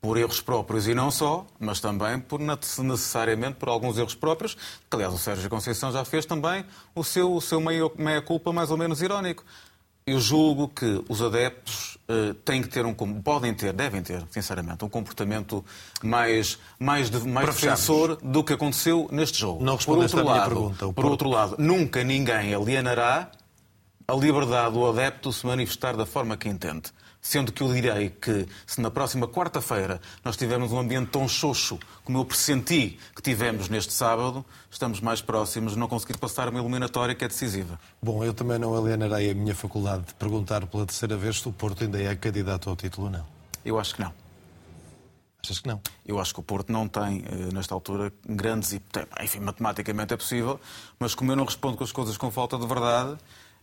por 0.00 0.16
erros 0.16 0.40
próprios 0.40 0.86
e 0.86 0.94
não 0.94 1.10
só, 1.10 1.46
mas 1.58 1.80
também 1.80 2.20
por 2.20 2.40
necessariamente 2.40 3.56
por 3.56 3.68
alguns 3.68 3.98
erros 3.98 4.14
próprios, 4.14 4.54
que 4.54 4.94
aliás 4.94 5.12
o 5.12 5.18
Sérgio 5.18 5.50
Conceição 5.50 5.90
já 5.90 6.04
fez 6.04 6.24
também 6.24 6.64
o 6.94 7.02
seu, 7.02 7.34
o 7.34 7.40
seu 7.40 7.60
meia-culpa 7.60 8.52
mais 8.52 8.70
ou 8.70 8.76
menos 8.76 9.02
irónico. 9.02 9.44
Eu 10.06 10.20
julgo 10.20 10.68
que 10.68 11.04
os 11.06 11.20
adeptos 11.20 11.98
uh, 12.08 12.32
têm 12.32 12.62
que 12.62 12.68
ter 12.68 12.86
um 12.86 12.94
podem 12.94 13.52
ter, 13.52 13.74
devem 13.74 14.02
ter, 14.02 14.24
sinceramente, 14.30 14.82
um 14.82 14.88
comportamento 14.88 15.62
mais 16.02 16.58
mais 16.78 17.10
de, 17.10 17.18
mais 17.28 17.46
defensor 17.46 18.16
do 18.22 18.42
que 18.42 18.54
aconteceu 18.54 19.06
neste 19.12 19.38
jogo. 19.38 19.62
Não 19.62 19.76
por 19.76 19.98
outro 19.98 20.24
lado, 20.24 20.48
pergunta, 20.48 20.92
por 20.94 21.04
outro 21.04 21.28
lado, 21.28 21.56
nunca 21.58 22.02
ninguém 22.02 22.54
alienará 22.54 23.30
a 24.06 24.14
liberdade 24.14 24.72
do 24.72 24.86
adepto 24.86 25.30
se 25.30 25.44
manifestar 25.44 25.94
da 25.94 26.06
forma 26.06 26.38
que 26.38 26.48
entende. 26.48 26.90
Sendo 27.28 27.52
que 27.52 27.62
eu 27.62 27.70
direi 27.70 28.08
que 28.08 28.48
se 28.66 28.80
na 28.80 28.90
próxima 28.90 29.28
quarta-feira 29.28 30.00
nós 30.24 30.34
tivermos 30.34 30.72
um 30.72 30.78
ambiente 30.78 31.10
tão 31.10 31.28
xoxo 31.28 31.78
como 32.02 32.16
eu 32.16 32.24
pressenti 32.24 32.98
que 33.14 33.20
tivemos 33.20 33.68
neste 33.68 33.92
sábado, 33.92 34.42
estamos 34.70 34.98
mais 35.02 35.20
próximos 35.20 35.74
de 35.74 35.78
não 35.78 35.86
conseguir 35.88 36.16
passar 36.16 36.48
uma 36.48 36.58
eliminatória 36.58 37.14
que 37.14 37.22
é 37.22 37.28
decisiva. 37.28 37.78
Bom, 38.00 38.24
eu 38.24 38.32
também 38.32 38.58
não 38.58 38.74
alienarei 38.74 39.30
a 39.30 39.34
minha 39.34 39.54
faculdade 39.54 40.06
de 40.06 40.14
perguntar 40.14 40.66
pela 40.68 40.86
terceira 40.86 41.18
vez 41.18 41.38
se 41.38 41.46
o 41.46 41.52
Porto 41.52 41.84
ainda 41.84 42.02
é 42.02 42.16
candidato 42.16 42.70
ao 42.70 42.74
título 42.74 43.08
ou 43.08 43.12
não. 43.12 43.26
Eu 43.62 43.78
acho 43.78 43.94
que 43.94 44.00
não. 44.00 44.14
Achas 45.44 45.58
que 45.58 45.68
não? 45.68 45.82
Eu 46.06 46.18
acho 46.18 46.32
que 46.32 46.40
o 46.40 46.42
Porto 46.42 46.72
não 46.72 46.88
tem, 46.88 47.24
eh, 47.26 47.52
nesta 47.52 47.74
altura, 47.74 48.10
grandes 48.26 48.72
e. 48.72 48.82
Enfim, 49.22 49.40
matematicamente 49.40 50.14
é 50.14 50.16
possível, 50.16 50.58
mas 50.98 51.14
como 51.14 51.30
eu 51.30 51.36
não 51.36 51.44
respondo 51.44 51.76
com 51.76 51.84
as 51.84 51.92
coisas 51.92 52.16
com 52.16 52.30
falta 52.30 52.56
de 52.56 52.66
verdade, 52.66 53.18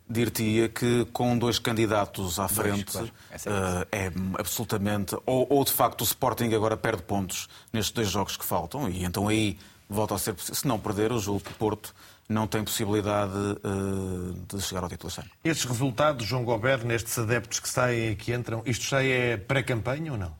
dir-te-ia 0.08 0.70
que 0.70 1.06
com 1.06 1.38
dois 1.38 1.58
candidatos 1.60 2.39
à 2.39 2.47
frente 2.47 2.86
claro. 2.91 3.12
Essa 3.32 3.49
é 3.91 3.97
eh, 4.01 4.06
é 4.06 4.12
absolutamente. 4.39 5.16
Ou, 5.26 5.47
ou, 5.49 5.64
de 5.66 5.72
facto 5.72 6.01
o 6.01 6.03
Sporting 6.03 6.53
agora 6.53 6.78
perde 6.78 7.01
pontos 7.03 7.47
nestes 7.74 7.91
dois 7.93 8.10
jogos 8.10 8.38
que 8.38 8.45
faltam, 8.45 8.88
e 8.89 9.03
então 9.03 9.28
aí 9.28 9.58
volta 9.89 10.16
a 10.16 10.18
ser 10.18 10.34
possível. 10.34 10.56
Se 10.56 10.68
não 10.68 10.80
perder, 10.80 11.12
eu 11.12 11.20
julgo 11.20 11.41
que 11.41 11.51
o 11.51 11.56
Porto 11.56 11.93
não 12.28 12.47
tem 12.47 12.64
possibilidade 12.64 13.34
eh, 13.64 14.56
de 14.56 14.62
chegar 14.62 14.84
ao 14.84 14.89
título 14.89 15.10
este. 15.10 15.32
Estes 15.43 15.66
resultados, 15.66 16.26
João 16.26 16.43
Gobert, 16.43 16.84
nestes 16.84 17.18
adeptos 17.20 17.60
que 17.60 17.70
saem 17.70 18.12
e 18.12 18.16
que 18.16 18.34
entram, 18.34 18.62
isto 18.66 18.84
já 18.86 19.03
é 19.03 19.38
pré-campanha 19.38 20.12
ou 20.12 20.18
não? 20.18 20.36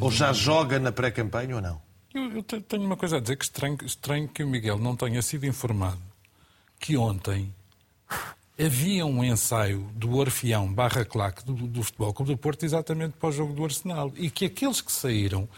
Ou 0.00 0.10
já 0.10 0.32
joga 0.32 0.78
na 0.78 0.90
pré-campanha 0.90 1.56
ou 1.56 1.60
não? 1.62 1.82
Eu, 2.14 2.30
eu 2.36 2.42
te- 2.42 2.60
tenho 2.60 2.82
uma 2.84 2.96
coisa 2.96 3.18
a 3.18 3.20
dizer 3.20 3.36
que 3.36 3.44
estranho, 3.44 3.76
estranho 3.84 4.28
que 4.28 4.42
o 4.42 4.48
Miguel 4.48 4.78
não 4.78 4.96
tenha 4.96 5.20
sido 5.22 5.44
informado 5.46 6.00
que 6.78 6.96
ontem 6.96 7.54
havia 8.58 9.04
um 9.06 9.24
ensaio 9.24 9.90
do 9.94 10.14
Orfeão 10.16 10.72
barra 10.72 11.04
claque 11.04 11.44
do, 11.44 11.54
do 11.54 11.82
Futebol 11.82 12.12
Clube 12.12 12.32
do 12.32 12.38
Porto 12.38 12.64
exatamente 12.64 13.14
para 13.18 13.28
o 13.28 13.32
jogo 13.32 13.52
do 13.52 13.64
Arsenal 13.64 14.12
e 14.16 14.30
que 14.30 14.44
aqueles 14.44 14.80
que 14.80 14.92
saíram, 14.92 15.48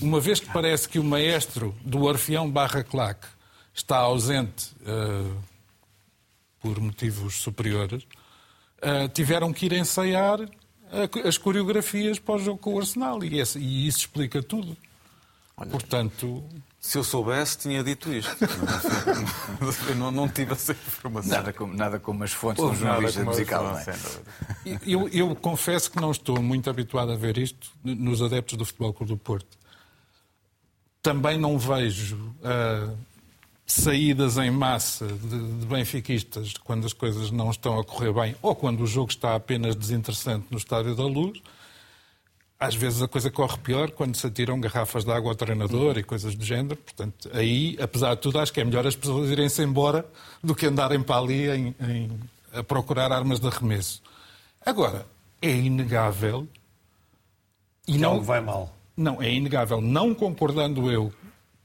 uma 0.00 0.20
vez 0.20 0.40
que 0.40 0.52
parece 0.52 0.88
que 0.88 0.98
o 0.98 1.04
maestro 1.04 1.74
do 1.84 2.02
Orfeão 2.02 2.50
barra 2.50 2.82
claque 2.84 3.26
está 3.72 3.98
ausente 3.98 4.72
eh, 4.84 5.30
por 6.60 6.78
motivos 6.80 7.36
superiores, 7.36 8.04
eh, 8.82 9.08
tiveram 9.08 9.52
que 9.52 9.66
ir 9.66 9.72
ensaiar 9.72 10.40
as 11.24 11.38
coreografias 11.38 12.18
para 12.18 12.34
o 12.34 12.38
jogo 12.38 12.58
com 12.58 12.74
o 12.74 12.78
Arsenal 12.80 13.22
e, 13.24 13.38
esse- 13.38 13.58
e 13.60 13.86
isso 13.86 13.98
explica 14.00 14.42
tudo. 14.42 14.76
Portanto, 15.70 16.42
Se 16.80 16.96
eu 16.96 17.04
soubesse, 17.04 17.58
tinha 17.58 17.84
dito 17.84 18.10
isto. 18.10 18.34
eu 19.86 19.94
não, 19.96 20.10
não 20.10 20.26
tive 20.26 20.52
essa 20.52 20.72
informação. 20.72 21.30
Nada 21.30 21.52
como, 21.52 21.74
nada 21.76 22.00
como 22.00 22.24
as 22.24 22.32
fontes 22.32 22.64
de 22.64 22.70
um 22.70 22.74
jornalista 22.74 23.22
musical, 23.22 23.64
não 23.64 23.78
é? 23.78 23.84
Eu, 24.86 25.06
eu 25.10 25.36
confesso 25.36 25.90
que 25.90 26.00
não 26.00 26.10
estou 26.10 26.40
muito 26.40 26.70
habituado 26.70 27.12
a 27.12 27.16
ver 27.16 27.36
isto 27.36 27.70
nos 27.84 28.22
adeptos 28.22 28.56
do 28.56 28.64
Futebol 28.64 28.94
Clube 28.94 29.12
do 29.12 29.18
Porto. 29.18 29.58
Também 31.02 31.38
não 31.38 31.58
vejo 31.58 32.34
ah, 32.42 32.88
saídas 33.66 34.38
em 34.38 34.50
massa 34.50 35.06
de, 35.06 35.58
de 35.58 35.66
benfiquistas 35.66 36.54
quando 36.64 36.86
as 36.86 36.94
coisas 36.94 37.30
não 37.30 37.50
estão 37.50 37.78
a 37.78 37.84
correr 37.84 38.12
bem 38.12 38.36
ou 38.40 38.54
quando 38.54 38.80
o 38.80 38.86
jogo 38.86 39.10
está 39.10 39.34
apenas 39.34 39.76
desinteressante 39.76 40.46
no 40.50 40.56
Estádio 40.56 40.94
da 40.96 41.04
Luz. 41.04 41.42
Às 42.62 42.74
vezes 42.74 43.00
a 43.00 43.08
coisa 43.08 43.30
corre 43.30 43.56
pior 43.58 43.90
quando 43.90 44.14
se 44.16 44.26
atiram 44.26 44.60
garrafas 44.60 45.02
de 45.02 45.10
água 45.10 45.30
ao 45.30 45.34
treinador 45.34 45.96
e 45.96 46.02
coisas 46.02 46.34
do 46.34 46.44
género. 46.44 46.76
Portanto, 46.76 47.30
aí, 47.32 47.74
apesar 47.80 48.14
de 48.14 48.20
tudo, 48.20 48.38
acho 48.38 48.52
que 48.52 48.60
é 48.60 48.64
melhor 48.64 48.86
as 48.86 48.94
pessoas 48.94 49.30
irem-se 49.30 49.62
embora 49.62 50.04
do 50.44 50.54
que 50.54 50.66
andarem 50.66 51.02
para 51.02 51.16
ali 51.16 51.48
em- 51.48 51.74
em- 51.80 52.20
a 52.52 52.62
procurar 52.62 53.10
armas 53.12 53.40
de 53.40 53.46
arremesso. 53.46 54.02
Agora, 54.64 55.06
é 55.40 55.50
inegável 55.50 56.46
e 57.88 57.92
Que 57.92 57.98
não, 57.98 58.10
algo 58.10 58.24
vai 58.24 58.42
mal. 58.42 58.76
não, 58.94 59.22
é 59.22 59.32
inegável, 59.32 59.80
não 59.80 60.14
concordando 60.14 60.92
eu 60.92 61.10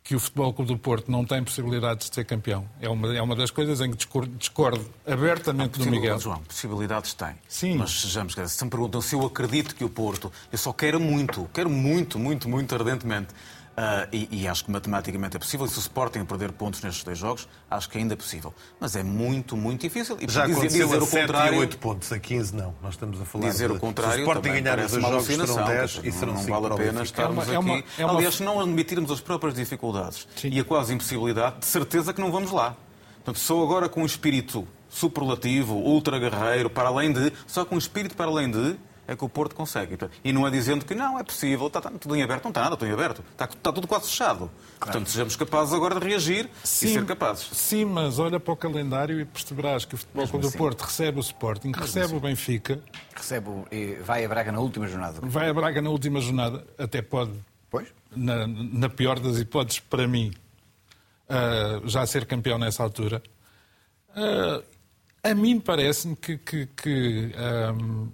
que 0.06 0.16
o 0.16 0.20
Futebol 0.20 0.54
Clube 0.54 0.72
do 0.72 0.78
Porto 0.78 1.12
não 1.12 1.26
tem 1.26 1.44
possibilidades 1.44 2.08
de 2.08 2.14
ser 2.14 2.26
campeão. 2.26 2.70
É 2.80 2.88
uma, 2.88 3.18
é 3.18 3.20
uma 3.20 3.36
das 3.36 3.50
coisas 3.50 3.82
em 3.82 3.90
que 3.90 3.98
discordo, 3.98 4.32
discordo 4.38 4.86
abertamente 5.04 5.80
do 5.80 5.90
Miguel. 5.90 6.20
João, 6.20 6.44
possibilidades 6.44 7.16
tem. 7.16 7.34
Sim. 7.50 7.78
Mas 7.78 8.02
sejamos, 8.02 8.36
se 8.36 8.64
me 8.64 8.70
perguntam 8.70 9.02
se 9.02 9.16
eu 9.16 9.26
acredito 9.26 9.76
que 9.76 9.84
o 9.84 9.90
Porto, 9.90 10.32
eu 10.52 10.60
só 10.60 10.72
quero 10.72 11.00
muito, 11.00 11.50
quero 11.52 11.72
muito, 11.72 12.20
muito, 12.20 12.48
muito 12.48 12.76
ardentemente. 12.76 13.30
Ah, 13.78 14.08
e, 14.10 14.30
e 14.32 14.48
acho 14.48 14.64
que 14.64 14.72
matematicamente 14.72 15.36
é 15.36 15.40
possível. 15.40 15.66
E 15.66 15.70
se 15.70 15.78
o 15.78 15.82
Sporting 15.82 16.24
perder 16.24 16.54
pontos 16.54 16.82
nestes 16.82 17.04
dois 17.04 17.18
jogos, 17.18 17.46
acho 17.70 17.90
que 17.90 17.98
ainda 17.98 18.14
é 18.14 18.16
possível. 18.16 18.54
Mas 18.80 18.96
é 18.96 19.04
muito, 19.04 19.58
muito 19.58 19.82
difícil. 19.82 20.18
E 20.22 20.32
Já 20.32 20.46
dizer, 20.46 20.60
aconteceu 20.60 20.88
dizer 20.88 20.98
a 21.00 21.04
o 21.04 21.06
7 21.06 21.18
e 21.18 21.28
contrário, 21.28 21.60
8 21.60 21.78
pontos, 21.80 22.12
a 22.14 22.18
15 22.20 22.56
não. 22.56 22.74
Nós 22.82 22.94
estamos 22.94 23.20
a 23.20 23.26
falar 23.26 23.50
dizer 23.50 23.68
de... 23.70 23.76
o 23.76 23.80
contrário, 23.80 24.14
Se 24.16 24.22
o 24.22 24.24
Sporting 24.24 24.50
ganhar 24.64 24.80
os 24.80 24.92
dois 24.92 25.04
jogos 25.04 25.26
serão 25.26 25.44
alucinação, 25.44 25.66
10 25.68 25.78
quer 25.78 25.86
dizer, 26.02 26.08
e 26.08 26.12
serão 26.14 26.34
não, 26.34 26.40
5 26.40 26.52
não 26.54 26.62
vale 26.62 26.74
a 26.74 26.78
pena 26.78 27.04
estarmos 27.04 27.50
É 27.50 27.52
uma- 27.52 27.54
é 27.54 27.58
aqui. 27.58 27.66
uma- 27.70 27.84
é 27.98 28.06
uma- 28.06 28.16
Aliás, 28.16 28.36
se 28.36 28.44
não 28.44 28.62
admitirmos 28.62 29.12
as 29.12 29.20
próprias 29.20 29.56
dificuldades 29.56 30.26
e 30.44 30.58
a 30.58 30.64
quase 30.64 30.94
impossibilidade, 30.94 31.60
de 31.60 31.66
certeza 31.66 32.14
que 32.14 32.22
não 32.22 32.32
vamos 32.32 32.52
lá. 32.52 32.78
Portanto, 33.16 33.40
sou 33.44 33.62
agora 33.62 33.90
com 33.90 34.04
um 34.04 34.06
espírito 34.06 34.66
superlativo, 34.88 35.76
ultra 35.76 36.18
guerreiro, 36.18 36.70
para 36.70 36.88
além 36.88 37.12
de, 37.12 37.34
só 37.46 37.66
com 37.66 37.76
um 37.76 37.78
espírito 37.78 38.16
para 38.16 38.28
além 38.28 38.50
de, 38.50 38.78
é 39.08 39.16
que 39.16 39.24
o 39.24 39.30
Porto 39.30 39.56
consegue. 39.56 39.98
E 40.24 40.34
não 40.34 40.48
é 40.48 40.52
dizendo 40.52 40.84
que 40.86 40.96
não, 40.96 41.20
é 41.20 41.24
possível, 41.24 41.68
está, 41.68 41.80
está 41.80 41.92
tudo 41.92 42.16
em 42.16 42.24
aberto. 42.24 42.44
Não 42.46 42.52
está 42.52 42.62
nada, 42.64 42.76
tudo 42.78 42.88
em 42.90 42.94
aberto. 42.94 43.24
Está, 43.32 43.46
está 43.46 43.72
tudo 43.72 43.88
quase 43.88 44.06
fechado. 44.10 44.50
Portanto, 44.80 45.10
sejamos 45.10 45.36
capazes 45.36 45.74
agora 45.74 46.00
de 46.00 46.06
reagir 46.08 46.50
e 46.64 46.68
ser 46.68 47.06
capazes. 47.06 47.48
Sim, 47.54 47.86
mas 47.86 48.20
olha 48.20 48.40
para 48.40 48.54
o 48.54 48.58
calendário 48.58 49.20
e 49.20 49.26
perceberás 49.26 49.86
que 49.86 49.96
o 49.96 49.98
Futebol 49.98 50.28
Clube 50.28 50.42
do 50.44 50.48
assim. 50.50 50.58
Porto 50.58 50.82
recebe 50.82 51.18
o 51.18 51.22
Sporting, 51.22 51.72
recebe 51.72 52.16
o 52.16 52.20
Benfica, 52.20 52.80
Recebe 53.16 53.50
o- 53.50 53.66
e 53.72 53.96
vai 53.96 54.26
a 54.26 54.30
Braga 54.30 54.52
na 54.52 54.60
última 54.60 54.88
jornada. 54.88 55.20
vai 55.24 55.50
a 55.50 55.54
Braga 55.54 55.82
na 55.82 55.90
última 55.90 56.20
jornada, 56.20 56.66
até 56.78 57.02
pode, 57.02 57.32
Pois? 57.70 57.88
na, 58.16 58.46
na 58.48 58.90
pior 58.90 59.20
das 59.20 59.38
hipóteses, 59.38 59.80
para 59.80 60.08
mim, 60.08 60.34
ah, 61.30 61.82
já 61.86 62.06
ser 62.06 62.26
campeão 62.26 62.58
nessa 62.58 62.84
altura. 62.84 63.22
Ah, 64.16 64.62
a 65.24 65.34
mim 65.34 65.60
parece-me 65.60 66.16
que, 66.16 66.38
que- 66.38 66.68
que, 66.68 67.32
ahm, 67.36 68.08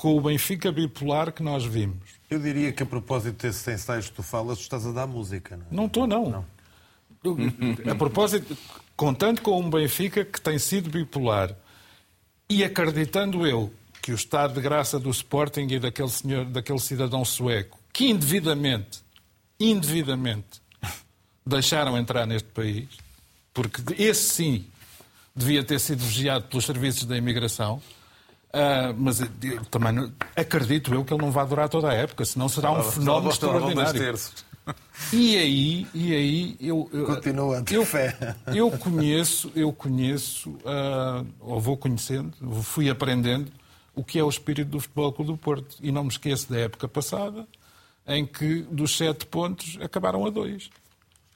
com 0.00 0.16
o 0.16 0.20
Benfica 0.22 0.72
bipolar 0.72 1.30
que 1.30 1.42
nós 1.42 1.62
vimos, 1.62 1.98
Eu 2.30 2.38
diria 2.38 2.72
que 2.72 2.82
a 2.82 2.86
propósito 2.86 3.42
desses 3.42 3.68
ensaios 3.68 4.08
que 4.08 4.14
tu 4.14 4.22
falas, 4.22 4.56
tu 4.56 4.62
estás 4.62 4.86
a 4.86 4.92
dar 4.92 5.06
música, 5.06 5.58
não 5.58 5.64
é? 5.66 5.68
Não 5.70 5.84
estou, 5.86 6.06
não. 6.06 6.46
Eu- 7.22 7.36
A 7.92 7.94
propósito, 7.94 8.56
contando 8.96 9.42
com 9.42 9.60
um 9.60 9.68
Benfica 9.68 10.24
que 10.24 10.40
tem 10.40 10.58
sido 10.58 10.88
bipolar 10.88 11.54
e 12.48 12.64
acreditando 12.64 13.46
eu 13.46 13.70
que 14.00 14.10
o 14.10 14.14
estado 14.14 14.54
de 14.54 14.60
graça 14.62 14.98
do 14.98 15.10
Sporting 15.10 15.66
e 15.68 15.78
daquele 15.78 16.08
senhor, 16.08 16.46
daquele 16.46 16.78
cidadão 16.78 17.22
sueco, 17.22 17.78
que 17.92 18.08
indevidamente, 18.08 19.00
indevidamente, 19.60 20.62
deixaram 21.44 21.98
entrar 21.98 22.24
neste 22.24 22.48
país, 22.48 22.88
porque 23.52 23.82
esse 24.02 24.22
sim 24.30 24.64
devia 25.36 25.62
ter 25.62 25.78
sido 25.78 25.98
vigiado 26.02 26.46
pelos 26.46 26.64
serviços 26.64 27.04
da 27.04 27.18
imigração. 27.18 27.82
Ah, 28.52 28.94
mas 28.96 29.20
eu 29.20 29.64
também 29.70 30.12
acredito 30.36 30.92
eu 30.92 31.04
que 31.04 31.14
ele 31.14 31.22
não 31.22 31.30
vai 31.30 31.46
durar 31.46 31.68
toda 31.68 31.90
a 31.90 31.94
época, 31.94 32.24
senão 32.24 32.48
será 32.48 32.72
um 32.72 32.82
fenómeno 32.82 33.04
vão 33.04 33.22
dois 33.22 33.34
extraordinário. 33.34 34.00
terços. 34.00 34.50
E 35.12 35.36
aí, 35.36 35.86
e 35.94 36.14
aí 36.14 36.56
eu, 36.60 36.88
eu 36.92 37.10
a 37.10 37.16
ter 37.16 37.34
eu, 37.74 37.84
fé. 37.84 38.36
Eu 38.48 38.70
conheço, 38.70 39.50
eu 39.54 39.72
conheço, 39.72 40.56
ah, 40.64 41.24
ou 41.40 41.60
vou 41.60 41.76
conhecendo, 41.76 42.32
fui 42.62 42.90
aprendendo 42.90 43.50
o 43.94 44.04
que 44.04 44.18
é 44.18 44.24
o 44.24 44.28
espírito 44.28 44.70
do 44.70 44.80
Futebol 44.80 45.12
Clube 45.12 45.32
do 45.32 45.36
Porto. 45.36 45.76
E 45.80 45.90
não 45.90 46.04
me 46.04 46.10
esqueço 46.10 46.50
da 46.50 46.58
época 46.58 46.86
passada, 46.88 47.46
em 48.06 48.26
que 48.26 48.62
dos 48.62 48.96
sete 48.96 49.26
pontos 49.26 49.78
acabaram 49.80 50.26
a 50.26 50.30
dois. 50.30 50.70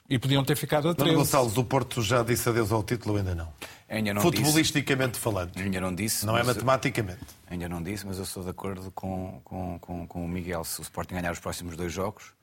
E 0.09 0.19
podiam 0.19 0.43
ter 0.43 0.55
ficado 0.55 0.87
a 0.89 0.93
três. 0.93 1.15
Gonçalves, 1.15 1.57
o 1.57 1.63
Porto 1.63 2.01
já 2.01 2.21
disse 2.23 2.47
adeus 2.47 2.71
ao 2.71 2.83
título 2.83 3.13
ou 3.13 3.19
ainda 3.19 3.33
não? 3.33 3.51
Ainda 3.95 4.13
não 4.13 4.21
Futebolisticamente 4.21 5.17
falando. 5.17 5.51
disse. 5.51 5.63
Ainda 5.63 5.79
não 5.79 5.95
disse. 5.95 6.25
Não 6.25 6.37
é 6.37 6.43
matematicamente. 6.43 7.25
Ainda 7.47 7.69
não 7.69 7.81
disse, 7.81 8.05
mas 8.05 8.17
eu 8.17 8.23
estou 8.23 8.43
de 8.43 8.49
acordo 8.49 8.91
com, 8.91 9.39
com, 9.43 9.79
com, 9.79 10.05
com 10.05 10.25
o 10.25 10.27
Miguel. 10.27 10.65
Se 10.65 10.81
o 10.81 10.83
Sporting 10.83 11.15
ganhar 11.15 11.31
os 11.31 11.39
próximos 11.39 11.77
dois 11.77 11.93
jogos, 11.93 12.33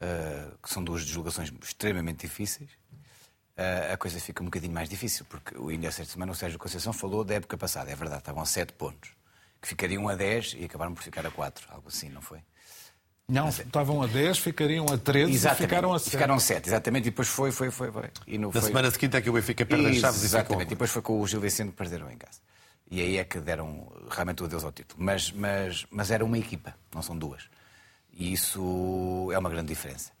eh, 0.00 0.48
que 0.62 0.68
são 0.68 0.84
duas 0.84 1.02
deslocações 1.02 1.50
extremamente 1.62 2.26
difíceis, 2.26 2.68
eh, 3.56 3.90
a 3.90 3.96
coisa 3.96 4.20
fica 4.20 4.42
um 4.42 4.46
bocadinho 4.46 4.74
mais 4.74 4.88
difícil, 4.88 5.24
porque 5.30 5.56
o 5.56 5.70
ainda 5.70 5.86
esta 5.86 6.04
semana 6.04 6.32
o 6.32 6.34
Sérgio 6.34 6.58
Conceição 6.58 6.92
falou 6.92 7.24
da 7.24 7.34
época 7.36 7.56
passada, 7.56 7.90
é 7.90 7.96
verdade, 7.96 8.20
estavam 8.20 8.42
a 8.42 8.46
7 8.46 8.74
pontos, 8.74 9.10
que 9.62 9.68
ficariam 9.68 10.08
a 10.10 10.14
10 10.14 10.56
e 10.58 10.64
acabaram 10.64 10.92
por 10.92 11.02
ficar 11.02 11.26
a 11.26 11.30
4, 11.30 11.68
algo 11.70 11.88
assim, 11.88 12.10
não 12.10 12.20
foi? 12.20 12.40
Não, 13.32 13.48
estavam 13.48 14.02
a 14.02 14.06
10, 14.06 14.38
ficariam 14.38 14.84
a 14.92 14.98
13 14.98 15.32
e 15.32 15.34
Exatamente. 15.34 15.62
ficaram 15.62 15.92
a 15.94 15.96
E 15.96 16.00
7. 16.00 16.10
Ficaram 16.10 16.34
a 16.34 16.38
7, 16.38 16.68
exatamente, 16.68 17.06
e 17.06 17.10
depois 17.10 17.28
foi, 17.28 17.50
foi, 17.50 17.70
foi, 17.70 17.90
foi. 17.90 18.10
E 18.26 18.36
não 18.36 18.48
Na 18.48 18.60
foi... 18.60 18.68
semana 18.68 18.90
seguinte 18.90 19.16
é 19.16 19.22
que 19.22 19.30
o 19.30 19.32
Benfica 19.32 19.64
perde 19.64 19.86
as 19.86 19.96
chaves 19.96 20.22
e 20.22 20.26
ficou. 20.26 20.38
Exatamente, 20.40 20.66
e 20.66 20.70
depois 20.70 20.90
foi 20.90 21.00
com 21.00 21.18
o 21.18 21.26
Gil 21.26 21.40
Vicente 21.40 21.70
que 21.70 21.76
perderam 21.76 22.10
em 22.10 22.16
casa. 22.18 22.40
E 22.90 23.00
aí 23.00 23.16
é 23.16 23.24
que 23.24 23.40
deram 23.40 23.90
realmente 24.10 24.42
o 24.42 24.44
adeus 24.44 24.62
ao 24.64 24.70
título. 24.70 25.02
Mas, 25.02 25.32
mas, 25.32 25.86
mas 25.90 26.10
era 26.10 26.22
uma 26.22 26.36
equipa, 26.36 26.74
não 26.94 27.00
são 27.00 27.16
duas. 27.16 27.44
E 28.12 28.34
isso 28.34 29.30
é 29.32 29.38
uma 29.38 29.48
grande 29.48 29.68
diferença. 29.68 30.12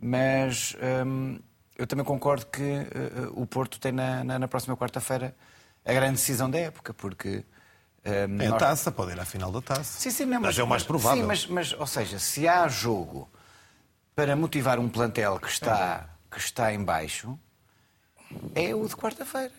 Mas 0.00 0.76
hum, 1.04 1.40
eu 1.76 1.84
também 1.84 2.04
concordo 2.04 2.46
que 2.46 2.62
eh, 2.62 2.86
o 3.32 3.44
Porto 3.44 3.80
tem 3.80 3.90
na, 3.90 4.22
na, 4.22 4.38
na 4.38 4.46
próxima 4.46 4.76
quarta-feira 4.76 5.34
a 5.84 5.92
grande 5.92 6.12
decisão 6.12 6.48
da 6.48 6.58
época, 6.58 6.94
porque. 6.94 7.44
É 8.04 8.24
a 8.24 8.28
nós- 8.28 8.58
taça, 8.58 8.90
pode 8.90 9.12
ir 9.12 9.20
à 9.20 9.24
final 9.24 9.52
da 9.52 9.60
taça. 9.62 9.84
Sim, 10.00 10.10
sim, 10.10 10.24
não, 10.24 10.40
mas, 10.40 10.58
é 10.58 10.62
o 10.62 10.66
mais 10.66 10.82
provável. 10.82 11.20
Sim, 11.22 11.26
mas, 11.26 11.46
mas, 11.46 11.72
ou 11.72 11.86
seja, 11.86 12.18
se 12.18 12.48
há 12.48 12.66
jogo 12.68 13.28
para 14.14 14.34
motivar 14.34 14.78
um 14.78 14.88
plantel 14.88 15.38
que 15.38 15.48
está, 15.48 16.08
que 16.30 16.38
está 16.38 16.72
em 16.74 16.82
baixo, 16.82 17.38
é 18.54 18.74
o 18.74 18.86
de 18.86 18.96
quarta-feira. 18.96 19.52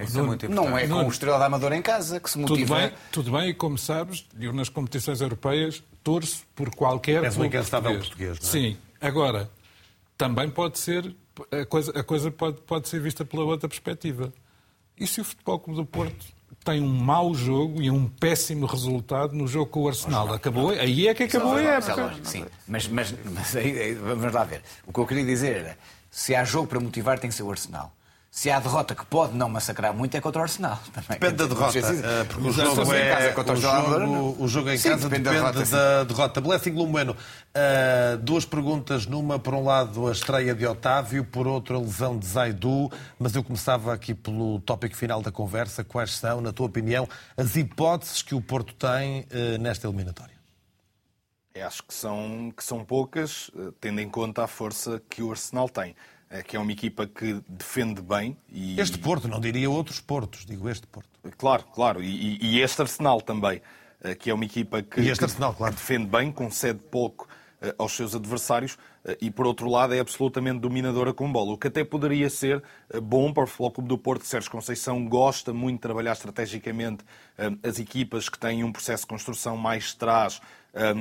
Isso 0.00 0.18
é 0.18 0.22
muito 0.22 0.46
importante. 0.46 0.68
Não 0.70 0.76
é 0.78 0.82
com 0.88 0.94
Nuno. 0.94 1.08
o 1.08 1.12
Estrela 1.12 1.38
da 1.38 1.44
Amadora 1.46 1.76
em 1.76 1.82
casa 1.82 2.18
que 2.18 2.30
se 2.30 2.38
Tudo 2.40 2.48
motiva. 2.50 2.76
bem, 2.78 2.92
tudo 3.12 3.30
bem, 3.32 3.50
e 3.50 3.54
como 3.54 3.76
sabes, 3.76 4.26
eu 4.40 4.52
nas 4.52 4.68
competições 4.70 5.20
europeias 5.20 5.82
torço 6.02 6.44
por 6.54 6.74
qualquer 6.74 7.22
És 7.24 7.36
um 7.36 7.44
incansável 7.44 7.98
português, 7.98 8.40
não 8.40 8.48
é? 8.48 8.50
Sim, 8.50 8.78
agora, 9.00 9.50
também 10.16 10.48
pode 10.48 10.78
ser, 10.78 11.14
a 11.50 11.66
coisa, 11.66 11.92
a 11.98 12.02
coisa 12.02 12.30
pode, 12.30 12.60
pode 12.62 12.88
ser 12.88 13.00
vista 13.02 13.22
pela 13.24 13.44
outra 13.44 13.68
perspectiva. 13.68 14.32
E 14.98 15.06
se 15.06 15.20
o 15.20 15.24
Futebol 15.24 15.58
Clube 15.60 15.80
do 15.80 15.86
Porto 15.86 16.26
tem 16.64 16.80
um 16.80 16.88
mau 16.88 17.34
jogo 17.34 17.82
e 17.82 17.90
um 17.90 18.08
péssimo 18.08 18.66
resultado 18.66 19.34
no 19.34 19.46
jogo 19.46 19.70
com 19.70 19.82
o 19.82 19.88
Arsenal? 19.88 20.32
Acabou, 20.32 20.70
aí 20.70 21.08
é 21.08 21.14
que 21.14 21.24
acabou 21.24 21.56
a 21.56 21.62
época. 21.62 22.14
Sim, 22.22 22.44
mas, 22.66 22.86
mas, 22.88 23.14
mas 23.24 23.56
aí, 23.56 23.78
aí, 23.78 23.94
vamos 23.94 24.32
lá 24.32 24.44
ver. 24.44 24.62
O 24.86 24.92
que 24.92 25.00
eu 25.00 25.06
queria 25.06 25.24
dizer 25.24 25.56
era, 25.56 25.78
se 26.10 26.34
há 26.34 26.44
jogo 26.44 26.68
para 26.68 26.80
motivar 26.80 27.18
tem 27.18 27.30
que 27.30 27.36
ser 27.36 27.42
o 27.42 27.50
Arsenal. 27.50 27.92
Se 28.34 28.50
há 28.50 28.58
derrota 28.58 28.94
que 28.94 29.04
pode 29.04 29.36
não 29.36 29.46
massacrar 29.46 29.92
muito 29.92 30.16
é 30.16 30.20
contra 30.20 30.40
o 30.40 30.42
Arsenal. 30.42 30.80
Também. 30.90 31.18
Depende 31.20 31.34
da 31.34 31.46
derrota, 31.46 31.78
eh, 31.78 32.24
porque 32.24 32.48
o 32.48 32.50
jogo, 32.50 32.94
é, 32.94 33.34
o, 33.36 33.56
jogo, 33.56 34.36
o 34.42 34.48
jogo 34.48 34.70
em 34.70 34.78
Sim, 34.78 34.88
casa 34.88 35.06
depende 35.06 35.28
depende, 35.28 35.42
da 35.42 35.50
derrota, 35.52 35.70
da 35.70 36.04
derrota. 36.04 36.40
Blessing 36.40 36.70
Lumeno, 36.70 37.12
uh, 37.12 38.16
duas 38.16 38.46
perguntas 38.46 39.04
numa. 39.04 39.38
Por 39.38 39.52
um 39.52 39.62
lado, 39.62 40.08
a 40.08 40.12
estreia 40.12 40.54
de 40.54 40.66
Otávio, 40.66 41.26
por 41.26 41.46
outro, 41.46 41.76
a 41.76 41.80
lesão 41.80 42.18
de 42.18 42.24
Zaidu. 42.26 42.90
Mas 43.18 43.34
eu 43.34 43.44
começava 43.44 43.92
aqui 43.92 44.14
pelo 44.14 44.60
tópico 44.60 44.96
final 44.96 45.20
da 45.20 45.30
conversa. 45.30 45.84
Quais 45.84 46.12
são, 46.12 46.40
na 46.40 46.54
tua 46.54 46.64
opinião, 46.64 47.06
as 47.36 47.54
hipóteses 47.54 48.22
que 48.22 48.34
o 48.34 48.40
Porto 48.40 48.72
tem 48.72 49.26
uh, 49.30 49.58
nesta 49.60 49.86
eliminatória? 49.86 50.32
Eu 51.54 51.66
acho 51.66 51.82
que 51.82 51.92
são, 51.92 52.50
que 52.56 52.64
são 52.64 52.82
poucas, 52.82 53.50
eh, 53.54 53.72
tendo 53.78 54.00
em 54.00 54.08
conta 54.08 54.42
a 54.42 54.46
força 54.46 55.02
que 55.10 55.22
o 55.22 55.30
Arsenal 55.30 55.68
tem. 55.68 55.94
Eh, 56.32 56.42
Que 56.42 56.56
é 56.56 56.60
uma 56.60 56.72
equipa 56.72 57.06
que 57.06 57.40
defende 57.46 58.00
bem. 58.00 58.36
E... 58.48 58.80
Este 58.80 58.98
Porto, 58.98 59.28
não 59.28 59.38
diria 59.38 59.68
outros 59.70 60.00
Portos, 60.00 60.46
digo 60.46 60.68
este 60.68 60.86
Porto. 60.86 61.10
Claro, 61.36 61.64
claro. 61.74 62.02
E, 62.02 62.38
e 62.40 62.60
este 62.60 62.80
Arsenal 62.80 63.20
também, 63.20 63.60
eh, 64.02 64.14
que 64.14 64.30
é 64.30 64.34
uma 64.34 64.44
equipa 64.44 64.82
que, 64.82 65.10
Arsenal, 65.10 65.52
claro. 65.54 65.74
que 65.74 65.80
defende 65.80 66.06
bem, 66.06 66.32
concede 66.32 66.78
pouco 66.90 67.28
eh, 67.60 67.74
aos 67.78 67.92
seus 67.92 68.14
adversários 68.14 68.78
eh, 69.04 69.18
e, 69.20 69.30
por 69.30 69.46
outro 69.46 69.68
lado, 69.68 69.92
é 69.94 70.00
absolutamente 70.00 70.58
dominadora 70.60 71.12
com 71.12 71.30
bola. 71.30 71.52
O 71.52 71.58
que 71.58 71.68
até 71.68 71.84
poderia 71.84 72.30
ser 72.30 72.62
eh, 72.90 72.98
bom 72.98 73.30
para 73.32 73.44
o 73.44 73.46
Futebol 73.46 73.70
Clube 73.70 73.88
do 73.90 73.98
Porto. 73.98 74.24
Sérgio 74.24 74.50
Conceição 74.50 75.06
gosta 75.06 75.52
muito 75.52 75.76
de 75.76 75.82
trabalhar 75.82 76.12
estrategicamente 76.12 77.04
eh, 77.36 77.50
as 77.62 77.78
equipas 77.78 78.28
que 78.30 78.38
têm 78.38 78.64
um 78.64 78.72
processo 78.72 79.02
de 79.02 79.08
construção 79.08 79.56
mais 79.56 79.88
de 79.88 79.96
trás, 79.96 80.40
eh, 80.72 80.94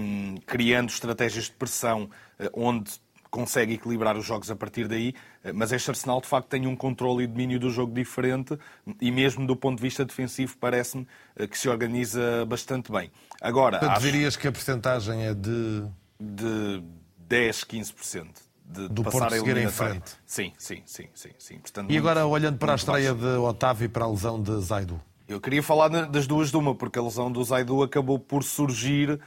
criando 0.46 0.90
estratégias 0.90 1.46
de 1.46 1.52
pressão 1.54 2.10
eh, 2.38 2.50
onde 2.54 2.92
consegue 3.32 3.74
equilibrar 3.76 4.16
os 4.18 4.26
jogos 4.26 4.52
a 4.52 4.56
partir 4.56 4.88
daí, 4.88 5.16
eh, 5.44 5.54
mas 5.54 5.72
este 5.72 5.90
Arsenal 5.90 6.20
de 6.22 6.28
facto 6.28 6.50
tem 6.50 6.68
um 6.68 6.76
controle 6.76 7.24
e 7.24 7.28
domínio 7.28 7.60
do 7.60 7.70
jogo 7.72 7.94
diferente 7.94 8.60
e 9.00 9.10
mesmo 9.10 9.48
do 9.48 9.56
ponto 9.56 9.78
de 9.78 9.82
vista 9.82 10.04
defensivo 10.06 10.56
parece-me 10.60 11.08
eh, 11.38 11.48
que 11.48 11.58
se 11.58 11.70
organiza 11.70 12.46
bastante 12.46 12.92
bem. 12.92 13.10
Agora, 13.42 13.80
Portanto, 13.80 13.98
acho 13.98 14.06
dirias 14.06 14.36
que 14.36 14.48
a 14.48 14.52
porcentagem 14.52 15.24
é 15.26 15.34
de. 15.34 15.84
de 16.20 16.84
10, 17.28 17.64
15% 17.64 18.28
de, 18.66 18.88
Do 18.90 19.04
passar 19.04 19.20
Porto 19.30 19.36
seguir 19.38 19.56
em 19.58 19.70
frente. 19.70 20.12
Sim, 20.26 20.52
sim, 20.58 20.82
sim, 20.86 21.08
sim, 21.14 21.30
sim. 21.40 21.58
Portanto, 21.60 21.90
E 21.90 21.94
muito- 21.94 22.00
agora, 22.00 22.26
olhando 22.28 22.58
para 22.58 22.74
a 22.74 22.76
muito 22.76 22.86
baixo. 22.86 23.02
estreia 23.08 23.14
de 23.34 23.38
Otávio 23.40 23.86
e 23.86 23.88
para 23.90 24.04
a 24.04 24.10
lesão 24.10 24.42
de 24.42 24.60
Zaidu. 24.60 25.02
Eu 25.28 25.40
queria 25.40 25.64
falar 25.64 25.88
das 25.88 26.28
duas 26.28 26.52
de 26.52 26.58
uma, 26.58 26.76
porque 26.76 27.00
a 27.00 27.02
lesão 27.02 27.32
do 27.32 27.42
Zaidu 27.42 27.82
acabou 27.84 28.20
por 28.20 28.44
surgir 28.44 29.18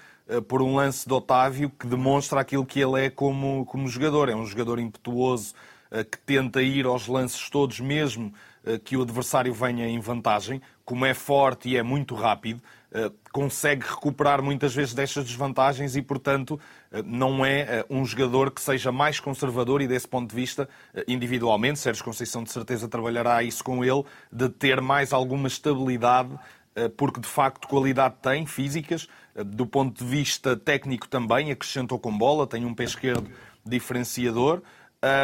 por 0.48 0.62
um 0.62 0.74
lance 0.76 1.06
de 1.06 1.12
Otávio 1.12 1.70
que 1.70 1.86
demonstra 1.86 2.40
aquilo 2.40 2.64
que 2.64 2.80
ele 2.80 3.06
é 3.06 3.10
como, 3.10 3.64
como 3.66 3.86
jogador. 3.88 4.28
É 4.28 4.34
um 4.34 4.46
jogador 4.46 4.78
impetuoso 4.78 5.54
eh, 5.90 6.02
que 6.04 6.18
tenta 6.18 6.62
ir 6.62 6.86
aos 6.86 7.06
lances 7.06 7.48
todos, 7.50 7.78
mesmo 7.80 8.32
eh, 8.64 8.78
que 8.78 8.96
o 8.96 9.02
adversário 9.02 9.52
venha 9.52 9.86
em 9.86 10.00
vantagem. 10.00 10.60
Como 10.84 11.04
é 11.06 11.14
forte 11.14 11.68
e 11.68 11.76
é 11.76 11.82
muito 11.82 12.14
rápido, 12.14 12.60
eh, 12.92 13.10
consegue 13.32 13.86
recuperar 13.86 14.42
muitas 14.42 14.74
vezes 14.74 14.94
destas 14.94 15.24
desvantagens 15.24 15.96
e, 15.96 16.02
portanto, 16.02 16.58
eh, 16.92 17.02
não 17.04 17.44
é 17.44 17.60
eh, 17.60 17.86
um 17.90 18.04
jogador 18.04 18.50
que 18.50 18.60
seja 18.60 18.90
mais 18.90 19.20
conservador 19.20 19.82
e, 19.82 19.86
desse 19.88 20.08
ponto 20.08 20.30
de 20.30 20.36
vista, 20.36 20.68
eh, 20.94 21.04
individualmente, 21.08 21.78
Sérgio 21.78 22.04
Conceição 22.04 22.42
de 22.42 22.50
certeza 22.50 22.88
trabalhará 22.88 23.42
isso 23.42 23.62
com 23.62 23.84
ele, 23.84 24.04
de 24.32 24.48
ter 24.48 24.80
mais 24.80 25.12
alguma 25.12 25.48
estabilidade, 25.48 26.34
eh, 26.34 26.63
porque 26.96 27.20
de 27.20 27.28
facto 27.28 27.68
qualidade 27.68 28.16
tem, 28.20 28.46
físicas, 28.46 29.08
eh, 29.34 29.44
do 29.44 29.66
ponto 29.66 30.02
de 30.02 30.08
vista 30.08 30.56
técnico 30.56 31.08
também, 31.08 31.50
acrescentou 31.50 31.98
com 31.98 32.16
bola, 32.16 32.46
tem 32.46 32.64
um 32.64 32.74
pé 32.74 32.84
esquerdo 32.84 33.28
diferenciador. 33.64 34.62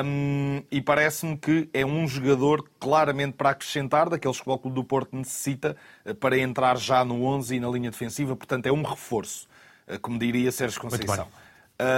Hum, 0.04 0.62
e 0.70 0.80
parece-me 0.82 1.38
que 1.38 1.70
é 1.72 1.86
um 1.86 2.06
jogador 2.06 2.68
claramente 2.78 3.32
para 3.32 3.50
acrescentar, 3.50 4.10
daqueles 4.10 4.38
que 4.38 4.50
o 4.50 4.58
Clube 4.58 4.74
do 4.74 4.84
Porto 4.84 5.16
necessita 5.16 5.74
eh, 6.04 6.12
para 6.12 6.38
entrar 6.38 6.76
já 6.76 7.04
no 7.04 7.24
11 7.24 7.56
e 7.56 7.60
na 7.60 7.68
linha 7.68 7.90
defensiva. 7.90 8.36
Portanto, 8.36 8.66
é 8.66 8.72
um 8.72 8.82
reforço, 8.82 9.48
eh, 9.86 9.96
como 9.96 10.18
diria 10.18 10.52
Sérgio 10.52 10.80
Conceição. 10.80 11.28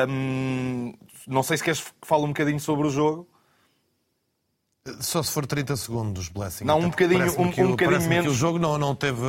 Hum, 0.09 0.95
não 1.27 1.43
sei 1.43 1.57
se 1.57 1.65
queres 1.65 1.81
que 1.81 2.07
fale 2.07 2.23
um 2.23 2.29
bocadinho 2.29 2.61
sobre 2.61 2.87
o 2.87 2.91
jogo. 2.91 3.27
Só 5.01 5.23
se 5.23 5.31
for 5.31 5.47
30 5.47 5.77
segundos, 5.77 6.29
Blessing. 6.29 6.65
Não, 6.65 6.79
um 6.81 6.91
porque 6.91 7.07
bocadinho- 7.07 7.33
um- 7.39 7.43
o- 7.43 7.47
um 7.47 7.51
bocadinho 7.51 7.77
parece-me 7.77 8.03
que 8.03 8.09
menos. 8.09 8.33
o 8.33 8.35
jogo 8.35 8.59
não, 8.59 8.77
não 8.77 8.97
teve. 8.97 9.23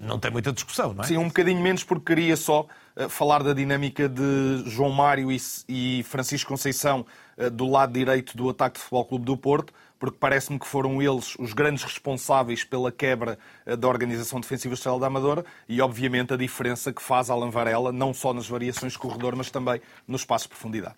Não 0.00 0.18
tem 0.18 0.32
muita 0.32 0.52
discussão, 0.52 0.92
não 0.92 1.04
é? 1.04 1.06
Sim, 1.06 1.16
um 1.16 1.28
bocadinho 1.28 1.60
menos, 1.62 1.84
porque 1.84 2.06
queria 2.12 2.36
só 2.36 2.66
eh, 2.96 3.08
falar 3.08 3.44
da 3.44 3.52
dinâmica 3.52 4.08
de 4.08 4.64
João 4.66 4.90
Mário 4.90 5.28
e, 5.30 6.02
Francisco 6.02 6.48
Conceição 6.48 7.06
eh, 7.38 7.48
do 7.48 7.68
lado 7.70 7.92
direito 7.92 8.36
do 8.36 8.50
ataque 8.50 8.78
de 8.78 8.80
Futebol 8.82 9.04
Clube 9.04 9.24
do 9.26 9.36
Porto, 9.36 9.72
porque 9.96 10.16
parece-me 10.18 10.58
que 10.58 10.66
foram 10.66 11.00
eles 11.00 11.36
os 11.38 11.52
grandes 11.52 11.84
responsáveis 11.84 12.64
pela 12.64 12.90
quebra 12.90 13.38
eh, 13.64 13.76
da 13.76 13.86
organização 13.86 14.40
defensiva 14.40 14.74
Estrela 14.74 14.98
da 14.98 15.06
Amadora 15.06 15.44
e, 15.68 15.80
obviamente, 15.80 16.34
a 16.34 16.36
diferença 16.36 16.92
que 16.92 17.00
faz 17.00 17.30
Alan 17.30 17.48
Varela, 17.50 17.92
não 17.92 18.12
só 18.12 18.34
nas 18.34 18.48
variações 18.48 18.94
de 18.94 18.98
corredor, 18.98 19.36
mas 19.36 19.52
também 19.52 19.80
no 20.08 20.16
espaço 20.16 20.46
de 20.46 20.48
profundidade. 20.48 20.96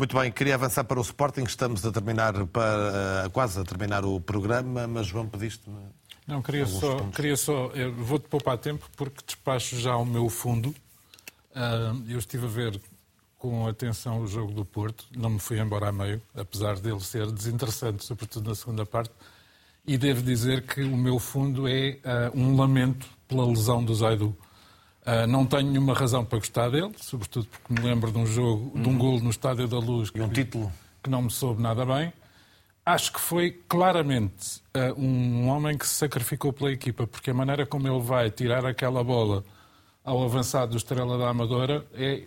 Muito 0.00 0.16
bem, 0.16 0.32
queria 0.32 0.54
avançar 0.54 0.82
para 0.84 0.98
o 0.98 1.02
Sporting. 1.02 1.42
Estamos 1.42 1.84
a 1.84 1.92
terminar 1.92 2.46
para, 2.46 3.28
quase 3.34 3.60
a 3.60 3.64
terminar 3.64 4.02
o 4.02 4.18
programa, 4.18 4.86
mas 4.86 5.06
João 5.06 5.28
pediste. 5.28 5.68
Não, 6.26 6.40
queria 6.40 6.64
só, 6.64 6.96
pontos. 6.96 7.16
queria 7.16 7.36
só 7.36 7.70
vou-te 7.98 8.26
poupar 8.26 8.56
tempo 8.56 8.88
porque 8.96 9.22
despacho 9.26 9.78
já 9.78 9.94
o 9.98 10.06
meu 10.06 10.30
fundo. 10.30 10.74
Eu 12.08 12.18
estive 12.18 12.46
a 12.46 12.48
ver 12.48 12.80
com 13.36 13.66
atenção 13.66 14.22
o 14.22 14.26
jogo 14.26 14.54
do 14.54 14.64
Porto, 14.64 15.04
não 15.14 15.28
me 15.28 15.38
fui 15.38 15.60
embora 15.60 15.90
a 15.90 15.92
meio, 15.92 16.22
apesar 16.34 16.80
dele 16.80 17.00
ser 17.00 17.30
desinteressante, 17.30 18.02
sobretudo 18.02 18.48
na 18.48 18.54
segunda 18.54 18.86
parte, 18.86 19.12
e 19.86 19.98
devo 19.98 20.22
dizer 20.22 20.62
que 20.62 20.82
o 20.82 20.96
meu 20.96 21.18
fundo 21.18 21.68
é 21.68 21.98
ah, 22.04 22.30
um 22.34 22.56
lamento 22.56 23.06
pela 23.28 23.46
lesão 23.46 23.84
do 23.84 23.94
Zaidu. 23.94 24.34
Ah, 25.04 25.26
não 25.26 25.46
tenho 25.46 25.70
nenhuma 25.70 25.94
razão 25.94 26.24
para 26.24 26.38
gostar 26.38 26.68
dele, 26.70 26.92
sobretudo 26.98 27.46
porque 27.46 27.72
me 27.72 27.80
lembro 27.88 28.12
de 28.12 28.18
um 28.18 28.26
jogo, 28.26 28.78
de 28.78 28.88
um 28.88 28.96
golo 28.98 29.20
no 29.20 29.30
Estádio 29.30 29.66
da 29.66 29.78
Luz 29.78 30.10
E 30.14 30.20
um 30.20 30.28
que- 30.28 30.44
título. 30.44 30.70
que 31.02 31.08
não 31.10 31.22
me 31.22 31.30
soube 31.30 31.62
nada 31.62 31.84
bem. 31.86 32.12
Acho 32.84 33.12
que 33.12 33.20
foi 33.20 33.50
claramente 33.68 34.62
eh, 34.74 34.92
um 34.96 35.48
homem 35.48 35.76
que 35.78 35.86
se 35.86 35.94
sacrificou 35.94 36.52
pela 36.52 36.70
equipa, 36.72 37.06
porque 37.06 37.30
a 37.30 37.34
maneira 37.34 37.64
como 37.66 37.86
ele 37.88 38.00
vai 38.00 38.30
tirar 38.30 38.64
aquela 38.66 39.02
bola 39.04 39.44
ao 40.04 40.22
avançado 40.24 40.72
do 40.72 40.76
Estrela 40.76 41.16
da 41.18 41.28
Amadora 41.28 41.84
é, 41.94 42.24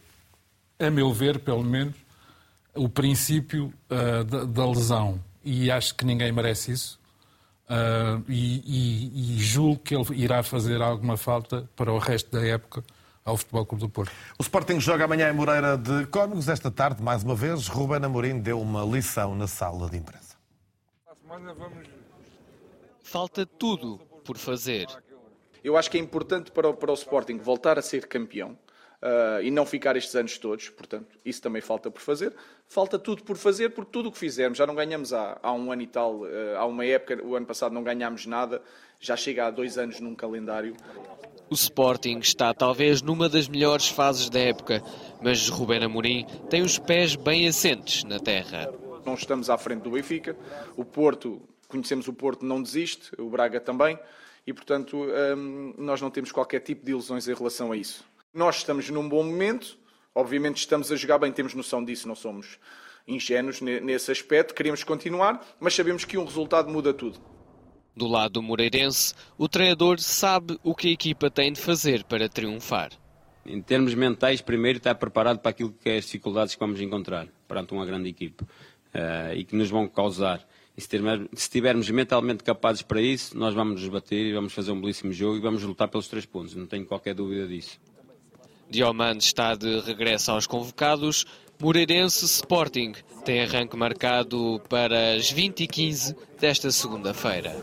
a 0.80 0.90
meu 0.90 1.12
ver, 1.14 1.40
pelo 1.40 1.64
menos, 1.64 1.96
o 2.76 2.88
princípio 2.90 3.72
eh, 3.90 4.24
da, 4.24 4.46
da 4.46 4.66
lesão. 4.66 5.20
E 5.44 5.70
acho 5.70 5.94
que 5.96 6.06
ninguém 6.06 6.32
merece 6.32 6.72
isso. 6.72 7.00
Ah, 7.70 8.22
e, 8.28 8.62
e- 8.66 9.36
e 9.36 9.40
julgo 9.40 9.80
que 9.80 9.96
ele 9.96 10.06
irá 10.22 10.44
fazer 10.44 10.82
alguma 10.82 11.18
falta 11.18 11.70
para 11.76 11.92
o 11.92 11.98
resto 11.98 12.30
da 12.32 12.46
época 12.46 12.84
ao 13.24 13.38
Futebol 13.38 13.66
Clube 13.66 13.84
do 13.86 13.90
Porto. 13.90 14.12
O 14.38 14.42
Sporting 14.42 14.80
joga 14.82 15.06
amanhã 15.06 15.30
em 15.30 15.34
Moreira 15.34 15.78
de 15.78 16.06
Cónegos. 16.08 16.50
Esta 16.50 16.70
tarde, 16.70 17.02
mais 17.02 17.24
uma 17.24 17.36
vez, 17.36 17.68
Ruben 17.68 18.04
Amorim 18.04 18.40
deu 18.40 18.60
uma 18.60 18.84
lição 18.84 19.34
na 19.34 19.48
sala 19.48 19.90
de 19.90 19.98
imprensa. 19.98 20.36
Falta 23.02 23.46
tudo 23.46 24.00
por 24.26 24.38
fazer. 24.38 24.88
Eu 25.64 25.78
acho 25.78 25.90
que 25.90 25.98
é 25.98 26.02
importante 26.02 26.52
para 26.52 26.68
o, 26.70 26.74
para 26.74 26.92
o 26.92 26.94
Sporting 26.94 27.38
voltar 27.38 27.80
a 27.80 27.82
ser 27.82 28.08
campeão 28.08 28.58
ah, 29.06 29.42
e 29.42 29.52
não 29.52 29.66
ficar 29.66 29.98
estes 29.98 30.16
anos 30.16 30.38
todos, 30.38 30.70
portanto, 30.70 31.20
isso 31.26 31.42
também 31.42 31.62
falta 31.62 31.92
por 31.92 32.02
fazer. 32.02 32.34
Falta 32.70 32.98
tudo 32.98 33.22
por 33.22 33.36
fazer, 33.36 33.72
porque 33.72 33.92
tudo 33.92 34.08
o 34.08 34.12
que 34.12 34.18
fizermos, 34.18 34.58
já 34.58 34.66
não 34.66 34.74
ganhamos 34.74 35.12
há, 35.12 35.38
há 35.44 35.52
um 35.52 35.74
ano 35.74 35.82
e 35.82 35.88
tal, 35.88 36.24
ah, 36.24 36.60
há 36.60 36.66
uma 36.66 36.86
época, 36.86 37.22
o 37.22 37.36
ano 37.36 37.46
passado 37.46 37.74
não 37.74 37.84
ganhámos 37.84 38.26
nada, 38.26 38.62
já 39.02 39.18
chega 39.18 39.46
há 39.46 39.52
dois 39.52 39.78
anos 39.78 40.00
num 40.00 40.16
calendário. 40.16 40.74
O 41.50 41.54
Sporting 41.54 42.20
está 42.20 42.54
talvez 42.54 43.02
numa 43.02 43.28
das 43.28 43.50
melhores 43.50 43.90
fases 43.90 44.30
da 44.30 44.40
época, 44.40 44.82
mas 45.22 45.50
Rubén 45.50 45.84
Amorim 45.84 46.26
tem 46.50 46.62
os 46.62 46.80
pés 46.80 47.18
bem 47.18 47.46
assentes 47.46 48.06
na 48.06 48.20
terra. 48.20 48.74
Não 49.06 49.16
estamos 49.16 49.50
à 49.50 49.58
frente 49.58 49.82
do 49.82 49.92
Benfica, 49.92 50.34
o 50.78 50.86
Porto, 50.86 51.42
conhecemos 51.68 52.08
o 52.08 52.14
Porto, 52.14 52.46
não 52.46 52.64
desiste, 52.64 53.12
o 53.20 53.30
Braga 53.30 53.60
também, 53.60 54.00
e 54.48 54.54
portanto 54.54 55.06
hum, 55.38 55.74
nós 55.78 56.00
não 56.00 56.10
temos 56.10 56.32
qualquer 56.32 56.62
tipo 56.62 56.86
de 56.86 56.92
ilusões 56.92 57.28
em 57.28 57.34
relação 57.34 57.74
a 57.74 57.76
isso. 57.76 58.13
Nós 58.34 58.58
estamos 58.58 58.90
num 58.90 59.08
bom 59.08 59.24
momento, 59.24 59.78
obviamente 60.16 60.58
estamos 60.58 60.92
a 60.92 60.96
jogar 60.96 61.20
bem, 61.20 61.32
temos 61.32 61.54
noção 61.54 61.84
disso, 61.84 62.08
não 62.08 62.16
somos 62.16 62.58
ingênuos 63.08 63.62
ne- 63.62 63.80
nesse 63.80 64.12
aspecto, 64.12 64.54
queremos 64.56 64.84
continuar, 64.84 65.46
mas 65.60 65.74
sabemos 65.76 66.04
que 66.06 66.18
um 66.18 66.26
resultado 66.26 66.70
muda 66.72 66.94
tudo. 66.94 67.20
Do 67.96 68.08
lado 68.08 68.34
do 68.34 68.42
Moreirense, 68.42 69.14
o 69.38 69.48
treinador 69.48 70.00
sabe 70.00 70.58
o 70.64 70.74
que 70.74 70.88
a 70.88 70.92
equipa 70.92 71.30
tem 71.30 71.52
de 71.54 71.62
fazer 71.62 72.04
para 72.06 72.28
triunfar. 72.28 72.92
Em 73.46 73.62
termos 73.62 73.94
mentais, 73.94 74.42
primeiro 74.42 74.78
está 74.78 74.96
preparado 74.96 75.38
para 75.40 75.52
aquilo 75.52 75.72
que 75.72 75.90
é 75.90 75.98
as 75.98 76.06
dificuldades 76.06 76.56
que 76.56 76.60
vamos 76.60 76.82
encontrar 76.82 77.28
perante 77.48 77.74
uma 77.74 77.86
grande 77.86 78.10
equipe 78.10 78.44
eh, 78.94 79.34
e 79.36 79.44
que 79.44 79.56
nos 79.56 79.70
vão 79.70 79.88
causar. 79.88 80.44
E 80.76 80.82
se 80.82 80.88
tivermos, 80.90 81.28
se 81.34 81.42
estivermos 81.44 81.88
mentalmente 81.92 82.44
capazes 82.44 82.82
para 82.82 83.00
isso, 83.02 83.38
nós 83.38 83.54
vamos 83.54 83.80
nos 83.82 83.90
bater 83.90 84.26
e 84.26 84.34
vamos 84.34 84.54
fazer 84.54 84.72
um 84.72 84.82
belíssimo 84.82 85.12
jogo 85.14 85.38
e 85.38 85.42
vamos 85.42 85.62
lutar 85.62 85.88
pelos 85.88 86.08
três 86.08 86.26
pontos. 86.26 86.56
Não 86.56 86.66
tenho 86.66 86.86
qualquer 86.86 87.14
dúvida 87.14 87.46
disso. 87.48 87.80
Diomande 88.74 89.24
está 89.24 89.54
de 89.54 89.82
regresso 89.82 90.32
aos 90.32 90.48
convocados. 90.48 91.28
Moreirense 91.62 92.26
Sporting 92.26 92.94
tem 93.24 93.44
arranque 93.44 93.78
marcado 93.78 94.60
para 94.68 95.14
as 95.14 95.32
20h15 95.32 96.16
desta 96.40 96.72
segunda-feira. 96.72 97.56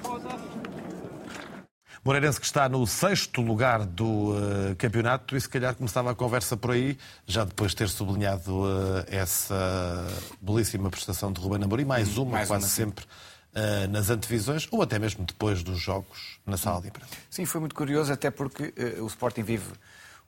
Moreirense 2.05 2.39
que 2.39 2.47
está 2.47 2.69
no 2.69 2.87
sexto 2.87 3.43
lugar 3.43 3.85
do 3.85 4.31
uh, 4.31 4.77
campeonato 4.79 5.37
e 5.37 5.41
se 5.41 5.49
calhar 5.49 5.75
começava 5.75 6.13
a 6.13 6.15
conversa 6.15 6.57
por 6.57 6.71
aí, 6.71 6.97
já 7.27 7.45
depois 7.45 7.73
de 7.73 7.79
ter 7.79 7.89
sublinhado 7.89 8.63
uh, 8.63 9.05
essa 9.09 10.07
belíssima 10.41 10.91
prestação 10.91 11.33
de 11.33 11.41
Ruben 11.41 11.65
Amorim, 11.65 11.85
mais 11.85 12.17
uma, 12.17 12.31
mais 12.35 12.47
quase 12.47 12.67
uma, 12.67 12.71
sempre 12.71 13.05
uh, 13.05 13.89
nas 13.91 14.11
antevisões, 14.11 14.69
ou 14.71 14.81
até 14.81 14.97
mesmo 14.97 15.25
depois 15.25 15.65
dos 15.65 15.81
jogos 15.81 16.39
na 16.47 16.57
sala 16.57 16.81
de 16.81 16.87
imprensa. 16.87 17.11
Sim, 17.29 17.45
foi 17.45 17.61
muito 17.61 17.75
curioso, 17.75 18.13
até 18.13 18.31
porque 18.31 18.73
o 19.01 19.07
Sporting 19.09 19.43
vive 19.43 19.73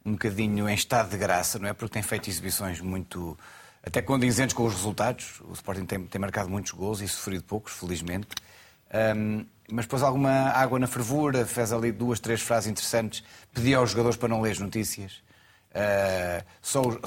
um 0.04 0.12
bocadinho 0.12 0.68
em 0.68 0.74
estado 0.74 1.10
de 1.10 1.16
graça, 1.16 1.58
não 1.58 1.68
é? 1.68 1.72
Porque 1.72 1.92
tem 1.94 2.02
feito 2.02 2.28
exibições 2.28 2.80
muito 2.80 3.38
até 3.82 4.00
condizentes 4.00 4.54
com 4.54 4.64
os 4.64 4.74
resultados. 4.74 5.40
O 5.48 5.52
Sporting 5.52 5.84
tem, 5.84 6.04
tem 6.04 6.20
marcado 6.20 6.48
muitos 6.48 6.72
gols 6.72 7.00
e 7.00 7.08
sofrido 7.08 7.42
poucos, 7.44 7.72
felizmente. 7.72 8.28
Um, 9.16 9.44
mas 9.70 9.86
pôs 9.86 10.02
alguma 10.02 10.50
água 10.50 10.78
na 10.78 10.86
fervura, 10.86 11.46
fez 11.46 11.72
ali 11.72 11.90
duas, 11.90 12.20
três 12.20 12.42
frases 12.42 12.70
interessantes, 12.70 13.24
pediu 13.54 13.80
aos 13.80 13.90
jogadores 13.90 14.16
para 14.16 14.28
não 14.28 14.40
ler 14.42 14.50
as 14.50 14.58
notícias, 14.58 15.22
uh, 15.70 16.44
só, 16.60 16.82
uh, 16.82 16.98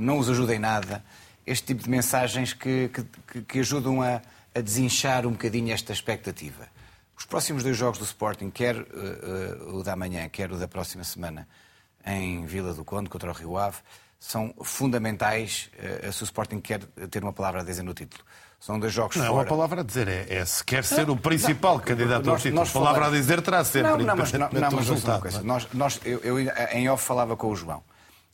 não 0.00 0.18
os 0.18 0.30
ajuda 0.30 0.54
em 0.54 0.58
nada. 0.58 1.04
Este 1.46 1.66
tipo 1.66 1.82
de 1.82 1.90
mensagens 1.90 2.54
que, 2.54 2.90
que, 3.28 3.42
que 3.42 3.58
ajudam 3.60 4.02
a, 4.02 4.22
a, 4.54 4.60
desinchar 4.60 5.26
um 5.26 5.32
bocadinho 5.32 5.72
esta 5.72 5.92
expectativa. 5.92 6.66
Os 7.16 7.26
próximos 7.26 7.62
dois 7.62 7.76
jogos 7.76 7.98
do 7.98 8.04
Sporting, 8.04 8.50
quer 8.50 8.76
uh, 8.76 9.76
o 9.76 9.82
da 9.82 9.94
manhã, 9.94 10.28
quer 10.28 10.50
o 10.50 10.56
da 10.56 10.66
próxima 10.66 11.04
semana, 11.04 11.46
em 12.06 12.46
Vila 12.46 12.72
do 12.72 12.84
Conde, 12.84 13.10
contra 13.10 13.30
o 13.30 13.34
Rio 13.34 13.58
Ave, 13.58 13.78
são 14.18 14.54
fundamentais 14.62 15.70
se 16.12 16.22
o 16.22 16.24
Sporting 16.24 16.60
quer 16.60 16.84
ter 17.10 17.22
uma 17.22 17.32
palavra 17.32 17.60
a 17.60 17.64
dizer 17.64 17.82
no 17.82 17.92
título. 17.92 18.22
São 18.58 18.80
dois 18.80 18.92
jogos 18.92 19.16
não 19.16 19.24
fora. 19.24 19.34
Não 19.34 19.40
é 19.40 19.42
uma 19.42 19.48
palavra 19.48 19.80
a 19.82 19.84
dizer, 19.84 20.08
é, 20.08 20.26
é 20.34 20.44
se 20.44 20.64
quer 20.64 20.82
ser 20.84 21.06
não, 21.06 21.14
o 21.14 21.16
principal 21.16 21.76
não, 21.76 21.84
candidato 21.84 22.24
nós, 22.24 22.28
ao 22.28 22.36
título. 22.36 22.54
Nós 22.54 22.72
palavra 22.72 23.02
falamos... 23.02 23.18
a 23.18 23.20
dizer 23.20 23.42
terá 23.42 23.64
sempre, 23.64 23.90
não, 23.90 23.98
não, 23.98 24.16
mas, 24.16 24.32
não, 24.32 24.48
não, 24.50 24.70
mas 24.72 24.88
resultado. 24.88 25.22
Coisa. 25.22 25.42
Nós, 25.42 25.68
nós, 25.72 26.00
eu, 26.04 26.18
eu, 26.20 26.38
em 26.72 26.88
off 26.88 27.04
falava 27.04 27.36
com 27.36 27.48
o 27.48 27.56
João. 27.56 27.82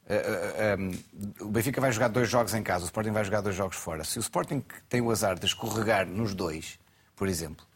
Uh, 0.04 0.78
uh, 0.78 1.42
um, 1.42 1.46
o 1.46 1.50
Benfica 1.50 1.80
vai 1.80 1.92
jogar 1.92 2.08
dois 2.08 2.28
jogos 2.28 2.54
em 2.54 2.62
casa, 2.62 2.84
o 2.84 2.86
Sporting 2.86 3.10
vai 3.10 3.24
jogar 3.24 3.40
dois 3.40 3.54
jogos 3.54 3.76
fora. 3.76 4.04
Se 4.04 4.18
o 4.18 4.20
Sporting 4.20 4.62
tem 4.88 5.00
o 5.00 5.10
azar 5.10 5.38
de 5.38 5.46
escorregar 5.46 6.06
nos 6.06 6.34
dois, 6.34 6.78
por 7.14 7.28
exemplo, 7.28 7.64
uh, 7.64 7.71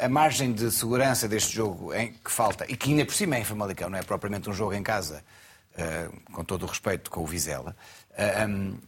a 0.00 0.08
margem 0.08 0.52
de 0.52 0.70
segurança 0.70 1.28
deste 1.28 1.54
jogo 1.54 1.92
em, 1.94 2.12
que 2.12 2.30
falta, 2.30 2.64
e 2.68 2.76
que 2.76 2.90
ainda 2.90 3.04
por 3.04 3.14
cima 3.14 3.36
é 3.36 3.40
em 3.40 3.44
Famalicão, 3.44 3.90
não 3.90 3.98
é 3.98 4.02
propriamente 4.02 4.48
um 4.48 4.52
jogo 4.52 4.74
em 4.74 4.82
casa, 4.82 5.22
com 6.32 6.42
todo 6.42 6.62
o 6.62 6.66
respeito 6.66 7.10
com 7.10 7.20
o 7.22 7.26
Vizela, 7.26 7.76
um, 8.48 8.78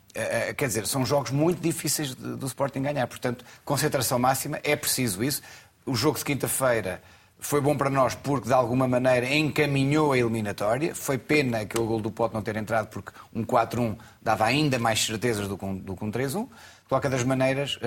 quer 0.56 0.66
dizer, 0.66 0.86
são 0.86 1.04
jogos 1.04 1.30
muito 1.30 1.60
difíceis 1.60 2.14
do 2.14 2.46
Sporting 2.46 2.80
ganhar. 2.80 3.06
Portanto, 3.06 3.44
concentração 3.64 4.18
máxima, 4.18 4.58
é 4.62 4.74
preciso 4.74 5.22
isso. 5.22 5.42
O 5.84 5.94
jogo 5.94 6.18
de 6.18 6.24
quinta-feira 6.24 7.02
foi 7.38 7.60
bom 7.60 7.76
para 7.76 7.90
nós 7.90 8.14
porque, 8.14 8.48
de 8.48 8.54
alguma 8.54 8.88
maneira, 8.88 9.32
encaminhou 9.32 10.12
a 10.12 10.18
eliminatória. 10.18 10.94
Foi 10.94 11.18
pena 11.18 11.60
aquele 11.60 11.84
gol 11.84 12.00
do 12.00 12.10
Pote 12.10 12.34
não 12.34 12.42
ter 12.42 12.56
entrado 12.56 12.88
porque 12.88 13.12
um 13.34 13.44
4-1 13.44 13.96
dava 14.20 14.46
ainda 14.46 14.78
mais 14.78 15.04
certezas 15.04 15.46
que 15.46 15.54
do 15.54 15.96
que 15.96 16.04
um 16.04 16.10
3-1. 16.10 16.48
De 16.88 16.90
qualquer 16.90 17.10
das 17.10 17.22
maneiras, 17.22 17.78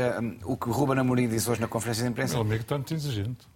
o 0.45 0.55
que 0.55 0.69
o 0.69 0.71
Ruben 0.71 0.99
Amorim 0.99 1.27
disse 1.27 1.49
hoje 1.49 1.59
na 1.59 1.67
conferência 1.67 2.03
de 2.03 2.11
imprensa... 2.11 2.35
Meu 2.35 2.43
amigo, 2.43 2.63
tanto 2.63 2.93
exigente. 2.93 3.47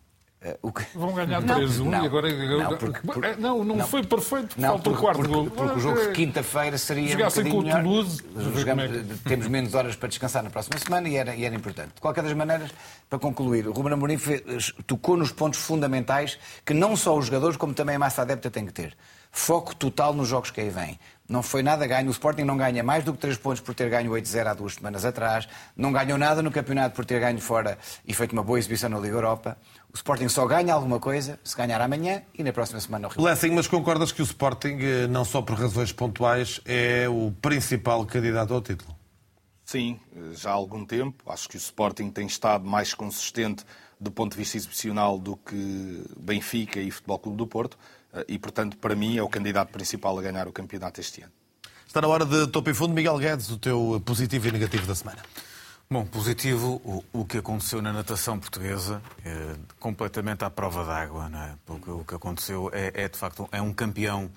Uh, 0.63 0.71
que... 0.71 0.97
Vão 0.97 1.13
ganhar 1.13 1.39
3-1 1.39 2.03
e 2.03 2.05
agora. 2.05 2.29
Não, 2.31 2.77
porque, 2.77 2.99
porque... 3.05 3.35
Não, 3.37 3.63
não, 3.63 3.75
não, 3.75 3.87
foi 3.87 4.03
perfeito, 4.03 4.59
não, 4.59 4.69
falta 4.69 4.89
o 4.89 4.97
quarto 4.97 5.17
porque, 5.17 5.33
gol. 5.33 5.45
Porque, 5.51 5.73
o 5.73 5.79
jogo 5.79 6.01
de 6.01 6.11
quinta-feira 6.13 6.79
seria. 6.79 7.11
Jogassem 7.11 7.45
um 7.45 7.51
com 7.51 7.57
o 7.59 7.63
Toulouse. 7.63 8.23
Jogamos, 8.55 8.85
é. 8.85 9.03
Temos 9.29 9.47
menos 9.47 9.75
horas 9.75 9.95
para 9.95 10.09
descansar 10.09 10.41
na 10.41 10.49
próxima 10.49 10.79
semana 10.79 11.07
e 11.07 11.15
era, 11.15 11.35
e 11.35 11.45
era 11.45 11.55
importante. 11.55 11.93
De 11.93 12.01
qualquer 12.01 12.23
das 12.23 12.33
maneiras, 12.33 12.71
para 13.07 13.19
concluir, 13.19 13.67
o 13.67 13.71
Ruben 13.71 13.93
Amorim 13.93 14.17
fez, 14.17 14.73
tocou 14.87 15.15
nos 15.15 15.31
pontos 15.31 15.59
fundamentais 15.59 16.39
que 16.65 16.73
não 16.73 16.95
só 16.95 17.15
os 17.15 17.27
jogadores, 17.27 17.55
como 17.55 17.75
também 17.75 17.97
a 17.97 17.99
massa 17.99 18.23
adepta 18.23 18.49
tem 18.49 18.65
que 18.65 18.73
ter. 18.73 18.97
Foco 19.31 19.75
total 19.75 20.13
nos 20.13 20.27
jogos 20.29 20.49
que 20.49 20.61
aí 20.61 20.69
vêm. 20.69 20.97
Não 21.27 21.41
foi 21.41 21.63
nada 21.63 21.87
ganho. 21.87 22.07
O 22.07 22.11
Sporting 22.11 22.43
não 22.43 22.55
ganha 22.55 22.83
mais 22.83 23.03
do 23.03 23.11
que 23.11 23.19
3 23.19 23.37
pontos 23.37 23.59
por 23.59 23.73
ter 23.73 23.89
ganho 23.89 24.11
8-0 24.11 24.47
há 24.47 24.53
duas 24.53 24.75
semanas 24.75 25.03
atrás. 25.03 25.47
Não 25.75 25.91
ganhou 25.91 26.17
nada 26.17 26.43
no 26.43 26.51
campeonato 26.51 26.95
por 26.95 27.03
ter 27.03 27.19
ganho 27.19 27.39
fora 27.41 27.77
e 28.07 28.13
feito 28.13 28.33
uma 28.33 28.43
boa 28.43 28.59
exibição 28.59 28.89
na 28.89 28.99
Liga 28.99 29.15
Europa. 29.15 29.57
O 29.91 29.95
Sporting 29.95 30.29
só 30.29 30.45
ganha 30.45 30.73
alguma 30.73 30.99
coisa 30.99 31.39
se 31.43 31.55
ganhar 31.55 31.81
amanhã 31.81 32.21
e 32.37 32.43
na 32.43 32.53
próxima 32.53 32.79
semana 32.79 33.07
no 33.07 33.13
Rio. 33.13 33.23
Lessing, 33.23 33.51
mas 33.51 33.67
concordas 33.67 34.11
que 34.11 34.21
o 34.21 34.23
Sporting, 34.23 34.77
eh, 34.79 35.07
não 35.07 35.25
só 35.25 35.41
por 35.41 35.57
razões 35.57 35.91
pontuais, 35.91 36.61
é 36.63 37.07
o 37.09 37.33
principal 37.41 38.05
candidato 38.05 38.53
ao 38.53 38.61
título? 38.61 38.95
Sim, 39.63 39.99
já 40.33 40.51
há 40.51 40.53
algum 40.53 40.85
tempo. 40.85 41.23
Acho 41.27 41.49
que 41.49 41.55
o 41.55 41.57
Sporting 41.57 42.11
tem 42.11 42.27
estado 42.27 42.67
mais 42.67 42.93
consistente 42.93 43.65
do 43.99 44.11
ponto 44.11 44.33
de 44.33 44.37
vista 44.37 44.57
exibicional 44.57 45.17
do 45.17 45.37
que 45.37 46.03
Benfica 46.17 46.79
e 46.79 46.91
Futebol 46.91 47.19
Clube 47.19 47.37
do 47.37 47.47
Porto. 47.47 47.77
Eh, 48.13 48.25
e, 48.29 48.39
portanto, 48.39 48.77
para 48.77 48.95
mim, 48.95 49.17
é 49.17 49.23
o 49.23 49.29
candidato 49.29 49.71
principal 49.71 50.17
a 50.17 50.21
ganhar 50.21 50.47
o 50.47 50.51
campeonato 50.51 50.99
este 50.99 51.21
ano. 51.21 51.31
Está 51.87 52.01
na 52.01 52.07
hora 52.07 52.25
de 52.25 52.47
topo 52.47 52.69
e 52.69 52.73
fundo. 52.73 52.93
Miguel 52.93 53.17
Guedes, 53.17 53.49
o 53.49 53.57
teu 53.57 54.01
positivo 54.05 54.47
e 54.47 54.51
negativo 54.51 54.85
da 54.85 54.95
semana. 54.95 55.21
Bom, 55.89 56.03
positivo 56.03 56.81
o, 56.83 57.03
o, 57.13 57.25
que 57.25 57.37
aconteceu 57.37 57.79
na 57.79 57.93
natação 57.93 58.39
portuguesa, 58.39 59.01
é, 59.23 59.55
completamente 59.79 60.43
à 60.43 60.49
prova 60.49 60.83
d'água, 60.83 61.29
não 61.29 61.39
é? 61.39 61.55
Porque 61.63 61.91
o 61.91 62.03
que 62.03 62.15
aconteceu 62.15 62.71
é, 62.73 62.91
é, 63.03 63.07
de 63.07 63.15
facto 63.15 63.47
é 63.51 63.61
um 63.61 63.71
campeão 63.71 64.31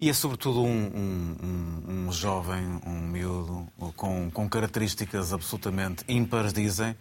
e 0.00 0.10
é 0.10 0.12
sobretudo 0.12 0.64
um, 0.64 0.66
um, 0.66 2.06
um 2.08 2.12
jovem, 2.12 2.80
um 2.84 3.02
miúdo, 3.02 3.68
com, 3.94 4.30
com, 4.32 4.48
características 4.48 5.32
absolutamente 5.32 6.04
ímpares, 6.08 6.52
dizem. 6.52 6.96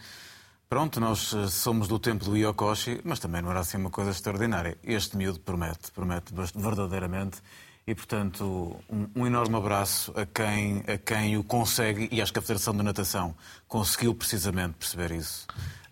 Pronto, 0.69 0.99
nós 0.99 1.33
eh, 1.33 1.47
somos 1.47 1.87
do 1.87 1.97
tempo 1.97 2.23
do 2.23 2.37
Yokoshi, 2.37 3.01
mas 3.03 3.17
também 3.17 3.41
não 3.41 3.49
era 3.49 3.61
assim 3.61 3.77
uma 3.77 3.89
coisa 3.89 4.11
extraordinária. 4.11 4.77
Este 4.83 5.17
miúdo 5.17 5.39
promete, 5.39 5.91
promete 5.91 6.31
verdadeiramente 6.55 7.39
e, 7.87 7.95
portanto, 7.95 8.79
um, 8.87 9.07
um, 9.15 9.25
enorme 9.25 9.55
abraço 9.55 10.13
a 10.15 10.27
quem, 10.27 10.83
a 10.87 10.95
quem 10.95 11.35
o 11.37 11.43
consegue 11.43 12.07
e 12.11 12.21
acho 12.21 12.31
que 12.31 12.37
a 12.37 12.41
Federação 12.43 12.77
de 12.77 12.83
Natação 12.83 13.35
conseguiu 13.67 14.13
precisamente 14.13 14.75
perceber 14.75 15.11
isso, 15.11 15.47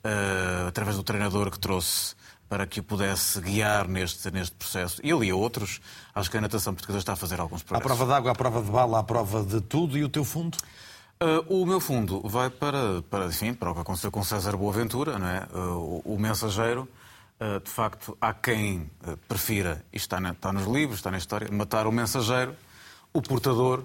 uh, 0.05 0.67
através 0.67 0.95
do 0.95 1.01
treinador 1.01 1.49
que 1.49 1.57
trouxe 1.57 2.15
para 2.47 2.67
que 2.67 2.79
o 2.79 2.83
pudesse 2.83 3.41
guiar 3.41 3.87
neste, 3.87 4.29
neste 4.29 4.55
processo. 4.55 5.01
E 5.03 5.09
ele 5.09 5.25
e 5.25 5.33
outros, 5.33 5.81
acho 6.13 6.29
que 6.29 6.37
a 6.37 6.41
natação 6.41 6.73
portuguesa 6.75 6.99
está 6.99 7.13
a 7.13 7.15
fazer 7.15 7.39
alguns 7.39 7.63
progressos. 7.63 7.91
À 7.91 7.95
prova 7.95 8.13
d'água, 8.13 8.31
à 8.31 8.35
prova 8.35 8.61
de 8.61 8.71
bala, 8.71 8.99
à 8.99 9.03
prova 9.03 9.43
de 9.43 9.59
tudo. 9.59 9.97
E 9.97 10.03
o 10.03 10.09
teu 10.09 10.23
fundo? 10.23 10.55
Uh, 11.19 11.61
o 11.61 11.65
meu 11.65 11.79
fundo 11.79 12.21
vai 12.21 12.49
para, 12.49 13.01
para, 13.09 13.25
enfim, 13.25 13.53
para 13.53 13.71
o 13.71 13.73
que 13.73 13.81
aconteceu 13.81 14.11
com 14.11 14.23
César 14.23 14.55
Boaventura, 14.55 15.17
não 15.17 15.27
é? 15.27 15.47
Uh, 15.51 16.01
o, 16.05 16.13
o 16.13 16.19
mensageiro, 16.19 16.87
eh, 17.39 17.59
de 17.59 17.69
facto, 17.69 18.15
há 18.21 18.33
quem 18.33 18.89
prefira, 19.27 19.83
isto 19.91 20.05
está, 20.05 20.19
na, 20.19 20.31
está 20.31 20.51
nos 20.51 20.65
livros, 20.65 20.99
está 20.99 21.09
na 21.09 21.17
história, 21.17 21.49
matar 21.51 21.87
o 21.87 21.91
mensageiro, 21.91 22.55
o 23.13 23.21
portador, 23.21 23.83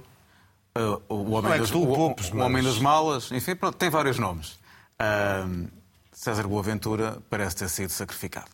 o 1.09 1.33
homem, 1.33 1.53
é 1.53 1.59
das, 1.59 1.71
o, 1.71 1.79
o 1.81 2.39
homem 2.39 2.63
das 2.63 2.79
malas, 2.79 3.31
enfim, 3.31 3.55
pronto, 3.55 3.77
tem 3.77 3.91
vários 3.91 4.19
nomes. 4.19 4.59
César 6.13 6.47
Boaventura 6.47 7.19
parece 7.29 7.57
ter 7.57 7.69
sido 7.69 7.91
sacrificado. 7.91 8.51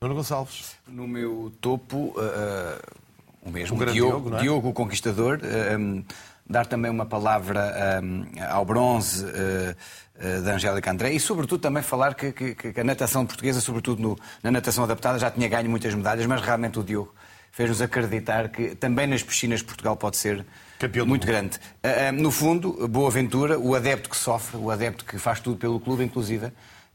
Nuno 0.00 0.14
Gonçalves. 0.14 0.76
No 0.86 1.06
meu 1.06 1.52
topo, 1.60 2.14
uh, 2.16 3.00
o 3.42 3.50
mesmo, 3.50 3.76
o 3.76 3.84
Diogo, 3.84 3.92
Diogo, 3.92 4.36
é? 4.36 4.40
Diogo, 4.40 4.68
o 4.68 4.72
Conquistador. 4.72 5.40
Uh, 5.42 5.78
um, 5.78 6.04
dar 6.50 6.66
também 6.66 6.90
uma 6.90 7.06
palavra 7.06 8.02
um, 8.02 8.24
ao 8.50 8.64
bronze 8.64 9.24
uh, 9.24 9.28
uh, 9.28 10.42
da 10.42 10.54
Angélica 10.54 10.90
André 10.90 11.12
e, 11.12 11.20
sobretudo, 11.20 11.60
também 11.60 11.82
falar 11.82 12.14
que, 12.14 12.32
que, 12.32 12.54
que 12.54 12.80
a 12.80 12.84
natação 12.84 13.24
portuguesa, 13.24 13.60
sobretudo 13.60 14.02
no, 14.02 14.18
na 14.42 14.50
natação 14.50 14.82
adaptada, 14.82 15.18
já 15.18 15.30
tinha 15.30 15.48
ganho 15.48 15.70
muitas 15.70 15.94
medalhas, 15.94 16.26
mas 16.26 16.42
realmente 16.42 16.78
o 16.78 16.82
Diogo 16.82 17.14
fez-nos 17.52 17.80
acreditar 17.80 18.48
que 18.48 18.74
também 18.74 19.06
nas 19.06 19.22
piscinas 19.22 19.62
Portugal 19.62 19.96
pode 19.96 20.16
ser 20.16 20.44
Campeão 20.78 21.06
muito 21.06 21.26
grande. 21.26 21.58
Uh, 21.84 22.10
no 22.12 22.30
fundo, 22.30 22.88
boa 22.88 23.08
aventura, 23.08 23.58
o 23.58 23.74
adepto 23.74 24.08
que 24.08 24.16
sofre, 24.16 24.56
o 24.56 24.70
adepto 24.70 25.04
que 25.04 25.18
faz 25.18 25.38
tudo 25.38 25.56
pelo 25.56 25.78
clube, 25.78 26.02
inclusive 26.02 26.50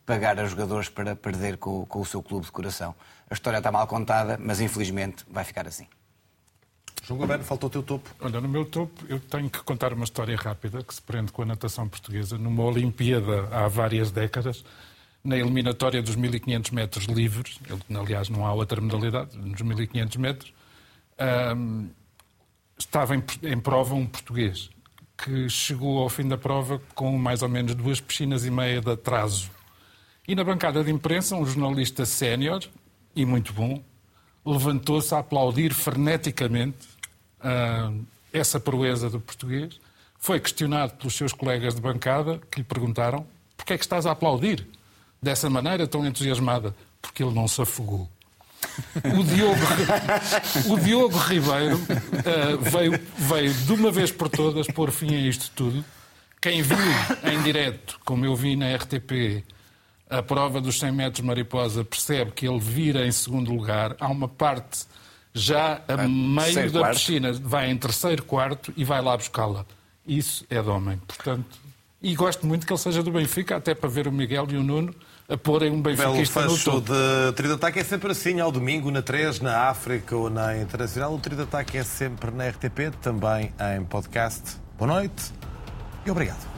pagar 0.06 0.40
a 0.40 0.46
jogadores 0.46 0.90
para 0.90 1.16
perder 1.16 1.58
com, 1.58 1.86
com 1.86 2.02
o 2.02 2.06
seu 2.06 2.22
clube 2.22 2.46
de 2.46 2.52
coração. 2.52 2.94
A 3.30 3.34
história 3.34 3.58
está 3.58 3.72
mal 3.72 3.88
contada, 3.88 4.38
mas 4.42 4.60
infelizmente 4.60 5.24
vai 5.30 5.44
ficar 5.44 5.66
assim. 5.68 5.88
João 7.06 7.20
Goberno, 7.20 7.44
faltou 7.44 7.68
o 7.68 7.72
teu 7.72 7.84
topo. 7.84 8.10
Olha, 8.20 8.42
no 8.42 8.50
meu 8.50 8.66
topo 8.66 9.06
eu 9.08 9.20
tenho 9.20 9.48
que 9.48 9.62
contar 9.62 9.94
uma 9.94 10.06
história 10.06 10.36
rápida 10.36 10.84
que 10.84 10.94
se 10.94 11.02
prende 11.02 11.32
com 11.32 11.44
a 11.44 11.46
natação 11.46 11.88
portuguesa 11.88 12.36
numa 12.36 12.64
Olimpíada 12.64 13.48
há 13.52 13.68
várias 13.68 14.10
décadas, 14.10 14.66
na 15.24 15.38
eliminatória 15.38 16.02
dos 16.02 16.16
1500 16.16 16.72
metros 16.72 17.06
livres, 17.06 17.60
aliás 17.96 18.28
não 18.30 18.46
há 18.46 18.54
outra 18.54 18.82
modalidade, 18.82 19.38
nos 19.38 19.62
1500 19.62 20.18
metros, 20.18 20.54
estava 22.78 23.16
em, 23.16 23.24
em, 23.44 23.60
prova 23.60 23.94
um 23.94 24.06
português 24.08 24.70
que 25.16 25.48
chegou 25.48 26.00
ao 26.00 26.10
fim 26.10 26.28
da 26.28 26.38
prova 26.38 26.82
com 26.96 27.18
mais 27.18 27.44
ou 27.44 27.50
menos 27.50 27.76
duas 27.76 28.02
piscinas 28.02 28.46
e 28.46 28.52
meia 28.52 28.82
de 28.82 28.92
atraso. 28.92 29.52
E 30.28 30.34
na 30.34 30.44
bancada 30.44 30.84
de 30.84 30.92
imprensa, 30.92 31.36
um 31.36 31.46
jornalista 31.46 32.04
sénior, 32.04 32.64
e 33.16 33.26
muito 33.26 33.54
bom, 33.54 33.82
levantou-se 34.46 35.14
a 35.16 35.20
aplaudir 35.20 35.74
freneticamente 35.74 36.95
uh, 37.46 38.06
essa 38.34 38.60
proeza 38.60 39.10
do 39.10 39.20
português. 39.20 39.80
Foi 40.20 40.40
questionado 40.40 40.94
pelos 40.96 41.16
seus 41.16 41.32
colegas 41.32 41.76
de 41.76 41.82
bancada, 41.82 42.42
que 42.52 42.60
lhe 42.60 42.66
perguntaram 42.66 43.26
porquê 43.56 43.74
é 43.74 43.78
que 43.78 43.84
estás 43.84 44.06
a 44.06 44.12
aplaudir 44.12 44.68
dessa 45.22 45.50
maneira 45.50 45.88
tão 45.88 46.06
entusiasmada? 46.06 46.76
Porque 47.02 47.24
ele 47.24 47.34
não 47.34 47.48
se 47.48 47.62
afogou. 47.62 48.08
O 49.04 49.24
Diogo, 49.24 50.74
o 50.74 50.80
Diogo 50.80 51.18
Ribeiro 51.18 51.78
uh, 51.78 52.58
veio, 52.62 53.00
veio 53.18 53.54
de 53.54 53.74
uma 53.74 53.92
vez 53.92 54.12
por 54.12 54.30
todas 54.30 54.68
pôr 54.68 54.92
fim 54.92 55.16
a 55.16 55.20
isto 55.20 55.52
tudo. 55.56 55.84
Quem 56.42 56.62
viu 56.62 56.78
em 57.32 57.42
direto, 57.42 58.00
como 58.06 58.26
eu 58.26 58.36
vi 58.36 58.56
na 58.56 58.76
RTP, 58.76 59.44
a 60.10 60.22
prova 60.22 60.62
dos 60.62 60.80
100 60.80 60.92
metros 60.92 61.26
mariposa, 61.26 61.84
percebe 61.84 62.32
que 62.32 62.48
ele 62.48 62.60
vira 62.60 63.08
em 63.08 63.12
segundo 63.12 63.52
lugar. 63.52 63.96
Há 64.00 64.08
uma 64.08 64.28
parte 64.28 64.86
já 65.36 65.82
a 65.86 66.08
meio 66.08 66.72
da 66.72 66.80
quarto. 66.80 66.98
piscina, 66.98 67.34
vai 67.34 67.70
em 67.70 67.78
terceiro, 67.78 68.24
quarto 68.24 68.74
e 68.76 68.86
vai 68.86 69.02
lá 69.02 69.18
buscá-la. 69.18 69.66
Isso 70.08 70.46
é 70.50 70.62
de 70.62 70.70
homem. 70.70 70.98
Portanto, 71.06 71.60
e 72.02 72.16
gosto 72.16 72.48
muito 72.48 72.66
que 72.66 72.72
ele 72.72 72.80
seja 72.80 73.04
do 73.04 73.12
Benfica, 73.12 73.58
até 73.58 73.76
para 73.76 73.90
ver 73.90 74.08
o 74.08 74.12
Miguel 74.12 74.48
e 74.50 74.56
o 74.56 74.64
Nuno 74.64 74.96
a 75.28 75.36
porem 75.36 75.72
um 75.72 75.82
Benfica 75.82 76.42
no 76.46 76.58
topo. 76.58 76.82
de 76.82 77.34
trio 77.36 77.50
de 77.50 77.56
ataque 77.56 77.80
é 77.80 77.84
sempre 77.84 78.12
assim, 78.12 78.40
ao 78.40 78.52
domingo, 78.52 78.90
na 78.92 79.02
3, 79.02 79.42
na 79.42 79.70
África 79.70 80.16
ou 80.16 80.30
na 80.30 80.58
Internacional. 80.58 81.14
O 81.14 81.20
trio 81.20 81.36
de 81.36 81.44
ataque 81.44 81.78
é 81.78 81.84
sempre 81.84 82.32
na 82.32 82.48
RTP, 82.48 82.96
também 83.02 83.52
em 83.76 83.84
podcast. 83.84 84.58
Boa 84.78 84.94
noite 84.94 85.34
e 86.06 86.12
obrigado. 86.12 86.55